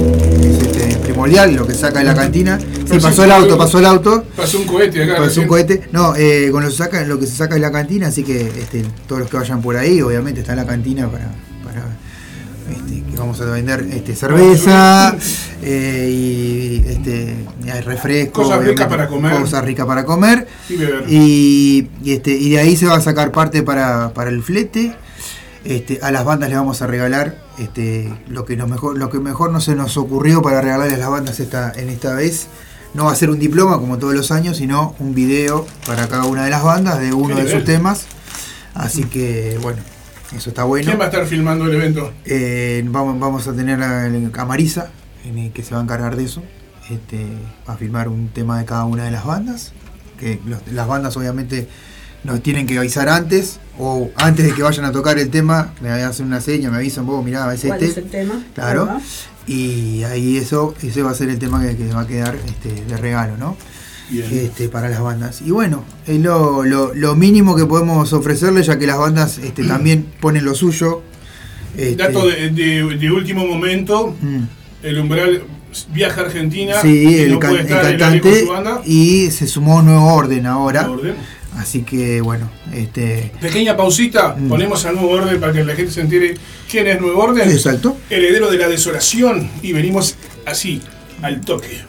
[0.46, 0.63] es,
[1.28, 2.60] lo que saca de la cantina.
[2.60, 4.26] Sí, pasó el auto, pasó el auto.
[4.36, 5.18] Pasó un cohete acá.
[5.18, 5.84] Pasó un cohete.
[5.92, 8.48] No, eh, con lo, que saca, lo que se saca de la cantina, así que
[8.48, 11.32] este, todos los que vayan por ahí, obviamente está la cantina para,
[11.64, 11.86] para
[12.72, 15.16] este, que vamos a vender este, cerveza
[15.62, 18.44] eh, y este, y hay refresco.
[18.44, 19.40] Cosas ricas para comer.
[19.40, 20.48] Cosas ricas para comer.
[20.70, 21.06] Y beber.
[21.08, 24.96] Y, y, este, y de ahí se va a sacar parte para, para el flete.
[25.66, 29.20] Este, a las bandas les vamos a regalar este, lo que nos mejor, lo que
[29.20, 32.48] mejor no se nos ocurrió para regalarles a las bandas esta, en esta vez.
[32.94, 36.26] No va a ser un diploma como todos los años, sino un video para cada
[36.26, 38.06] una de las bandas de uno de sus temas.
[38.76, 39.82] Así que bueno,
[40.36, 40.86] eso está bueno.
[40.86, 42.12] ¿Quién va a estar filmando el evento?
[42.26, 44.90] Eh, vamos, vamos a tener a, a Marisa,
[45.26, 46.44] en el que se va a encargar de eso.
[46.90, 47.26] Este,
[47.68, 49.74] va a filmar un tema de cada una de las bandas.
[50.20, 51.68] Que los- las bandas obviamente
[52.24, 55.90] nos tienen que avisar antes, o antes de que vayan a tocar el tema, me
[55.90, 57.86] hacen una seña, me avisan, vos mirá, es ¿Cuál este.
[57.86, 58.44] es el tema?
[58.54, 59.00] Claro.
[59.48, 62.86] Y ahí eso, ese va a ser el tema que, que va a quedar este,
[62.86, 63.58] de regalo, ¿no?
[64.12, 65.42] Este, para las bandas.
[65.42, 69.64] Y bueno, es lo, lo- lo mínimo que podemos ofrecerles, ya que las bandas este,
[69.68, 71.02] también ponen lo suyo.
[71.76, 74.44] Este, Dato de, de- de último momento, Mm.
[74.84, 75.44] el umbral
[75.92, 78.40] viaja a Argentina Sí, y el, no can- puede el estar el Ale cantante con
[78.48, 78.82] su banda.
[78.86, 80.84] y se sumó un nuevo orden ahora.
[80.84, 81.16] Nuevo orden.
[81.58, 84.50] Así que bueno, este Pequeña pausita, Mm.
[84.50, 86.36] ponemos al nuevo orden para que la gente se entere
[86.70, 87.50] quién es nuevo orden.
[87.50, 87.98] Exacto.
[88.10, 90.16] Heredero de la desolación y venimos
[90.46, 90.82] así,
[91.22, 91.82] al toque.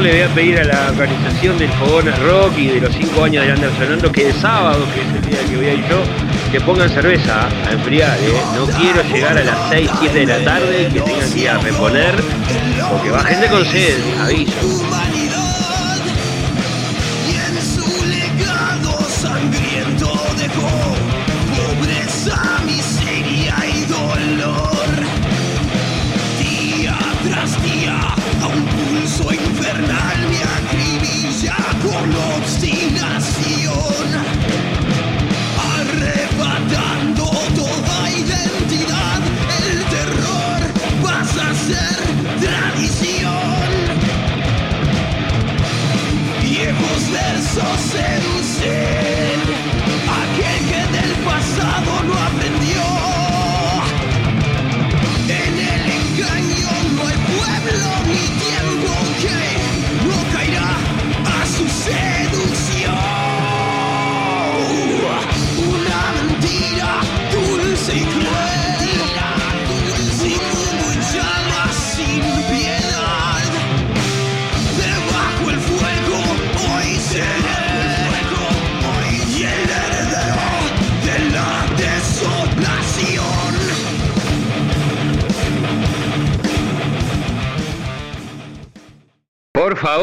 [0.00, 3.46] Le voy a pedir a la organización del Fogones Rock y de los 5 años
[3.46, 6.02] de Under Sonando que el sábado, que es el día que voy a ir yo,
[6.52, 8.32] que pongan cerveza a enfriar, ¿eh?
[8.54, 11.48] No quiero llegar a las 6, 7 de la tarde y que tengan que ir
[11.48, 12.14] a reponer,
[12.90, 15.25] porque va gente con sed, aviso.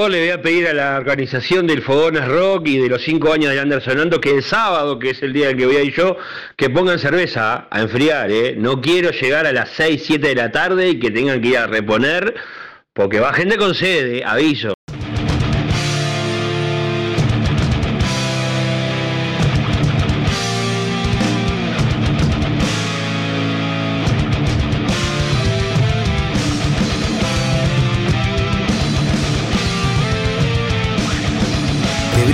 [0.10, 3.54] Le voy a pedir a la organización del Fogones Rock y de los 5 años
[3.54, 6.18] de Under Sonando que el sábado, que es el día que voy a ir yo,
[6.56, 8.56] que pongan cerveza a enfriar, ¿eh?
[8.58, 11.58] No quiero llegar a las 6, 7 de la tarde y que tengan que ir
[11.58, 12.34] a reponer,
[12.94, 14.24] porque va gente con sed, ¿eh?
[14.26, 14.74] Aviso.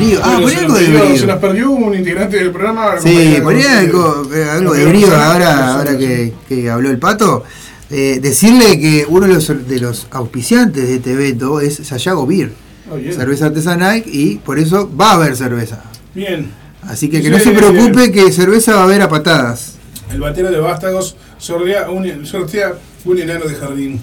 [0.10, 0.22] Brío.
[0.23, 1.18] Ah, se algo de brío.
[1.18, 2.99] Se nos perdió un integrante del programa.
[2.99, 7.44] Sí, ponía algo, eh, algo no, de brío ahora, ahora que, que habló el pato.
[7.91, 12.52] Eh, decirle que uno de los, de los auspiciantes de este evento es Sayago Beer,
[12.95, 13.14] bien.
[13.14, 15.84] cerveza artesanal, y por eso va a haber cerveza.
[16.14, 16.52] Bien.
[16.84, 19.76] Así que que Sí, no se preocupe que cerveza va a haber a patadas.
[20.11, 22.73] El batero de Vástagos sortea un, sortea
[23.06, 23.99] un enano de jardín.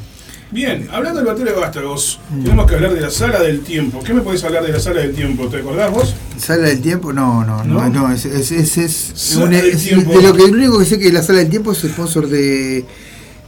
[0.51, 2.43] Bien, hablando del batero de Vástagos, Mm.
[2.45, 4.01] tenemos que hablar de la sala del tiempo.
[4.03, 5.49] ¿Qué me podés hablar de la sala del tiempo?
[5.49, 6.15] ¿Te acordás vos?
[6.39, 7.13] ¿Sala del tiempo?
[7.13, 8.09] No, no, no, ¿No?
[8.09, 10.17] no, es, es, es, es Sala un- del es- tiempo.
[10.17, 12.85] de lo que el único que sé que la sala del tiempo es sponsor de,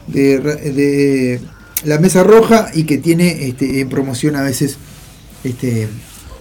[0.07, 1.39] de, de
[1.85, 4.77] la mesa roja y que tiene este, en promoción a veces
[5.45, 5.87] este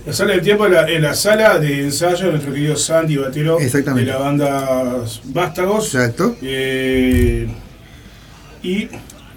[0.04, 4.04] La sala del tiempo es la, sala de ensayo de nuestro querido Sandy Batero de
[4.04, 5.94] la banda Vástagos.
[5.94, 6.34] Exacto.
[6.42, 7.46] Eh,
[8.62, 8.88] y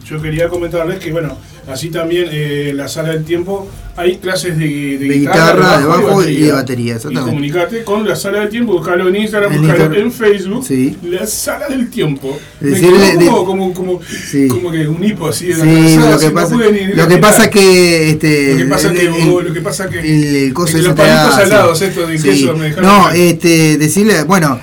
[0.06, 1.38] yo quería comentarles que, bueno,
[1.68, 6.24] así también eh, en la sala del tiempo hay clases de, De guitarra, de bajo
[6.28, 7.30] y de batería, Y exactamente.
[7.30, 10.98] comunicate con la sala del tiempo, buscalo en Instagram, En buscalo en Facebook, Sí.
[11.04, 12.40] la sala del tiempo.
[12.60, 14.48] Decirle de- como, como, como, Sí.
[14.48, 17.50] como que un hipo así de la Sí, lo que pasa, ni- lo que pasa
[17.50, 20.54] que este Lo que pasa el- que, el- oh, lo que pasa que el, el
[20.54, 23.16] coso que ese los palitos salados estos de queso me dejaron No, mal.
[23.16, 24.60] este, decirle, bueno,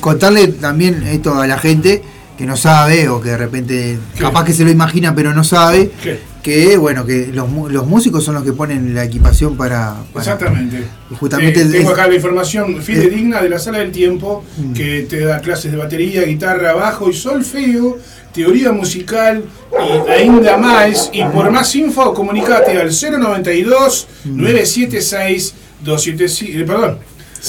[0.00, 2.02] contarle también esto a la gente
[2.38, 5.90] que no sabe o que de repente capaz que se lo imagina pero no sabe
[6.02, 6.20] ¿Qué?
[6.42, 10.84] que bueno que los, los músicos son los que ponen la equipación para, para- Exactamente.
[11.18, 14.72] justamente Eh, tengo acá la información fidedigna de la sala del tiempo Mm.
[14.72, 17.98] que te da clases de batería, guitarra, bajo y solfeo,
[18.32, 19.42] teoría musical
[19.72, 21.10] y ainda más.
[21.12, 25.54] Y por más info, comunicate al 092 976
[25.84, 26.58] 275.
[26.60, 26.98] eh, perdón.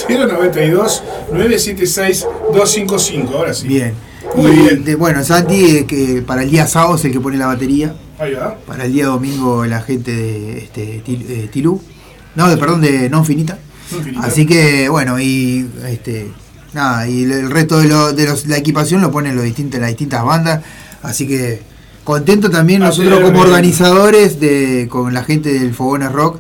[0.08, 3.38] 092 976 255.
[3.38, 3.68] Ahora sí.
[3.68, 3.94] bien.
[4.36, 4.84] Muy Y, bien.
[4.84, 7.96] de- bueno, Santi que para el día sábado es el que pone la batería.
[8.20, 8.56] Ahí va.
[8.68, 11.82] Para el día domingo la gente de este, Tilú.
[12.36, 13.58] No, de, perdón, de Non Finita.
[14.22, 16.28] Así que, bueno, y este
[16.74, 19.90] nada, y el- resto de, lo- de los, la equipación lo ponen los distintos, las
[19.90, 20.62] distintas bandas.
[21.02, 21.62] Así que
[22.04, 23.26] contento también nosotros ATR.
[23.26, 26.40] como organizadores de con la gente del Fogones Rock.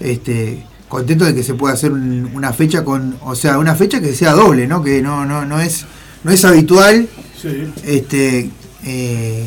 [0.00, 4.00] Este, contento de que se pueda hacer un- una fecha con, o sea, una fecha
[4.00, 4.82] que sea doble, ¿no?
[4.82, 5.86] Que no, no, no es,
[6.24, 7.08] no es habitual
[7.42, 7.72] Sí.
[7.84, 8.50] este
[8.84, 9.44] eh,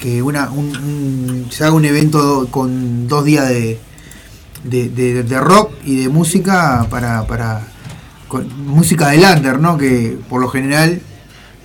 [0.00, 3.78] que una un, un- se haga un evento con dos días de,
[4.64, 7.68] de, de- de rock y de música para, para
[8.28, 11.00] con música de lander no que por lo general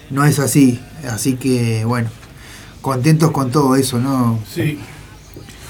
[0.10, 0.80] no es así.
[1.10, 2.10] Así que bueno
[2.82, 4.78] contentos con todo eso no Sí.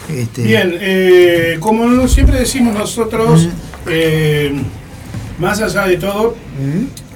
[0.09, 3.47] este Bien, eh, como siempre decimos nosotros,
[3.87, 4.53] eh,
[5.39, 6.35] más allá de todo,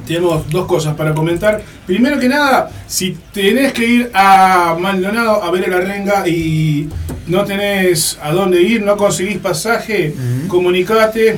[0.06, 1.62] tenemos dos cosas para comentar.
[1.86, 6.90] Primero que nada, si tenés que ir a Maldonado a ver la renga y
[7.28, 10.14] no tenés a dónde ir, no conseguís pasaje,
[10.48, 11.38] comunicate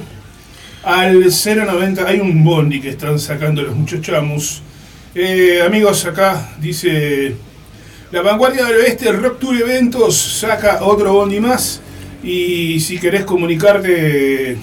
[0.84, 2.08] al 090.
[2.08, 4.62] Hay un bondi que están sacando los muchachamos.
[5.14, 7.36] Eh, amigos, acá dice
[8.12, 11.82] la vanguardia del oeste, Rock Tour Eventos, saca otro bondi más.
[12.24, 14.58] Y si querés comunicarte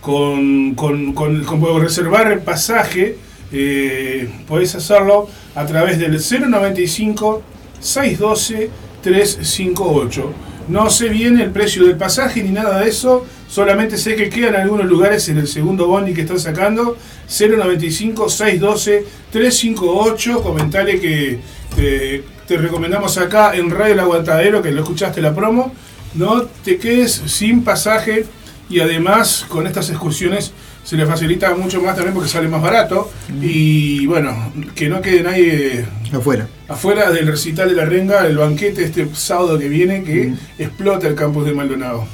[0.00, 3.16] con, con, con, reservar el pasaje,
[3.52, 4.28] eh,
[4.74, 7.42] hacerlo a través del 095
[7.80, 8.70] 612
[9.02, 10.32] 358.
[10.68, 14.54] No sé bien el precio del pasaje ni nada de eso, solamente sé que quedan
[14.54, 16.96] algunos lugares en el segundo bondi que están sacando.
[17.26, 20.42] 095 612 358.
[20.42, 21.40] Comentale que
[21.74, 25.72] te, te recomendamos acá en Radio Aguantadero, que lo escuchaste la promo.
[26.14, 28.26] No te quedes sin pasaje
[28.70, 30.52] y además con estas excursiones
[30.84, 33.10] se le facilita mucho más también porque sale más barato.
[33.40, 38.84] Y bueno, que no quede nadie afuera afuera del recital de la renga, el banquete
[38.84, 42.06] este sábado que viene que explota el campus de Maldonado.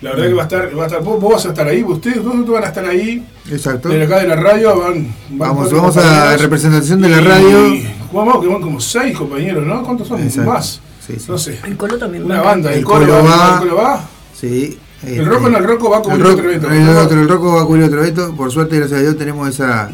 [0.00, 1.82] La verdad que va a estar, va a estar vos, vos vas a estar ahí,
[1.82, 3.22] ustedes dos van a estar ahí.
[3.50, 7.24] exacto De acá de la radio van, van vamos vamos a representación de la Y-
[7.24, 9.82] radio Vamos, que van como seis compañeros, ¿no?
[9.82, 10.22] ¿Cuántos son?
[10.22, 10.50] Exacto.
[10.50, 10.80] Más.
[11.06, 11.26] Sí, sí.
[11.28, 11.58] No sé.
[11.64, 12.72] El Colo también Una banda.
[12.72, 13.36] El, El colo, Colo va.
[13.36, 13.52] va.
[13.54, 14.08] El Colo va.
[14.34, 16.70] sí El Rocco no, el Rocco va a cubrir otro evento.
[16.70, 18.34] el otro, el Rocco va a cubrir otro evento.
[18.36, 19.90] Por suerte, gracias a Dios, tenemos esa,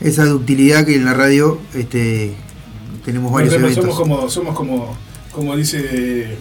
[0.00, 2.34] esa ductilidad que en la radio este,
[3.04, 3.84] tenemos varios eventos.
[3.84, 4.96] somos como, somos como,
[5.32, 6.36] como dice.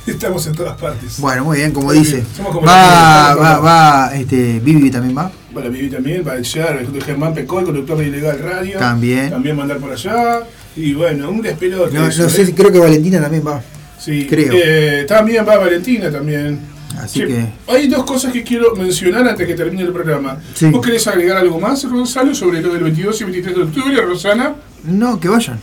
[0.06, 1.18] Estamos en todas partes.
[1.20, 2.24] Bueno, muy bien, como dice.
[2.36, 5.30] Somos como Va, va, va, este, Vivi también va.
[5.52, 8.78] Bueno, Vivi también, va a llegar el Germán Pecoy, conductor de Ilegal Radio.
[8.78, 9.30] También.
[9.30, 10.40] También mandar por allá.
[10.74, 11.94] Y bueno, un despelote.
[11.94, 13.62] No, no sé creo que Valentina también va.
[14.02, 14.52] Sí, creo.
[14.54, 16.58] eh, también va Valentina también.
[16.98, 17.46] Así Sí, que.
[17.68, 20.38] Hay dos cosas que quiero mencionar antes que termine el programa.
[20.54, 20.66] Sí.
[20.70, 24.54] ¿Vos querés agregar algo más, Gonzalo, sobre lo del 22 y 23 de octubre, Rosana?
[24.84, 25.58] No, que vayan.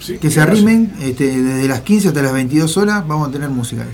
[0.00, 3.06] Sí, Que se arrimen este, desde las 15 hasta las 22 horas.
[3.06, 3.88] Vamos a tener música ahí.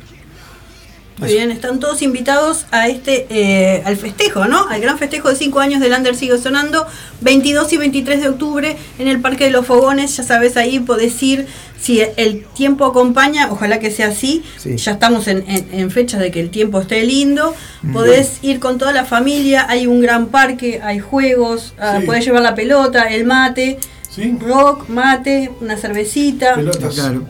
[1.21, 4.67] Muy bien, están todos invitados a este, eh, al festejo, ¿no?
[4.69, 6.87] Al gran festejo de 5 años del Under sigue sonando,
[7.21, 11.23] 22 y 23 de octubre en el Parque de los Fogones, ya sabes, ahí podés
[11.23, 11.47] ir,
[11.81, 14.77] si el tiempo acompaña, ojalá que sea así, Sí.
[14.77, 17.55] ya estamos en, en, en fechas de que el tiempo esté lindo,
[17.93, 22.07] podés ir con toda la familia, hay un gran parque, hay juegos, ah, Sí.
[22.07, 23.79] podés llevar la pelota, el mate,
[24.41, 26.55] rock, mate, una cervecita.
[26.57, 26.95] Pelotas.
[26.95, 27.25] Claro.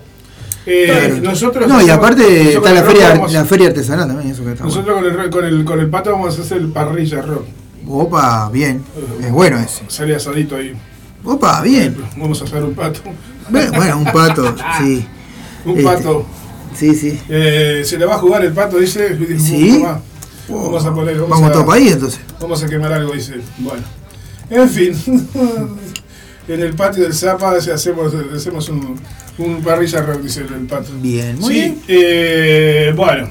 [0.67, 1.17] Eh, Claro.
[1.23, 4.65] Nosotros No, y aparte está la feria, vamos- la feria artesanal también, eso que está
[4.65, 7.45] Nosotros con el, con, el, con el pato vamos a hacer el parrilla rock.
[7.89, 8.83] Opa, bien.
[9.23, 9.83] Es bueno ese.
[9.89, 10.75] Sale asadito ahí.
[11.25, 11.97] Opa, bien.
[12.17, 13.01] Vamos a hacer un pato.
[13.49, 15.07] Bueno, bueno, un pato, sí.
[15.65, 16.27] Un Este, pato.
[16.77, 17.19] Sí, sí.
[17.29, 19.19] Eh, se le va a jugar el pato, dice.
[19.39, 19.79] ¿Sí?
[19.83, 20.01] "Toma,
[20.49, 21.19] Vamos a poner.
[21.21, 22.21] Vamos a, todo para ahí entonces.
[22.41, 23.35] Vamos a quemar algo, dice.
[23.59, 23.83] Bueno.
[24.51, 24.95] En fin.
[26.55, 28.99] en el patio del Zapa hacemos, hacemos un,
[29.39, 30.91] un parrilla dice el pato.
[31.01, 31.83] Bien, muy sí, bien.
[31.89, 33.29] eh, bueno.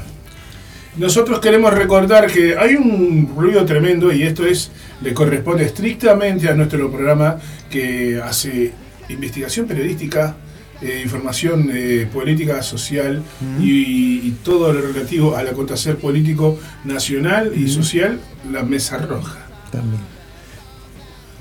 [0.98, 4.72] Nosotros queremos recordar que hay un ruido tremendo y esto es
[5.02, 7.38] le corresponde estrictamente a nuestro programa
[7.70, 8.74] que hace
[9.08, 10.36] investigación periodística,
[10.82, 13.24] eh, información eh, política, social
[13.62, 18.20] y, y todo lo relativo al acontecer político nacional y social,
[18.52, 19.40] la Mesa Roja.
[19.72, 20.02] También.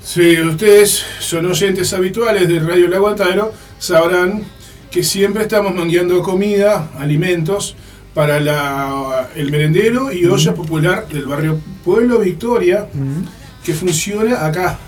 [0.03, 4.43] Si ustedes son oyentes habituales de Radio El Aguantadero, sabrán
[4.89, 7.75] que siempre estamos mangueando comida, alimentos
[8.13, 12.87] para la- el merendero y olla popular del barrio Pueblo Victoria,
[13.63, 14.79] que funciona acá,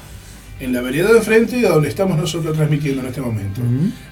[0.60, 3.62] en la vereda de enfrente, donde estamos nosotros transmitiendo en este momento.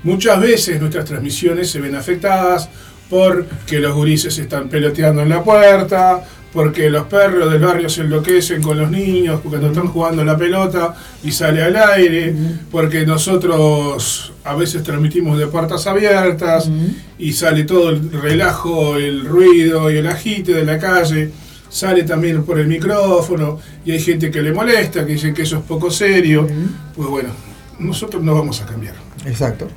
[0.04, 2.70] Muchas veces nuestras transmisiones se ven afectadas
[3.10, 6.24] porque los gurises están peloteando en la puerta,
[6.54, 10.96] porque los perros del barrio se enloquecen con los niños cuando están jugando la pelota
[11.24, 12.34] y sale al aire,
[12.72, 16.70] porque nosotros a veces transmitimos de puertas abiertas
[17.18, 21.32] y sale todo el relajo, el ruido y el agite de la calle,
[21.70, 25.58] sale también por el micrófono y hay gente que le molesta, que dice que eso
[25.58, 26.48] es poco serio,
[26.96, 27.30] pues bueno,
[27.78, 28.96] nosotros no vamos a cambiar.
[29.26, 29.68] Exacto.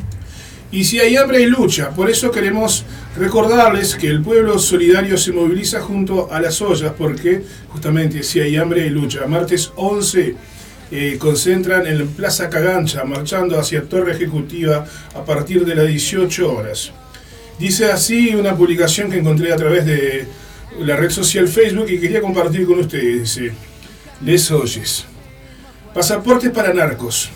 [0.73, 5.31] Y si hay hambre hay lucha, por eso queremos recordarles que el pueblo solidario se
[5.31, 9.27] moviliza junto a las ollas, porque justamente si hay hambre hay lucha.
[9.27, 10.35] Martes 11
[10.91, 16.91] eh, concentran en Plaza Cagancha, marchando hacia Torre Ejecutiva a partir de las 18 horas.
[17.59, 20.27] Dice así una publicación que encontré a través de
[20.81, 23.37] la red social Facebook y quería compartir con ustedes.
[23.37, 23.53] Dice,
[24.25, 25.05] les oyes.
[25.93, 27.31] Pasaportes para narcos.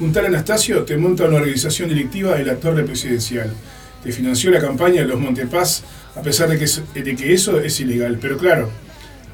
[0.00, 3.52] Un tal Anastasio te monta una organización delictiva en la torre presidencial.
[4.00, 5.82] Te financió la campaña de los Montepaz,
[6.14, 8.16] a pesar de que, de que eso es ilegal.
[8.20, 8.70] Pero claro,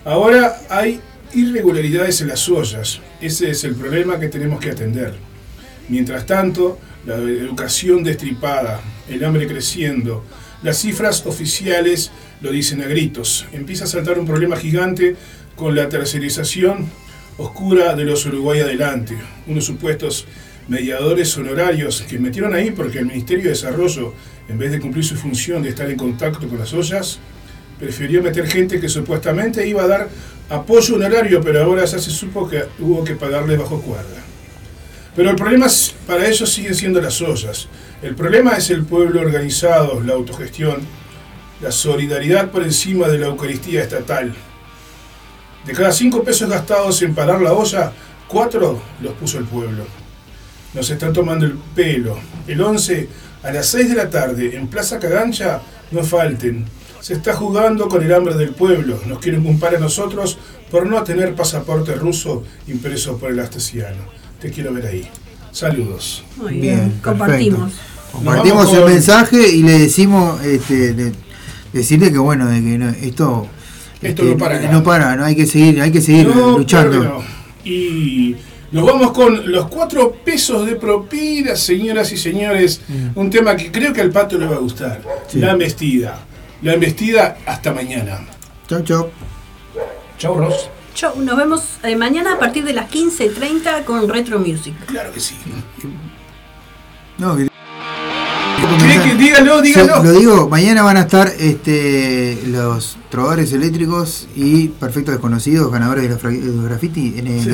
[0.06, 1.00] ahora hay
[1.34, 3.00] irregularidades en las ollas.
[3.20, 5.12] Ese es el problema que tenemos que atender.
[5.90, 8.80] Mientras tanto, la educación destripada,
[9.10, 10.24] el hambre creciendo,
[10.62, 12.10] las cifras oficiales
[12.40, 13.44] lo dicen a gritos.
[13.52, 15.14] Empieza a saltar un problema gigante
[15.56, 16.90] con la tercerización
[17.36, 19.14] oscura de los Uruguay adelante,
[19.46, 20.24] unos supuestos
[20.68, 24.14] mediadores honorarios que metieron ahí porque el Ministerio de Desarrollo,
[24.48, 27.18] en vez de cumplir su función de estar en contacto con las ollas,
[27.78, 30.08] prefirió meter gente que supuestamente iba a dar
[30.48, 34.22] apoyo honorario, pero ahora ya se supo que hubo que pagarle bajo cuerda.
[35.16, 37.68] Pero el problema es- para ellos siguen siendo las ollas.
[38.02, 40.78] El problema es el pueblo organizado, la autogestión,
[41.62, 44.34] la solidaridad por encima de la Eucaristía estatal.
[45.64, 47.92] De cada cinco pesos gastados en parar la olla,
[48.28, 49.84] cuatro los puso el pueblo.
[50.74, 52.18] Nos están tomando el pelo.
[52.46, 53.08] El 11
[53.42, 55.60] a las 6 de la tarde en Plaza Cagancha,
[55.90, 56.64] no falten.
[57.00, 58.98] Se está jugando con el hambre del pueblo.
[59.06, 60.38] Nos quieren culpar a nosotros
[60.70, 64.02] por no tener pasaporte ruso impreso por el astesiano.
[64.40, 65.08] Te quiero ver ahí.
[65.52, 66.24] Saludos.
[66.36, 67.72] Muy bien, compartimos.
[68.10, 71.12] Compartimos el mensaje y le decimos, este, de-
[71.72, 73.46] decirle que bueno, de que no- esto,
[74.00, 77.22] Esto este, no para no para, no hay que seguir, hay que seguir No, luchando.
[77.64, 78.36] Y
[78.72, 82.80] nos vamos con los cuatro pesos de propina, señoras y señores.
[83.14, 85.00] Un tema que creo que al pato le va a gustar.
[85.28, 85.38] Sí.
[85.38, 86.18] La embestida.
[86.62, 88.20] La embestida hasta mañana.
[88.68, 89.10] Chau, chau.
[90.18, 90.70] Chau, Ros.
[90.94, 94.74] Chau, nos vemos eh, mañana a partir de las 15.30 con Retro Music.
[94.86, 95.34] Claro que sí.
[97.18, 97.48] No, que-
[98.78, 100.02] ¿Quiere que- dígalo, dígalo.
[100.02, 106.08] Lo digo, mañana van a estar este, los trovadores eléctricos y perfectos desconocidos, ganadores de
[106.10, 107.50] los, fra- de los graffiti en el Sí.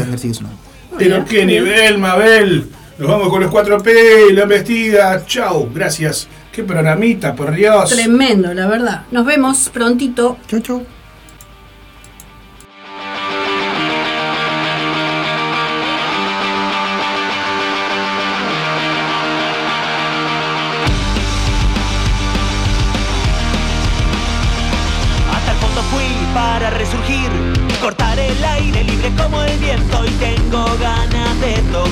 [0.99, 2.67] Pero qué nivel, Mabel.
[2.99, 5.25] Nos vamos con los 4P, la embestida.
[5.25, 6.29] Chau, gracias.
[6.53, 7.91] Qué programita, por Dios.
[7.91, 9.03] Tremendo, la verdad.
[9.11, 10.37] Nos vemos prontito.
[10.49, 10.87] Chau, chau.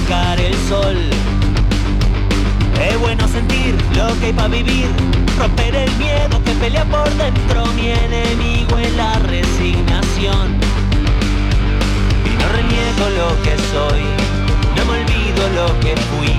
[0.09, 0.97] Tocar el sol.
[2.81, 4.89] Es bueno sentir lo que hay para vivir,
[5.39, 7.67] romper el miedo que pelea por dentro.
[7.77, 10.47] Mi enemigo es la resignación.
[12.25, 14.03] Y no reniego lo que soy,
[14.77, 16.35] no me olvido lo que fui.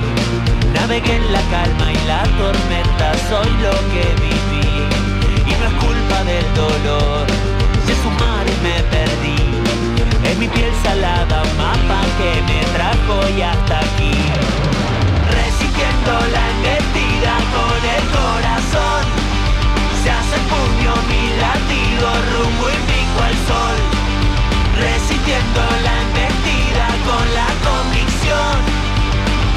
[0.73, 4.69] Navegué en la calma y la tormenta, soy lo que viví.
[5.45, 7.27] Y no es culpa del dolor,
[10.39, 14.15] mi piel salada, mapa que me trajo y hasta aquí.
[15.37, 19.03] Resistiendo la embestida con el corazón.
[20.01, 23.77] Se hace puño mi latido, rumbo invicto al sol.
[24.79, 28.55] Resistiendo la embestida con la convicción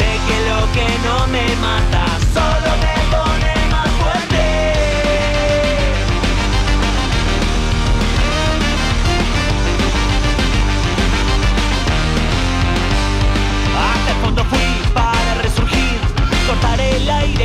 [0.01, 2.12] de que lo que no me mata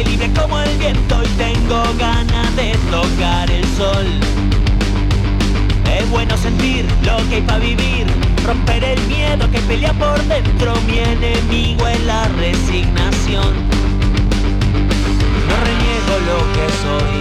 [0.04, 4.06] libre como el viento y tengo ganas de tocar el sol.
[5.98, 8.06] Es bueno sentir lo que hay para vivir,
[8.46, 10.74] romper el miedo que pelea por dentro.
[10.88, 13.54] Mi enemigo es la resignación.
[15.48, 17.16] No reniego lo que soy,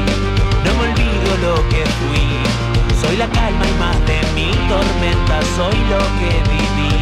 [0.65, 2.27] no me olvido lo que fui.
[3.01, 6.93] Soy la calma y más de mi tormenta, soy lo que viví.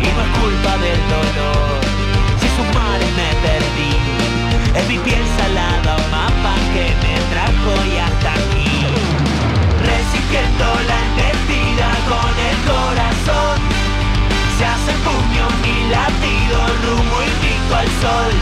[0.00, 1.80] Y no es culpa del dolor,
[2.38, 3.91] si es un mar y me perdí.
[4.74, 8.72] Es mi piel salada, mapa que me trajo y hasta aquí.
[9.90, 13.56] Reciclando la identidad con el corazón.
[14.56, 18.32] Se hace puño mi latido, rumbo y pico al sol.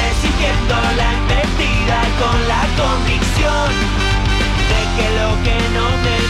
[0.00, 3.68] Resistiendo la identidad con la convicción
[4.70, 6.21] de que lo que no me